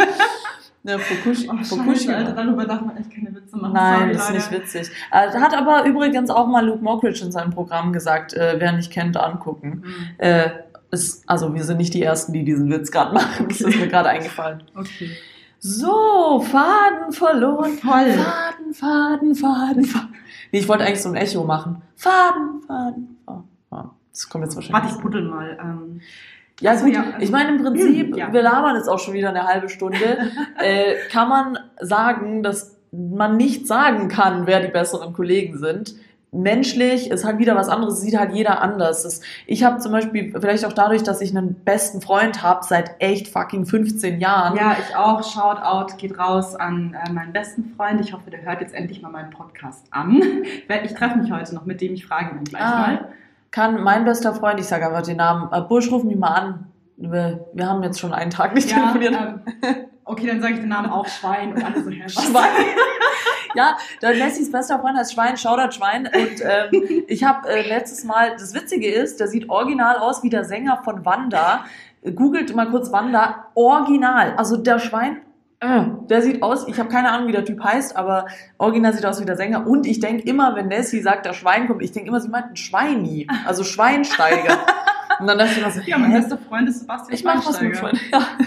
ne, 0.83 0.99
Fukush 0.99 1.47
Oh, 1.49 1.63
Fukushima. 1.63 2.15
Alter, 2.15 2.33
darüber 2.33 2.65
darf 2.65 2.81
man 2.81 2.97
echt 2.97 3.11
keine 3.11 3.33
Witze 3.35 3.57
machen. 3.57 3.73
Nein, 3.73 3.99
Sorry, 3.99 4.13
das 4.13 4.29
ist 4.29 4.51
nicht 4.51 4.51
witzig. 4.61 4.91
Äh, 5.11 5.29
hat 5.39 5.53
aber 5.55 5.85
übrigens 5.85 6.29
auch 6.29 6.47
mal 6.47 6.65
Luke 6.65 6.83
Mockridge 6.83 7.23
in 7.23 7.31
seinem 7.31 7.51
Programm 7.51 7.93
gesagt, 7.93 8.33
äh, 8.33 8.55
wer 8.57 8.71
nicht 8.71 8.91
kennt, 8.91 9.17
angucken. 9.17 9.83
Hm, 9.83 9.93
Äh, 10.17 10.49
ist, 10.91 11.23
also 11.29 11.53
wir 11.53 11.63
sind 11.63 11.77
nicht 11.77 11.93
die 11.93 12.01
Ersten, 12.01 12.33
die 12.33 12.43
diesen 12.43 12.69
Witz 12.71 12.89
gerade 12.91 13.13
machen. 13.13 13.47
Das 13.49 13.61
ist 13.61 13.79
mir 13.79 13.87
gerade 13.87 14.09
eingefallen. 14.09 14.63
Okay. 14.75 15.11
So, 15.59 16.39
Faden 16.41 17.11
verloren. 17.11 17.77
Voll. 17.77 18.11
Faden, 18.11 18.73
Faden, 18.73 19.35
Faden, 19.35 19.83
Faden. 19.85 20.15
Nee, 20.51 20.59
ich 20.59 20.67
wollte 20.67 20.85
eigentlich 20.85 21.01
so 21.03 21.09
ein 21.09 21.15
Echo 21.15 21.43
machen. 21.43 21.81
Faden, 21.95 22.61
Faden, 22.65 23.17
Faden. 23.25 23.43
Ja, 23.71 23.91
Das 24.11 24.29
kommt 24.29 24.45
jetzt 24.45 24.55
wahrscheinlich. 24.55 24.81
Warte, 24.83 24.95
ich 24.95 25.01
buddel 25.01 25.23
mal. 25.23 25.57
Ähm, 25.61 26.01
Ja, 26.61 26.71
Achso, 26.71 26.85
gut. 26.85 26.93
ja, 26.93 27.01
also- 27.03 27.13
ich 27.19 27.31
meine, 27.31 27.49
im 27.55 27.63
Prinzip, 27.63 28.15
Ja. 28.17 28.31
wir 28.33 28.41
labern 28.41 28.75
jetzt 28.75 28.87
auch 28.89 28.99
schon 28.99 29.13
wieder 29.13 29.29
eine 29.29 29.45
halbe 29.45 29.69
Stunde, 29.69 29.97
äh, 30.63 30.95
kann 31.11 31.29
man 31.29 31.57
sagen, 31.79 32.43
dass 32.43 32.77
man 32.91 33.37
nicht 33.37 33.67
sagen 33.67 34.07
kann, 34.07 34.47
wer 34.47 34.59
die 34.61 34.67
besseren 34.71 35.13
Kollegen 35.13 35.57
sind. 35.57 35.95
Menschlich 36.31 37.09
ist 37.09 37.25
halt 37.25 37.39
wieder 37.39 37.55
was 37.55 37.69
anderes, 37.69 38.01
sieht 38.01 38.15
halt 38.17 38.33
jeder 38.33 38.61
anders. 38.61 39.01
Das, 39.01 39.21
ich 39.47 39.63
habe 39.63 39.79
zum 39.79 39.91
Beispiel, 39.91 40.31
vielleicht 40.39 40.63
auch 40.63 40.73
dadurch, 40.73 41.01
dass 41.01 41.21
ich 41.21 41.35
einen 41.35 41.55
besten 41.55 42.01
Freund 42.01 42.43
habe 42.43 42.63
seit 42.63 42.91
echt 42.99 43.27
fucking 43.29 43.65
15 43.65 44.19
Jahren. 44.19 44.55
ja, 44.55 44.75
ich 44.79 44.95
auch. 44.95 45.23
Shoutout 45.23 45.97
geht 45.97 46.19
raus 46.19 46.55
an 46.55 46.95
äh, 47.03 47.11
meinen 47.11 47.33
besten 47.33 47.73
Freund. 47.75 47.99
Ich 48.01 48.13
hoffe, 48.13 48.29
der 48.29 48.43
hört 48.43 48.61
jetzt 48.61 48.75
endlich 48.75 49.01
mal 49.01 49.09
meinen 49.11 49.31
Podcast 49.31 49.85
an. 49.91 50.21
Ich 50.83 50.93
treffe 50.93 51.17
mich 51.17 51.31
heute 51.31 51.55
noch 51.55 51.65
mit 51.65 51.81
dem. 51.81 51.93
Ich 51.93 52.05
frage 52.05 52.35
ihn 52.35 52.43
gleich 52.43 52.61
Ah, 52.61 52.79
mal. 52.79 53.05
Kann 53.51 53.81
mein 53.81 54.05
bester 54.05 54.33
Freund, 54.35 54.59
ich 54.59 54.67
sage 54.67 54.85
einfach 54.87 55.01
den 55.01 55.17
Namen, 55.17 55.49
äh, 55.51 55.61
Bursch, 55.61 55.91
ruf 55.91 56.03
mich 56.03 56.17
mal 56.17 56.29
an. 56.29 56.67
Wir, 56.97 57.47
wir 57.53 57.67
haben 57.67 57.81
jetzt 57.83 57.99
schon 57.99 58.13
einen 58.13 58.29
Tag 58.29 58.53
nicht 58.53 58.69
Ja, 58.69 58.91
telefoniert. 58.91 59.13
ähm, 59.13 59.75
okay, 60.05 60.27
dann 60.27 60.41
sage 60.41 60.55
ich 60.55 60.59
den 60.59 60.69
Namen 60.69 60.89
auch 60.89 61.07
Schwein 61.07 61.53
und 61.53 61.63
alle 61.63 61.81
so, 61.81 61.89
was? 61.89 62.13
Schwein. 62.13 62.43
ja, 63.55 63.77
der 64.01 64.13
Lessys 64.13 64.51
bester 64.51 64.79
Freund 64.79 64.97
heißt 64.97 65.13
Schwein, 65.13 65.37
Shoutout 65.37 65.71
Schwein. 65.71 66.07
Und 66.07 66.41
ähm, 66.41 67.03
ich 67.07 67.23
habe 67.23 67.47
äh, 67.49 67.67
letztes 67.67 68.03
Mal, 68.03 68.31
das 68.37 68.53
Witzige 68.53 68.91
ist, 68.91 69.19
der 69.19 69.27
sieht 69.27 69.49
original 69.49 69.97
aus 69.97 70.21
wie 70.23 70.29
der 70.29 70.43
Sänger 70.43 70.81
von 70.83 71.05
Wanda. 71.05 71.65
Googelt 72.15 72.55
mal 72.55 72.69
kurz 72.69 72.91
Wanda, 72.91 73.47
original. 73.55 74.33
Also 74.37 74.57
der 74.57 74.79
Schwein, 74.79 75.21
äh, 75.61 75.83
der 76.09 76.21
sieht 76.21 76.41
aus, 76.41 76.67
ich 76.67 76.79
habe 76.79 76.89
keine 76.89 77.11
Ahnung, 77.11 77.27
wie 77.27 77.33
der 77.33 77.43
Typ 77.45 77.61
heißt, 77.63 77.95
aber 77.97 78.25
original 78.57 78.93
sieht 78.93 79.05
aus 79.05 79.19
wie 79.21 79.25
der 79.25 79.35
Sänger. 79.35 79.67
Und 79.67 79.85
ich 79.85 79.99
denke 79.99 80.23
immer, 80.23 80.55
wenn 80.55 80.67
Nessie 80.67 81.01
sagt, 81.01 81.25
der 81.25 81.33
Schwein 81.33 81.67
kommt, 81.67 81.81
ich 81.83 81.91
denke 81.91 82.09
immer, 82.09 82.19
sie 82.21 82.29
meint 82.29 82.47
ein 82.51 82.55
Schweini, 82.55 83.27
also 83.45 83.63
Schweinsteiger. 83.63 84.57
Und 85.19 85.27
dann 85.27 85.37
dachte 85.37 85.51
ich 85.51 85.57
immer 85.57 85.69
so, 85.69 85.81
Ja, 85.81 85.97
mein 85.97 86.13
bester 86.13 86.37
Freund 86.37 86.69
ist 86.69 86.79
Sebastian 86.79 87.13
ich 87.13 87.25
mach 87.25 87.45
was 87.45 87.59
mit 87.59 87.75
Schweinsteiger. 87.75 87.97
Schwein. 87.97 88.21
Ja, 88.21 88.45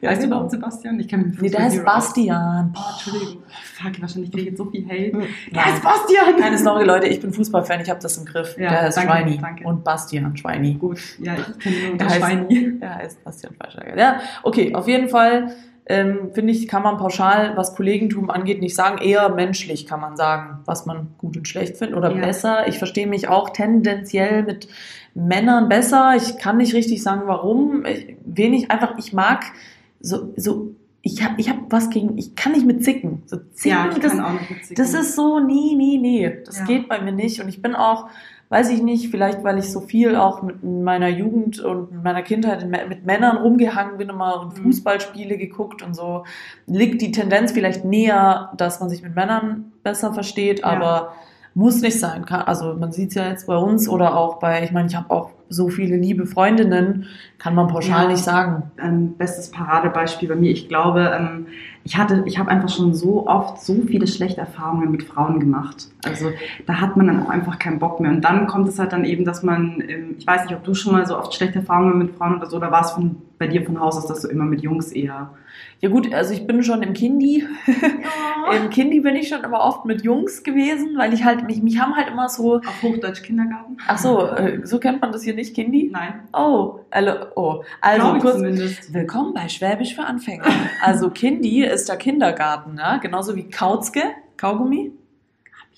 ja 0.00 0.10
Heißt 0.10 0.22
du 0.22 0.24
genau. 0.24 0.36
überhaupt 0.36 0.50
Sebastian? 0.52 0.98
Ich 0.98 1.08
kann 1.08 1.28
mich 1.28 1.38
Nee, 1.42 1.50
der 1.50 1.62
heißt. 1.64 1.84
Bastian. 1.84 2.74
Oh, 2.74 2.80
Entschuldigung. 2.92 3.42
Fuck, 3.74 4.00
wahrscheinlich 4.00 4.30
kriege 4.30 4.42
ich 4.44 4.48
jetzt 4.48 4.56
so 4.56 4.64
viel 4.64 4.86
Hate. 4.88 5.10
Der 5.10 5.20
Nein. 5.52 5.64
heißt 5.66 5.82
Bastian! 5.82 6.36
Keine 6.40 6.56
Sorge, 6.56 6.86
Leute, 6.86 7.06
ich 7.08 7.20
bin 7.20 7.34
Fußballfan, 7.34 7.80
ich 7.82 7.90
habe 7.90 8.00
das 8.00 8.16
im 8.16 8.24
Griff. 8.24 8.56
Ja, 8.56 8.70
der 8.70 8.82
heißt 8.84 8.96
danke, 8.96 9.12
Schweini 9.12 9.38
danke. 9.42 9.64
und 9.64 9.84
Bastian 9.84 10.34
Schweini. 10.38 10.74
Gut, 10.74 10.98
ja, 11.18 11.34
ich 11.34 11.58
kenne 11.58 11.88
nur 11.90 11.98
Der 11.98 12.08
Schweini. 12.08 12.78
Der 12.80 12.94
heißt 12.94 13.22
Bastian 13.22 13.52
Fleischberger. 13.54 13.98
Ja, 13.98 14.20
okay, 14.42 14.74
auf 14.74 14.88
jeden 14.88 15.10
Fall 15.10 15.54
ähm, 15.88 16.30
finde 16.32 16.52
ich, 16.52 16.66
kann 16.68 16.82
man 16.82 16.96
pauschal, 16.96 17.56
was 17.56 17.74
Kollegentum 17.76 18.28
angeht, 18.30 18.60
nicht 18.60 18.74
sagen. 18.74 18.98
Eher 18.98 19.28
menschlich 19.28 19.86
kann 19.86 20.00
man 20.00 20.16
sagen, 20.16 20.58
was 20.64 20.84
man 20.86 21.08
gut 21.18 21.36
und 21.36 21.46
schlecht 21.46 21.76
findet 21.76 21.96
oder 21.96 22.12
Ja. 22.12 22.20
besser. 22.26 22.66
Ich 22.68 22.78
verstehe 22.78 23.06
mich 23.06 23.28
auch 23.28 23.50
tendenziell 23.50 24.42
mit 24.42 24.68
Männern 25.14 25.68
besser. 25.68 26.14
Ich 26.16 26.38
kann 26.38 26.56
nicht 26.56 26.74
richtig 26.74 27.02
sagen, 27.02 27.22
warum. 27.26 27.84
Ich, 27.86 28.16
wenig 28.24 28.70
einfach, 28.70 28.98
ich 28.98 29.12
mag 29.12 29.44
so, 30.00 30.32
so 30.36 30.74
ich 31.02 31.22
habe 31.24 31.34
ich 31.38 31.48
hab 31.48 31.56
was 31.70 31.88
gegen, 31.90 32.18
ich 32.18 32.34
kann 32.34 32.50
nicht 32.50 32.66
mit 32.66 32.82
zicken. 32.82 33.22
So 33.26 33.36
zicken, 33.52 33.70
Ja, 33.78 33.88
ich 33.92 33.98
das, 33.98 34.10
kann 34.10 34.20
auch 34.24 34.32
nicht 34.32 34.50
mit 34.50 34.78
das 34.78 34.92
ist 34.92 35.14
so, 35.14 35.38
nee, 35.38 35.74
nee, 35.76 35.98
nee. 36.00 36.36
Das 36.44 36.58
Ja. 36.58 36.64
geht 36.64 36.88
bei 36.88 37.00
mir 37.00 37.12
nicht. 37.12 37.40
Und 37.40 37.48
ich 37.48 37.62
bin 37.62 37.76
auch, 37.76 38.08
weiß 38.48 38.70
ich 38.70 38.80
nicht, 38.82 39.10
vielleicht 39.10 39.42
weil 39.42 39.58
ich 39.58 39.72
so 39.72 39.80
viel 39.80 40.14
auch 40.14 40.42
mit 40.42 40.62
meiner 40.62 41.08
Jugend 41.08 41.58
und 41.60 41.90
mit 41.92 42.04
meiner 42.04 42.22
Kindheit 42.22 42.62
in- 42.62 42.70
mit 42.70 43.04
Männern 43.04 43.38
rumgehangen 43.38 43.98
bin 43.98 44.08
immer 44.08 44.40
und 44.40 44.56
Mhm. 44.58 44.62
Fußballspiele 44.62 45.36
geguckt 45.36 45.82
und 45.82 45.94
so, 45.94 46.24
liegt 46.66 47.02
die 47.02 47.10
Tendenz 47.10 47.52
vielleicht 47.52 47.84
näher, 47.84 48.52
dass 48.56 48.78
man 48.80 48.88
sich 48.88 49.02
mit 49.02 49.14
Männern 49.16 49.72
besser 49.82 50.12
versteht, 50.12 50.60
Ja. 50.60 50.66
aber 50.66 51.12
muss 51.54 51.80
nicht 51.80 51.98
sein. 51.98 52.24
Also 52.26 52.74
man 52.74 52.92
sieht 52.92 53.08
es 53.08 53.14
ja 53.14 53.28
jetzt 53.28 53.46
bei 53.46 53.56
uns 53.56 53.88
oder 53.88 54.16
auch 54.16 54.38
bei, 54.38 54.62
ich 54.62 54.72
meine, 54.72 54.88
ich 54.88 54.94
habe 54.94 55.10
auch 55.10 55.30
so 55.48 55.68
viele 55.68 55.96
liebe 55.96 56.26
Freundinnen, 56.26 57.06
kann 57.38 57.54
man 57.54 57.68
pauschal 57.68 58.04
Ja. 58.04 58.08
nicht 58.10 58.22
sagen. 58.22 58.70
ähm, 58.82 59.14
bestes 59.16 59.50
Paradebeispiel 59.50 60.28
bei 60.28 60.34
mir. 60.36 60.50
Ich 60.50 60.68
glaube, 60.68 61.10
ähm, 61.18 61.46
ich 61.86 61.96
hatte, 61.96 62.24
ich 62.26 62.36
habe 62.36 62.50
einfach 62.50 62.68
schon 62.68 62.94
so 62.94 63.28
oft 63.28 63.62
so 63.62 63.82
viele 63.86 64.08
schlechte 64.08 64.40
Erfahrungen 64.40 64.90
mit 64.90 65.04
Frauen 65.04 65.38
gemacht. 65.38 65.86
Also 66.04 66.30
da 66.66 66.80
hat 66.80 66.96
man 66.96 67.06
dann 67.06 67.22
auch 67.22 67.28
einfach 67.28 67.60
keinen 67.60 67.78
Bock 67.78 68.00
mehr. 68.00 68.10
Und 68.10 68.22
dann 68.22 68.48
kommt 68.48 68.66
es 68.66 68.80
halt 68.80 68.92
dann 68.92 69.04
eben, 69.04 69.24
dass 69.24 69.44
man, 69.44 69.80
ähm, 69.86 70.16
ich 70.18 70.26
weiß 70.26 70.46
nicht, 70.46 70.54
ob 70.56 70.64
du 70.64 70.74
schon 70.74 70.94
mal 70.94 71.06
so 71.06 71.16
oft 71.16 71.32
schlechte 71.32 71.60
Erfahrungen 71.60 71.96
mit 71.96 72.16
Frauen 72.16 72.38
oder 72.38 72.46
so, 72.46 72.56
oder 72.56 72.72
war 72.72 72.80
es 72.80 72.90
von, 72.90 73.22
bei 73.38 73.46
dir 73.46 73.64
von 73.64 73.80
Haus 73.80 73.96
aus, 73.96 74.06
dass 74.06 74.22
du 74.22 74.28
immer 74.28 74.44
mit 74.44 74.62
Jungs 74.62 74.92
eher. 74.92 75.34
Ja 75.80 75.88
gut, 75.88 76.12
also 76.12 76.32
ich 76.32 76.46
bin 76.46 76.62
schon 76.62 76.82
im 76.82 76.92
Kindi, 76.92 77.44
Im 78.56 78.70
Kindi 78.70 79.00
bin 79.00 79.16
ich 79.16 79.28
schon 79.28 79.42
immer 79.42 79.60
oft 79.60 79.84
mit 79.84 80.02
Jungs 80.02 80.42
gewesen, 80.42 80.96
weil 80.96 81.12
ich 81.12 81.24
halt, 81.24 81.44
mich, 81.46 81.62
mich 81.62 81.80
haben 81.80 81.96
halt 81.96 82.08
immer 82.08 82.28
so, 82.28 82.56
Auf 82.56 82.82
Hochdeutsch 82.82 83.22
Kindergarten? 83.22 83.76
ach 83.86 83.98
so, 83.98 84.26
äh, 84.26 84.60
so 84.64 84.78
kennt 84.78 85.00
man 85.02 85.12
das 85.12 85.24
hier 85.24 85.34
nicht, 85.34 85.54
Kindi? 85.54 85.90
Nein. 85.92 86.20
Oh, 86.32 86.80
also, 86.90 87.12
oh, 87.34 87.62
also 87.80 88.18
kurz, 88.18 88.36
zumindest. 88.36 88.94
willkommen 88.94 89.34
bei 89.34 89.48
Schwäbisch 89.48 89.94
für 89.94 90.04
Anfänger. 90.04 90.46
Also 90.82 91.10
Kindi 91.10 91.64
ist 91.64 91.88
der 91.88 91.96
Kindergarten, 91.96 92.76
ja? 92.78 92.98
genauso 92.98 93.36
wie 93.36 93.50
Kautzke, 93.50 94.02
Kaugummi, 94.36 94.92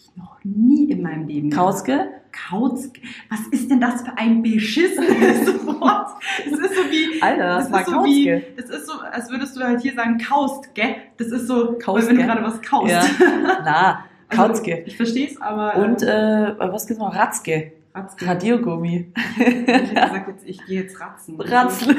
Ich 0.01 0.17
noch 0.17 0.39
nie 0.45 0.91
in 0.91 1.03
meinem 1.03 1.27
Leben. 1.27 1.51
Kautzke, 1.51 2.09
Kauz. 2.51 2.91
Was 3.31 3.41
ist 3.51 3.71
denn 3.71 3.81
das 3.81 4.03
für 4.03 4.17
ein 4.17 4.43
beschissenes 4.43 5.49
Wort? 5.67 6.11
Es 6.47 6.53
ist 6.53 6.75
so 6.75 6.83
wie. 6.91 7.21
Alter, 7.23 7.45
das 7.57 7.67
es 7.67 7.73
war 7.73 7.81
ist 7.81 7.87
so 7.89 8.05
wie, 8.05 8.31
Kautzke. 8.31 8.47
es 8.57 8.71
ist 8.71 8.87
so, 8.87 8.93
als 9.01 9.31
würdest 9.31 9.57
du 9.57 9.61
halt 9.61 9.81
hier 9.81 9.95
sagen, 9.95 10.19
kaust, 10.19 10.75
gell? 10.75 10.97
Das 11.17 11.29
ist 11.29 11.47
so, 11.49 11.77
Kaust, 11.83 12.09
wenn 12.09 12.17
du 12.17 12.23
gerade 12.25 12.43
was 12.43 12.61
kaust. 12.63 12.91
Ja, 12.93 13.03
na, 13.65 14.05
Also, 14.29 14.43
Kautzke. 14.43 14.83
Ich 14.87 14.97
verstehe 14.97 15.29
es, 15.29 15.41
aber. 15.41 15.77
Und, 15.77 16.03
äh, 16.03 16.55
was 16.59 16.87
gibt's 16.87 17.01
noch? 17.01 17.15
Ratzke, 17.15 17.73
Ratzke. 17.95 18.27
Radiergummi, 18.27 19.13
Ich 19.17 19.37
hätte 19.39 19.83
gesagt, 19.95 20.29
jetzt, 20.29 20.47
ich 20.47 20.65
gehe 20.67 20.83
jetzt 20.83 21.01
ratzen. 21.01 21.41
Ratzl. 21.41 21.97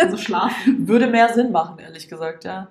Also 0.00 0.16
schlafen. 0.16 0.88
Würde 0.88 1.08
mehr 1.08 1.28
Sinn 1.34 1.52
machen, 1.52 1.78
ehrlich 1.80 2.08
gesagt, 2.08 2.44
ja. 2.44 2.68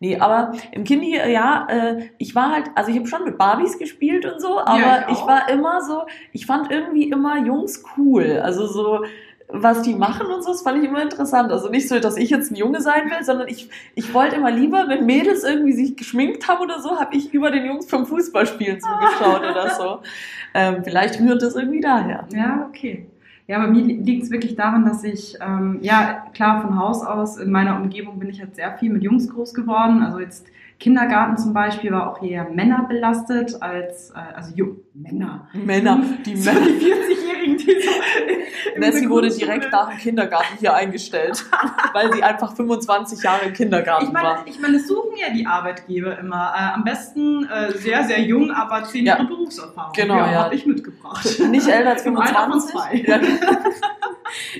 Nee, 0.00 0.18
aber 0.18 0.52
im 0.70 0.84
Kindi, 0.84 1.16
äh, 1.16 1.32
ja, 1.32 1.66
äh, 1.68 2.10
ich 2.18 2.34
war 2.34 2.52
halt, 2.52 2.66
also 2.76 2.90
ich 2.90 2.96
habe 2.96 3.08
schon 3.08 3.24
mit 3.24 3.36
Barbies 3.36 3.78
gespielt 3.78 4.24
und 4.26 4.40
so, 4.40 4.60
aber 4.60 5.06
ich 5.08 5.12
ich, 5.12 5.18
auch. 5.18 5.26
war 5.26 5.48
immer 5.48 5.82
so, 5.82 6.02
ich 6.32 6.46
fand 6.46 6.70
irgendwie 6.70 7.10
immer 7.10 7.44
Jungs 7.44 7.82
cool. 7.96 8.40
Also 8.42 8.66
so, 8.66 9.04
was 9.48 9.82
die 9.82 9.94
machen 9.94 10.26
und 10.28 10.44
so, 10.44 10.52
das 10.52 10.62
fand 10.62 10.78
ich 10.78 10.88
immer 10.88 11.02
interessant. 11.02 11.50
Also 11.50 11.68
nicht 11.68 11.88
so, 11.88 11.98
dass 11.98 12.16
ich 12.16 12.30
jetzt 12.30 12.52
ein 12.52 12.54
Junge 12.54 12.80
sein 12.80 13.10
will, 13.10 13.24
sondern 13.24 13.48
ich, 13.48 13.68
ich 13.96 14.14
wollte 14.14 14.36
immer 14.36 14.52
lieber, 14.52 14.86
wenn 14.88 15.04
Mädels 15.04 15.42
irgendwie 15.42 15.72
sich 15.72 15.96
geschminkt 15.96 16.46
haben 16.46 16.62
oder 16.62 16.80
so, 16.80 17.00
habe 17.00 17.16
ich 17.16 17.34
über 17.34 17.50
den 17.50 17.66
Jungs 17.66 17.90
vom 17.90 18.06
Fußballspielen 18.06 18.80
zugeschaut 18.80 19.40
oder 19.40 19.70
so. 19.70 19.98
Ähm, 20.54 20.82
vielleicht 20.82 21.20
rührt 21.20 21.42
das 21.42 21.54
irgendwie 21.54 21.80
daher. 21.80 22.26
Ja, 22.32 22.66
okay. 22.66 23.06
Ja, 23.48 23.58
bei 23.60 23.66
mir 23.66 23.82
liegt 23.82 24.24
es 24.24 24.30
wirklich 24.30 24.56
daran, 24.56 24.84
dass 24.84 25.02
ich, 25.04 25.38
ähm, 25.40 25.78
ja, 25.80 26.26
klar, 26.34 26.60
von 26.60 26.78
Haus 26.78 27.02
aus, 27.02 27.38
in 27.38 27.50
meiner 27.50 27.80
Umgebung 27.80 28.18
bin 28.18 28.28
ich 28.28 28.40
halt 28.42 28.54
sehr 28.54 28.76
viel 28.76 28.92
mit 28.92 29.02
Jungs 29.02 29.26
groß 29.26 29.54
geworden. 29.54 30.02
Also 30.02 30.20
jetzt 30.20 30.46
Kindergarten 30.78 31.38
zum 31.38 31.54
Beispiel 31.54 31.90
war 31.90 32.10
auch 32.10 32.22
eher 32.22 32.50
Männer 32.50 32.84
belastet 32.86 33.56
als, 33.62 34.10
äh, 34.10 34.18
also 34.36 34.54
Ju 34.54 34.76
Männer. 34.92 35.48
Männer, 35.54 35.98
die 36.26 36.34
Männer. 36.34 36.60
die 36.60 36.84
40-Jährigen, 36.84 37.27
die 37.56 37.80
so. 38.74 38.78
Nessie 38.78 39.08
wurde 39.08 39.30
direkt 39.30 39.72
nach 39.72 39.88
dem 39.88 39.98
Kindergarten 39.98 40.56
hier 40.58 40.74
eingestellt, 40.74 41.44
weil 41.92 42.12
sie 42.12 42.22
einfach 42.22 42.54
25 42.54 43.22
Jahre 43.22 43.46
im 43.46 43.52
Kindergarten 43.52 44.06
Ich 44.06 44.12
meine, 44.12 44.28
war. 44.28 44.42
ich 44.46 44.60
meine, 44.60 44.76
es 44.76 44.86
suchen 44.88 45.16
ja 45.16 45.30
die 45.32 45.46
Arbeitgeber 45.46 46.18
immer. 46.18 46.52
Äh, 46.56 46.74
am 46.74 46.84
besten 46.84 47.46
äh, 47.48 47.72
sehr, 47.72 48.04
sehr 48.04 48.20
jung, 48.20 48.50
aber 48.50 48.84
zehn 48.84 49.06
Ja. 49.06 49.14
Jahre 49.16 49.26
Berufserfahrung. 49.28 49.92
Genau, 49.94 50.16
ja. 50.16 50.44
habe 50.44 50.54
ich 50.54 50.66
mitgebracht. 50.66 51.26
Nicht 51.48 51.66
älter 51.68 51.90
als 51.90 52.04
Im 52.04 52.16
Alter 52.18 52.50
von 52.50 52.60
25. 52.60 52.70
zwei. 52.72 52.94
Ja. 53.06 53.20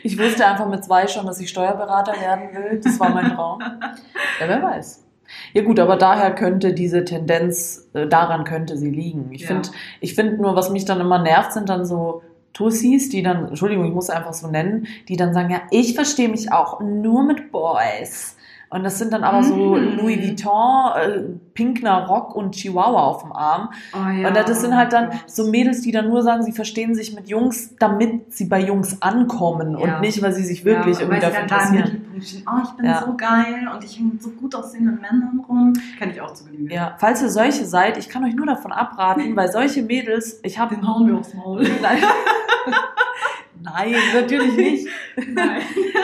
Ich 0.03 0.18
wusste 0.18 0.47
einfach 0.47 0.66
mit 0.68 0.84
zwei 0.84 1.07
schon, 1.07 1.26
dass 1.26 1.39
ich 1.41 1.51
Steuerberater 1.51 2.12
werden 2.20 2.49
will. 2.55 2.80
Das 2.82 2.99
war 2.99 3.11
mein 3.11 3.34
Traum. 3.34 3.61
Ja, 3.61 4.49
wer 4.49 4.62
weiß. 4.62 5.05
Ja 5.53 5.62
gut, 5.62 5.78
aber 5.78 5.97
daher 5.97 6.34
könnte 6.34 6.72
diese 6.72 7.05
Tendenz, 7.05 7.91
äh, 7.93 8.07
daran 8.07 8.45
könnte 8.45 8.78
sie 8.78 8.91
liegen. 8.91 9.30
Ich 9.32 9.43
Ja. 9.43 9.49
finde, 9.49 9.68
ich 10.01 10.14
finde 10.14 10.36
nur, 10.41 10.57
was 10.57 10.70
mich 10.70 10.86
dann 10.86 11.01
immer 11.01 11.18
nervt, 11.18 11.53
sind 11.53 11.68
dann 11.68 11.84
so 11.84 12.22
Tussis, 12.59 13.09
die 13.09 13.22
dann, 13.22 13.46
Entschuldigung, 13.46 13.84
ich 13.84 13.94
muss 13.94 14.11
einfach 14.11 14.32
so 14.32 14.48
nennen, 14.48 14.88
die 15.06 15.16
dann 15.16 15.32
sagen, 15.32 15.50
ja, 15.50 15.62
ich 15.70 15.94
verstehe 15.94 16.28
mich 16.28 16.50
auch 16.50 16.80
nur 16.80 17.22
mit 17.22 17.52
Boys. 17.52 18.36
Und 18.71 18.85
das 18.85 18.99
sind 18.99 19.12
dann 19.14 19.25
aber 19.25 19.43
so 19.43 19.55
Mhm. 19.57 19.97
Louis 19.99 20.19
Vuitton, 20.19 20.93
äh, 20.97 21.21
Pinkner 21.55 22.07
Rock 22.07 22.35
und 22.37 22.55
Chihuahua 22.55 23.03
auf 23.03 23.23
dem 23.23 23.33
Arm. 23.33 23.71
Oh, 23.95 24.09
ja. 24.11 24.29
Und 24.29 24.37
das 24.37 24.61
sind 24.61 24.77
halt 24.77 24.93
dann 24.93 25.09
Oh 25.11 25.16
so 25.27 25.51
Mädels, 25.51 25.81
die 25.81 25.91
dann 25.91 26.09
nur 26.09 26.23
sagen, 26.23 26.43
sie 26.43 26.53
verstehen 26.53 26.95
sich 26.95 27.14
mit 27.14 27.29
Jungs, 27.29 27.75
damit 27.79 28.33
sie 28.35 28.45
bei 28.45 28.61
Jungs 28.61 29.01
ankommen 29.01 29.79
Ja. 29.79 29.95
und 29.97 30.01
nicht, 30.03 30.21
weil 30.23 30.33
sie 30.35 30.45
sich 30.45 30.64
wirklich 30.66 30.97
ja, 30.97 31.03
irgendwie 31.03 31.21
dafür 31.21 31.41
interessieren. 31.43 32.05
Oh, 32.47 32.61
ich 32.64 32.71
bin 32.73 32.85
Ja. 32.87 33.03
so 33.07 33.16
geil 33.16 33.69
und 33.75 33.85
ich 33.85 33.97
hänge 33.99 34.11
mit 34.12 34.23
so 34.23 34.31
gut 34.31 34.55
aussehenden 34.55 34.97
Männern 35.01 35.43
rum. 35.49 35.73
Kann 35.99 36.11
ich 36.11 36.21
auch 36.21 36.35
zu 36.35 36.45
Genüge. 36.45 36.75
Ja, 36.75 36.95
falls 36.99 37.23
ihr 37.23 37.31
solche 37.31 37.64
seid, 37.64 37.97
ich 37.97 38.09
kann 38.09 38.23
euch 38.25 38.35
nur 38.35 38.45
davon 38.47 38.73
abraten, 38.73 39.35
weil 39.35 39.51
solche 39.51 39.83
Mädels, 39.83 40.41
ich 40.43 40.59
habe 40.59 40.75
Den 40.75 40.87
hauen 40.87 41.07
wir 41.07 41.16
aufs 41.16 41.33
Maul. 41.35 41.64
Nein. 43.62 43.92
Nein, 43.92 43.94
natürlich 44.22 44.56
nicht. 44.56 44.88
Nein. 45.34 45.61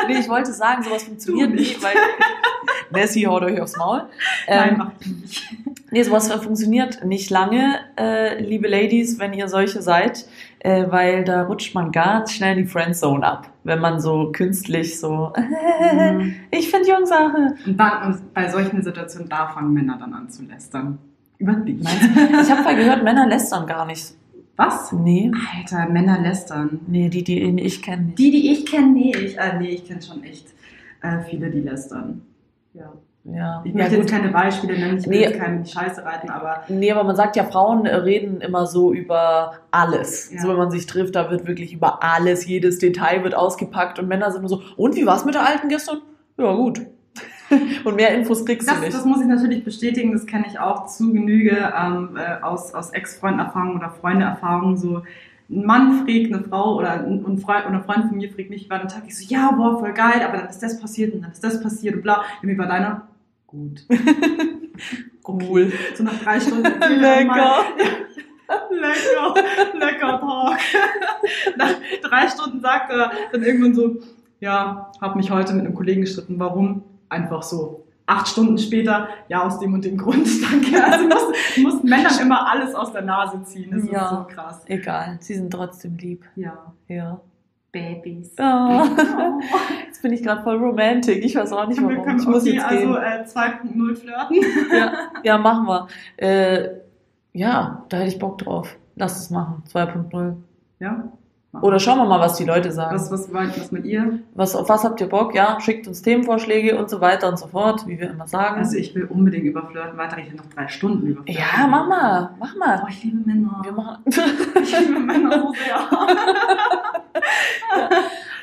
Nee, 0.09 0.19
ich 0.21 0.29
wollte 0.29 0.53
sagen, 0.53 0.83
sowas 0.83 1.05
funktioniert 1.05 1.51
Du 1.51 1.55
nicht, 1.55 1.83
weil 1.83 1.95
Nessie 2.91 3.27
haut 3.27 3.43
euch 3.43 3.61
aufs 3.61 3.77
Maul. 3.77 4.03
Nein, 4.49 4.71
Ähm, 4.71 4.75
mach 4.79 4.91
ich 5.01 5.07
nicht. 5.07 5.53
nee, 5.91 6.03
sowas 6.03 6.31
funktioniert 6.33 7.05
nicht 7.05 7.31
lange, 7.31 7.79
äh, 7.99 8.43
liebe 8.43 8.69
Ladies, 8.69 9.19
wenn 9.19 9.33
ihr 9.33 9.49
solche 9.49 9.83
seid, 9.83 10.27
äh, 10.61 10.87
weil 10.91 11.25
da 11.25 11.43
rutscht 11.45 11.75
man 11.75 11.93
ganz 11.93 12.33
schnell 12.33 12.57
in 12.59 12.65
die 12.65 12.71
Friendzone 12.71 13.27
ab, 13.27 13.51
wenn 13.65 13.81
man 13.81 14.01
so 14.01 14.31
künstlich 14.33 14.99
so, 15.01 15.33
Mhm. 15.37 16.37
ich 16.51 16.71
finde 16.71 16.89
Jungsache. 16.89 17.55
Und 17.67 17.77
dann, 17.79 18.03
und 18.13 18.35
bei 18.35 18.49
solchen 18.49 18.83
Situationen, 18.83 19.29
da 19.29 19.47
fangen 19.49 19.73
Männer 19.73 19.97
dann 19.99 20.13
an 20.15 20.29
zu 20.29 20.43
lästern. 20.45 20.99
Über 21.39 21.53
dich. 21.55 21.81
Ich 21.81 22.51
habe 22.51 22.63
mal 22.63 22.77
gehört, 22.77 23.03
Männer 23.03 23.27
lästern 23.27 23.67
gar 23.67 23.85
nicht. 23.87 24.15
Was? 24.57 24.93
Nee, 24.93 25.33
Alter, 25.57 25.89
Männer 25.91 26.21
lästern. 26.21 26.81
nee, 26.87 27.09
die, 27.09 27.25
die 27.25 27.41
ich 27.61 27.83
kenne 27.83 28.03
nicht. 28.05 28.19
Die, 28.19 28.31
die 28.31 28.53
ich 28.53 28.67
kenne, 28.67 28.93
nee, 28.93 29.13
ich, 29.17 29.37
äh, 29.37 29.59
nee, 29.59 29.69
ich 29.71 29.85
kenne 29.87 30.01
schon 30.01 30.23
echt 30.23 30.47
äh, 31.03 31.19
viele, 31.29 31.51
die 31.51 31.61
lästern. 31.61 32.23
Ja. 32.73 32.93
Ja, 33.27 33.63
Ich 33.65 33.73
ja, 33.73 33.79
möchte 33.79 33.97
gut. 33.97 34.05
jetzt 34.05 34.11
keine 34.13 34.29
Beispiele 34.29 34.79
nennen, 34.79 34.99
ich 34.99 35.05
will 35.09 35.19
Nee. 35.19 35.25
jetzt 35.25 35.39
keinem 35.39 35.57
in 35.57 35.63
die 35.65 35.71
Scheiße 35.71 36.05
reiten, 36.05 36.29
aber 36.29 36.63
Nee, 36.69 36.93
aber 36.93 37.05
man 37.05 37.17
sagt 37.17 37.37
ja, 37.37 37.45
Frauen 37.45 37.87
reden 37.87 38.43
immer 38.43 38.67
so 38.67 38.93
über 38.93 39.55
alles. 39.71 40.31
Ja. 40.31 40.43
So, 40.43 40.49
wenn 40.51 40.57
man 40.59 40.71
sich 40.71 40.85
trifft, 40.85 41.15
da 41.17 41.31
wird 41.31 41.47
wirklich 41.47 41.73
über 41.73 42.03
alles, 42.03 42.47
jedes 42.47 42.79
Detail 42.81 43.25
wird 43.25 43.35
ausgepackt 43.35 43.99
und 43.99 44.09
Männer 44.09 44.31
sind 44.31 44.43
nur 44.43 44.51
so, 44.51 44.63
und 44.77 44.95
wie 44.95 45.07
war's 45.07 45.25
mit 45.25 45.35
der 45.35 45.47
Alten 45.49 45.71
gestern? 45.71 46.03
Ja, 46.37 46.53
gut. 46.53 46.83
und 47.85 47.97
mehr 47.97 48.15
Infos 48.15 48.45
kriegst 48.45 48.69
das, 48.69 48.77
du 48.77 48.81
nicht. 48.83 48.95
das 48.95 49.05
muss 49.05 49.21
ich 49.21 49.27
natürlich 49.27 49.65
bestätigen, 49.65 50.13
das 50.13 50.27
kenne 50.27 50.47
ich 50.49 50.59
auch 50.59 50.87
zu 50.87 51.13
Genüge 51.13 51.73
ähm, 51.77 52.17
äh, 52.17 52.43
aus, 52.43 52.75
aus 52.75 52.91
Ex-Freund-Erfahrungen 52.91 53.77
oder 53.77 53.91
Freunde-Erfahrungen. 53.91 54.77
So, 54.77 55.03
ein 55.51 55.65
Mann 55.67 55.99
fragt 55.99 56.33
eine 56.33 56.43
Frau 56.43 56.77
oder 56.77 56.93
ein, 56.93 57.25
ein 57.27 57.39
Freund, 57.39 57.67
oder 57.67 57.77
ein 57.77 57.85
Freund 57.85 58.09
von 58.09 58.17
mir 58.17 58.31
fragt 58.31 58.51
mich 58.51 58.67
über 58.67 58.79
den 58.79 58.89
Tag, 58.89 59.03
ich 59.07 59.19
so, 59.19 59.25
ja, 59.29 59.51
boah, 59.53 59.79
voll 59.79 59.93
geil, 59.93 60.23
aber 60.27 60.39
dann 60.39 60.49
ist 60.49 60.63
das 60.63 60.81
passiert 60.81 61.15
und 61.15 61.23
dann 61.23 61.33
ist 61.33 61.45
das 61.45 61.63
passiert 61.63 61.97
und 61.97 62.03
bla. 62.03 62.23
Und 62.43 62.49
wie 62.49 62.59
war 62.59 62.67
deiner? 62.67 63.09
Gut. 63.47 63.85
Cool. 65.27 65.73
So 65.95 66.03
nach 66.05 66.19
drei 66.23 66.39
Stunden. 66.39 66.67
er 66.67 66.91
Lecker. 66.91 67.65
Lecker, 68.71 69.35
lecker 69.73 70.21
Talk. 70.21 70.59
Nach 71.57 71.71
drei 72.03 72.29
Stunden 72.29 72.61
sagt 72.61 72.91
er 72.93 73.11
dann 73.33 73.43
irgendwann 73.43 73.75
so, 73.75 73.97
ja, 74.41 74.93
hab 75.01 75.17
mich 75.17 75.31
heute 75.31 75.55
mit 75.55 75.65
einem 75.65 75.75
Kollegen 75.75 76.03
gestritten. 76.03 76.39
Warum? 76.39 76.83
Einfach 77.15 77.43
so. 77.43 77.81
Acht 78.07 78.29
Stunden 78.29 78.59
später, 78.59 79.09
ja, 79.29 79.43
aus 79.47 79.59
dem 79.61 79.73
und 79.73 79.85
dem 79.85 79.97
Grund, 79.97 80.27
danke. 80.51 80.85
Also 80.85 81.05
muss, 81.07 81.57
muss 81.75 81.83
Männern 81.83 82.13
immer 82.21 82.47
alles 82.51 82.75
aus 82.75 82.93
der 82.93 83.01
Nase 83.03 83.43
ziehen. 83.45 83.71
Das 83.71 83.91
Ja. 83.91 84.03
ist 84.05 84.11
so 84.11 84.25
krass. 84.35 84.63
Egal, 84.67 85.17
sie 85.21 85.35
sind 85.37 85.51
trotzdem 85.51 85.97
lieb. 85.97 86.23
Ja. 86.37 86.73
Ja. 86.89 87.21
Babys. 87.73 88.31
Oh. 88.39 88.83
Jetzt 89.87 90.03
bin 90.03 90.13
ich 90.13 90.23
gerade 90.23 90.43
voll 90.43 90.57
romantic. 90.59 91.25
Ich 91.25 91.35
weiß 91.35 91.51
auch 91.53 91.67
nicht 91.67 91.83
warum. 91.83 92.19
Ich 92.19 92.27
muss 92.27 92.43
okay, 92.43 92.53
jetzt 92.55 92.65
also 92.67 92.87
gehen. 92.87 92.95
äh, 93.03 93.25
2.0 93.25 93.97
flirten. 93.97 94.37
Ja, 94.71 94.93
ja, 95.25 95.39
machen 95.39 95.67
wir. 95.67 95.89
Äh, 96.19 96.69
ja, 97.33 97.85
da 97.89 97.97
hätte 97.97 98.09
ich 98.09 98.19
Bock 98.21 98.39
drauf. 98.39 98.77
Lass 98.95 99.19
es 99.19 99.31
machen. 99.31 99.65
2.0. 99.73 100.37
Ja. 100.79 101.09
Oder 101.63 101.79
schauen 101.79 101.99
wir 101.99 102.05
mal, 102.05 102.21
was 102.21 102.37
die 102.37 102.45
Leute 102.45 102.73
sagen. 102.73 102.95
Was, 102.95 103.11
was, 103.11 103.33
was, 103.33 103.59
was 103.61 103.73
mit 103.73 103.85
ihr? 103.85 104.19
Was, 104.35 104.57
auf 104.57 104.69
was 104.69 104.85
habt 104.85 105.01
ihr 105.01 105.09
Bock? 105.09 105.35
Ja, 105.35 105.59
schickt 105.61 105.87
uns 105.87 106.03
Themenvorschläge 106.03 106.77
und 106.79 106.91
so 106.91 107.01
weiter 107.01 107.29
und 107.29 107.39
so 107.39 107.47
fort, 107.47 107.87
wie 107.87 107.99
wir 107.99 108.11
immer 108.11 108.27
sagen. 108.27 108.59
Also 108.59 108.77
ich 108.77 108.95
will 108.95 109.05
unbedingt 109.05 109.45
über 109.45 109.67
Flirten 109.67 109.97
weiterreden, 109.97 110.37
noch 110.37 110.47
drei 110.55 110.69
Stunden 110.69 111.07
über 111.07 111.23
Flirten. 111.23 111.43
ja, 111.43 111.67
mach 111.67 111.87
mal, 111.89 112.31
mach 112.39 112.55
Oh, 112.55 112.59
mal. 112.59 112.87
ich 112.91 113.05
liebe 113.05 113.19
Männer. 113.27 113.61
Wir 113.63 113.73
machen. 113.73 114.03
Ich 114.07 114.79
liebe 114.79 114.99
Männer 115.01 115.41
so 115.41 115.53
sehr. 115.53 115.89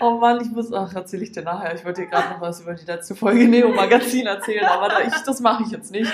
Oh 0.01 0.17
Mann, 0.17 0.39
ich 0.41 0.51
muss. 0.51 0.73
Ach, 0.73 0.93
erzähle 0.95 1.23
ich 1.23 1.31
dir 1.31 1.43
nachher. 1.43 1.75
Ich 1.75 1.85
wollte 1.85 2.01
dir 2.01 2.07
gerade 2.07 2.29
noch 2.29 2.41
was 2.41 2.61
über 2.61 2.73
die 2.73 2.85
letzte 2.85 3.13
Folge 3.15 3.47
Neo 3.47 3.69
Magazin 3.69 4.25
erzählen, 4.25 4.65
aber 4.65 4.89
da 4.89 4.99
ich, 5.01 5.13
das 5.25 5.39
mache 5.41 5.63
ich 5.63 5.71
jetzt 5.71 5.91
nicht. 5.91 6.11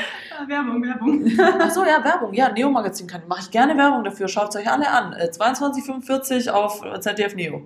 Werbung, 0.47 0.83
Werbung. 0.83 1.25
Ach 1.61 1.69
so, 1.71 1.83
ja, 1.85 2.03
Werbung. 2.03 2.33
Ja, 2.33 2.51
Neo 2.51 2.69
Magazin 2.69 3.07
kann. 3.07 3.21
Mache 3.27 3.41
ich 3.41 3.51
gerne 3.51 3.77
Werbung 3.77 4.03
dafür. 4.03 4.27
Schaut 4.27 4.49
es 4.49 4.55
euch 4.57 4.69
alle 4.71 4.89
an. 4.89 5.13
Äh, 5.13 5.29
22,45 5.31 6.49
auf 6.49 6.83
ZDF 6.99 7.35
Neo. 7.35 7.61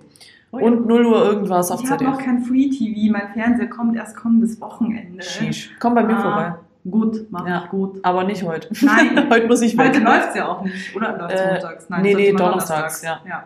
Und 0.50 0.86
0 0.86 1.06
Uhr 1.06 1.24
irgendwas 1.24 1.70
auf 1.70 1.82
ich 1.82 1.90
habe 1.90 2.04
noch 2.04 2.18
ZDF. 2.18 2.26
kein 2.26 2.44
Free 2.44 2.68
TV. 2.68 3.10
Mein 3.12 3.32
Fernseher 3.32 3.68
kommt 3.68 3.96
erst 3.96 4.16
kommendes 4.16 4.60
Wochenende. 4.60 5.22
Sheesh. 5.22 5.70
Komm 5.80 5.94
bei 5.94 6.02
mir 6.02 6.16
Ah, 6.18 6.22
vorbei. 6.22 6.54
Gut, 6.90 7.26
mach 7.30 7.46
Ja. 7.48 7.62
ich 7.64 7.70
gut. 7.70 8.00
Aber 8.04 8.24
nicht 8.24 8.42
heute. 8.42 8.68
Nein. 8.84 9.26
heute 9.30 9.46
muss 9.46 9.62
ich 9.62 9.78
weg. 9.78 9.88
Heute 9.88 10.00
läuft's 10.00 10.34
ja 10.34 10.48
auch 10.48 10.62
nicht. 10.62 10.94
Oder 10.94 11.16
läuft's 11.16 11.40
Äh, 11.40 11.52
montags? 11.54 11.88
nee, 11.88 11.96
es 11.96 12.02
nee, 12.02 12.12
läuft 12.12 12.28
immer 12.28 12.38
donnerstags, 12.38 13.02
ja. 13.02 13.20
Ja, 13.26 13.44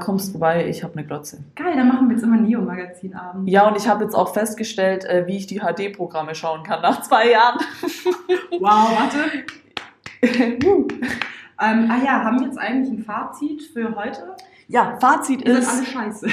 kommst 0.00 0.32
vorbei. 0.32 0.68
Ich 0.68 0.82
habe 0.82 0.94
eine 0.94 1.06
Glotze. 1.06 1.44
Geil, 1.54 1.76
dann 1.76 1.88
machen 1.88 2.08
wir 2.08 2.16
jetzt 2.16 2.22
immer 2.22 2.36
Neo-Magazin-Abend. 2.36 3.48
Ja, 3.48 3.68
und 3.68 3.76
ich 3.76 3.88
habe 3.88 4.04
jetzt 4.04 4.14
auch 4.14 4.32
festgestellt, 4.32 5.04
äh, 5.04 5.26
wie 5.26 5.36
ich 5.36 5.46
die 5.46 5.60
HD-Programme 5.60 6.34
schauen 6.34 6.62
kann 6.62 6.82
nach 6.82 7.02
zwei 7.02 7.30
Jahren. 7.30 7.58
Wow, 8.58 8.90
warte. 8.96 9.44
Ähm, 11.58 11.90
ah 11.90 12.04
ja, 12.04 12.22
haben 12.22 12.40
wir 12.40 12.46
jetzt 12.46 12.58
eigentlich 12.58 12.90
ein 12.90 13.02
Fazit 13.02 13.62
für 13.62 13.96
heute? 13.96 14.36
Ja, 14.68 14.96
Fazit 15.00 15.42
Ihr 15.46 15.58
ist, 15.58 15.68
alle 15.68 15.86
scheiße. 15.86 16.26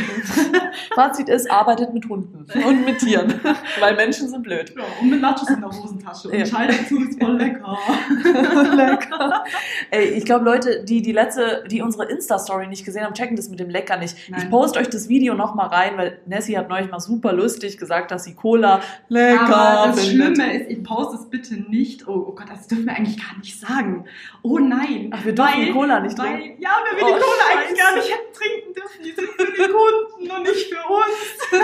Fazit 0.95 1.29
ist, 1.29 1.51
arbeitet 1.51 1.93
mit 1.93 2.09
Hunden 2.09 2.47
und 2.65 2.85
mit 2.85 2.97
Tieren, 2.97 3.31
weil 3.79 3.95
Menschen 3.95 4.27
sind 4.27 4.41
blöd. 4.41 4.73
Ja, 4.75 4.83
und 5.01 5.09
mit 5.11 5.21
Nachos 5.21 5.47
in 5.51 5.59
der 5.61 5.69
Hosentasche. 5.69 6.29
Und 6.29 6.39
Ja. 6.39 6.45
Schall 6.47 6.67
dazu 6.67 6.97
ist 7.03 7.19
voll 7.19 7.37
lecker. 7.37 7.77
Lecker. 8.75 9.43
Ey, 9.91 10.05
ich 10.09 10.25
glaube, 10.25 10.45
Leute, 10.45 10.83
die 10.83 11.01
die 11.03 11.11
letzte, 11.11 11.63
die 11.69 11.81
unsere 11.83 12.05
Insta-Story 12.05 12.67
nicht 12.67 12.85
gesehen 12.85 13.03
haben, 13.05 13.13
checken 13.13 13.35
das 13.35 13.49
mit 13.49 13.59
dem 13.59 13.69
Lecker 13.69 13.97
nicht. 13.97 14.15
Ich 14.17 14.29
Nein. 14.29 14.49
poste 14.49 14.79
euch 14.79 14.89
das 14.89 15.09
Video 15.09 15.35
noch 15.35 15.53
mal 15.53 15.67
rein, 15.67 15.91
weil 15.97 16.19
Nessie 16.25 16.57
hat 16.57 16.69
neulich 16.69 16.89
mal 16.89 16.99
super 16.99 17.33
lustig 17.33 17.77
gesagt, 17.77 18.09
dass 18.09 18.23
sie 18.23 18.33
Cola 18.33 18.81
lecker 19.09 19.55
Aber 19.55 19.87
das 19.91 20.07
findet. 20.07 20.35
Schlimme 20.37 20.57
ist, 20.59 20.71
ich 20.71 20.83
poste 20.83 21.17
es 21.17 21.29
bitte 21.29 21.53
nicht. 21.69 22.07
Oh, 22.07 22.25
oh 22.29 22.33
Gott, 22.35 22.47
das 22.49 22.67
dürfen 22.67 22.85
wir 22.85 22.95
eigentlich 22.95 23.17
gar 23.23 23.37
nicht 23.37 23.59
sagen. 23.59 24.05
Oh 24.41 24.57
nein. 24.57 25.11
Ach, 25.13 25.23
wir 25.23 25.35
dürfen 25.35 25.53
Weil- 25.65 25.71
Cola 25.73 25.99
nicht 25.99 26.17
weil, 26.17 26.39
trinken. 26.39 26.61
Ja, 26.61 26.71
wir 26.89 26.97
will 26.97 27.03
Oh, 27.13 27.15
die 27.15 27.21
Cola 27.21 27.59
eigentlich 27.61 27.79
gar 27.79 27.95
nicht 27.95 28.09
trinken 28.33 28.73
dürfen, 28.73 29.03
die 29.03 29.11
sind 29.11 29.27
für 29.29 29.45
die 29.45 29.71
Kunden 29.71 30.31
und 30.31 30.43
nicht 30.43 30.73
für 30.73 30.83
uns. 30.89 31.63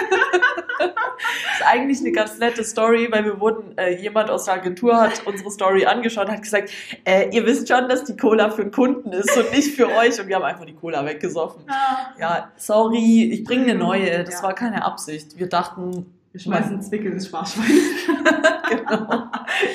Das 0.79 1.59
ist 1.59 1.65
eigentlich 1.65 1.99
eine 1.99 2.11
ganz 2.11 2.37
nette 2.39 2.63
Story, 2.63 3.07
weil 3.11 3.25
wir 3.25 3.39
wurden, 3.39 3.77
äh, 3.77 3.95
jemand 4.01 4.29
aus 4.29 4.45
der 4.45 4.55
Agentur 4.55 4.95
hat 4.99 5.21
unsere 5.25 5.51
Story 5.51 5.85
angeschaut 5.85 6.27
und 6.27 6.33
hat 6.33 6.41
gesagt, 6.43 6.69
äh, 7.05 7.29
ihr 7.35 7.45
wisst 7.45 7.67
schon, 7.67 7.89
dass 7.89 8.03
die 8.05 8.15
Cola 8.15 8.49
für 8.49 8.63
den 8.63 8.71
Kunden 8.71 9.11
ist 9.11 9.35
und 9.35 9.51
nicht 9.51 9.75
für 9.75 9.87
euch. 9.89 10.19
Und 10.19 10.27
wir 10.27 10.35
haben 10.37 10.43
einfach 10.43 10.65
die 10.65 10.75
Cola 10.75 11.05
weggesoffen. 11.05 11.63
Ja. 11.67 12.13
Ja, 12.19 12.51
sorry, 12.55 13.29
ich 13.33 13.43
bringe 13.43 13.63
eine 13.71 13.75
neue. 13.75 14.23
Das 14.23 14.35
Ja. 14.35 14.43
war 14.43 14.53
keine 14.55 14.83
Absicht. 14.85 15.37
Wir 15.37 15.47
dachten, 15.49 16.13
Wir 16.31 16.39
schmeißen 16.39 16.81
Zwickel 16.81 17.11
ins 17.13 17.25
Sparschwein. 17.27 17.65
genau, 18.69 19.23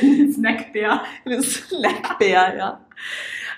In 0.01 0.19
den 0.19 0.33
Snackbär. 0.33 1.03
das 1.25 1.45
Slackbär, 1.69 2.55
ja. 2.57 2.81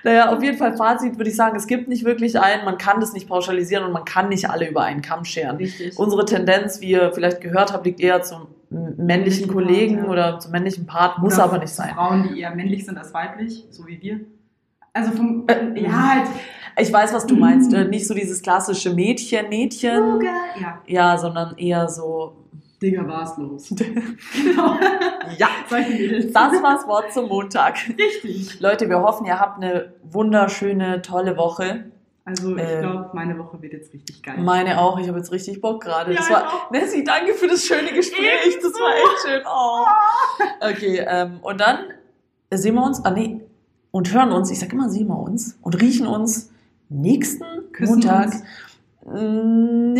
Naja, 0.07 0.32
auf 0.32 0.40
jeden 0.40 0.57
Fall 0.57 0.76
Fazit 0.76 1.18
würde 1.18 1.28
ich 1.30 1.34
sagen, 1.34 1.57
es 1.57 1.66
gibt 1.66 1.88
nicht 1.88 2.04
wirklich 2.04 2.38
einen, 2.38 2.64
man 2.64 2.78
kann 2.78 3.00
das 3.00 3.12
nicht 3.12 3.28
pauschalisieren 3.28 3.84
und 3.84 3.90
man 3.90 4.04
kann 4.04 4.28
nicht 4.28 4.48
alle 4.48 4.68
über 4.68 4.82
einen 4.82 5.02
Kamm 5.02 5.24
scheren. 5.24 5.57
Richtig. 5.57 5.98
Unsere 5.98 6.24
Tendenz, 6.24 6.80
wie 6.80 6.92
ihr 6.92 7.11
vielleicht 7.12 7.40
gehört 7.40 7.72
habt, 7.72 7.84
liegt 7.84 7.98
eher 7.98 8.22
zum 8.22 8.46
männlichen 8.70 9.04
Männlichen 9.07 9.48
Kollegen 9.48 9.94
Part, 9.96 10.07
ja. 10.07 10.12
oder 10.12 10.38
zum 10.38 10.52
männlichen 10.52 10.86
Part, 10.86 11.18
muss 11.18 11.34
Oder 11.34 11.42
aber 11.42 11.59
nicht 11.59 11.72
sein. 11.72 11.92
Frauen, 11.92 12.28
die 12.28 12.40
eher 12.40 12.54
männlich 12.54 12.84
sind 12.84 12.96
als 12.96 13.12
weiblich, 13.12 13.64
so 13.70 13.84
wie 13.88 14.00
wir. 14.00 14.20
Also 14.92 15.11
vom, 15.11 15.44
Äh, 15.48 15.80
ja, 15.80 16.11
halt. 16.14 16.28
Ich 16.78 16.92
weiß, 16.92 17.12
was 17.12 17.26
du 17.26 17.34
meinst. 17.34 17.72
äh, 17.72 17.84
Nicht 17.86 18.07
so 18.07 18.14
dieses 18.14 18.40
klassische 18.40 18.94
Mädchen, 18.94 19.48
Mädchen. 19.48 20.20
Ja. 20.61 20.82
Ja, 20.86 21.18
sondern 21.18 21.59
eher 21.59 21.88
so. 21.88 22.45
Digga, 22.83 23.07
war's 23.09 23.37
los. 23.39 23.68
genau. 23.70 24.77
Ja, 25.39 25.49
das 25.70 26.62
war's 26.62 26.87
Wort 26.87 27.12
zum 27.12 27.29
Montag. 27.29 27.79
Richtig. 27.99 28.61
Leute, 28.61 28.89
wir 28.89 29.01
hoffen, 29.01 29.27
ihr 29.27 29.41
habt 29.41 29.62
eine 29.62 29.95
wunderschöne, 30.05 31.01
tolle 31.03 31.37
Woche. 31.37 31.91
Also 32.27 32.57
ich 32.57 32.62
Ähm. 32.62 32.81
glaube, 32.81 33.11
meine 33.14 33.39
Woche 33.39 33.62
wird 33.62 33.72
jetzt 33.72 33.95
richtig 33.95 34.22
geil. 34.22 34.35
Meine 34.39 34.81
auch. 34.81 34.99
Ich 34.99 35.07
habe 35.09 35.16
jetzt 35.18 35.31
richtig 35.33 35.61
Bock 35.61 35.83
gerade. 35.85 36.12
Ja, 36.12 36.18
das 36.18 36.29
war. 36.31 36.68
Nessie, 36.70 37.05
danke 37.05 37.35
für 37.35 37.47
das 37.47 37.64
schöne 37.64 37.93
Gespräch. 37.93 38.43
Das 38.45 38.55
Ebenso. 38.57 38.79
war 38.81 38.95
echt 38.95 39.27
schön. 39.27 39.43
Oh. 39.47 39.85
Okay, 40.72 41.05
ähm, 41.09 41.39
und 41.43 41.61
dann 41.61 41.79
sehen 42.53 42.74
wir 42.74 42.83
uns, 42.85 43.05
ah 43.05 43.11
nee, 43.12 43.41
und 43.93 44.12
hören 44.12 44.33
uns, 44.33 44.51
ich 44.51 44.59
sag 44.59 44.72
immer 44.72 44.89
sehen 44.91 45.07
wir 45.07 45.18
uns, 45.18 45.57
und 45.62 45.81
riechen 45.81 46.07
uns 46.07 46.51
nächsten 46.89 47.45
Küssen 47.72 48.01
Montag. 48.01 48.27
uns. 48.27 48.43
Mm, 49.05 49.95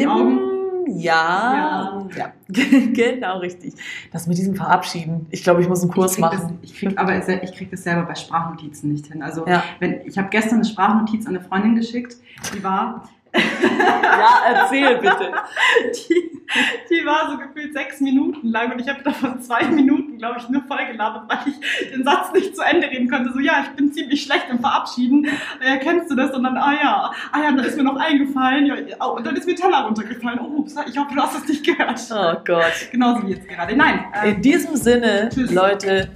Ja, 0.87 2.07
ja. 2.17 2.33
genau 2.49 3.39
richtig. 3.39 3.75
Das 4.13 4.27
mit 4.27 4.39
diesem 4.39 4.55
Verabschieden. 4.55 5.27
Ich 5.31 5.43
glaube, 5.43 5.61
ich 5.61 5.69
muss 5.69 5.83
einen 5.83 5.91
Kurs 5.91 6.19
machen. 6.19 6.59
Das, 6.63 6.71
ich 6.71 6.79
krieg, 6.79 6.99
aber 6.99 7.17
ich 7.17 7.53
krieg 7.55 7.71
das 7.71 7.83
selber 7.83 8.03
bei 8.03 8.15
Sprachnotizen 8.15 8.93
nicht 8.93 9.07
hin. 9.07 9.23
Also 9.23 9.47
Ja. 9.47 9.65
wenn 9.81 10.07
ich 10.07 10.17
habe 10.17 10.29
gestern 10.29 10.57
eine 10.57 10.65
Sprachnotiz 10.65 11.27
an 11.27 11.37
eine 11.37 11.45
Freundin 11.45 11.75
geschickt, 11.75 12.17
die 12.55 12.63
war, 12.63 13.09
ja, 13.35 14.55
erzähl 14.55 14.97
bitte. 14.99 15.33
die, 16.09 16.36
die 16.91 17.05
war 17.05 17.31
so 17.31 17.39
gefühlt 17.39 17.73
sechs 17.73 18.01
Minuten 18.01 18.49
lang 18.49 18.73
und 18.73 18.79
ich 18.81 18.89
habe 18.89 19.03
davon 19.03 19.41
zwei 19.41 19.65
Minuten, 19.65 20.19
glaube 20.19 20.39
ich, 20.39 20.49
nur 20.49 20.63
voll 20.63 20.87
gelabert, 20.91 21.25
weil 21.29 21.39
ich 21.47 21.91
den 21.91 22.05
Satz 22.05 22.33
nicht 22.33 22.55
zu 22.57 22.63
Ende 22.63 22.89
reden 22.89 23.09
konnte. 23.09 23.33
So, 23.33 23.41
ja, 23.41 23.65
ich 23.65 23.71
bin 23.77 23.93
ziemlich 23.93 24.23
schlecht 24.23 24.47
im 24.51 24.61
Verabschieden. 24.61 25.27
Äh, 25.61 25.79
kennst 25.79 26.11
du 26.11 26.15
das? 26.15 26.33
Und 26.33 26.45
dann, 26.45 26.57
ah 26.57 26.73
ja, 26.73 27.13
ah 27.33 27.43
ja, 27.43 27.53
dann 27.53 27.65
ist 27.65 27.77
mir 27.77 27.85
noch 27.85 27.97
eingefallen. 27.97 28.67
Ja, 28.67 28.75
oh, 29.01 29.17
und 29.17 29.27
dann 29.27 29.37
ist 29.37 29.47
mir 29.47 29.55
Teller 29.55 29.85
runtergefallen. 29.85 30.39
Oh, 30.41 30.59
ups, 30.59 30.75
ich 30.89 30.97
hoffe, 30.99 31.15
du 31.15 31.21
hast 31.21 31.37
es 31.37 31.49
nicht 31.49 31.65
gehört. 31.65 32.01
Oh 32.11 32.41
Gott. 32.45 32.73
Genauso 32.91 33.27
wie 33.27 33.33
jetzt 33.33 33.49
gerade. 33.49 33.77
Nein, 33.77 34.05
äh, 34.23 34.31
In 34.31 34.43
diesem 34.43 34.77
Sinne, 34.77 35.29
Tschüss. 35.33 35.53
Leute, 35.53 36.11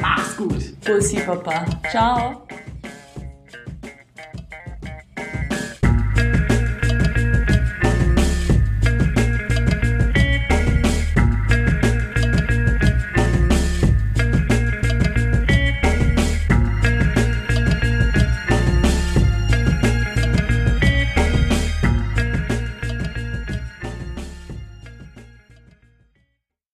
mach's 0.00 0.36
gut. 0.36 0.80
Bussi 0.84 1.20
Papa. 1.20 1.64
Ciao. 1.90 2.46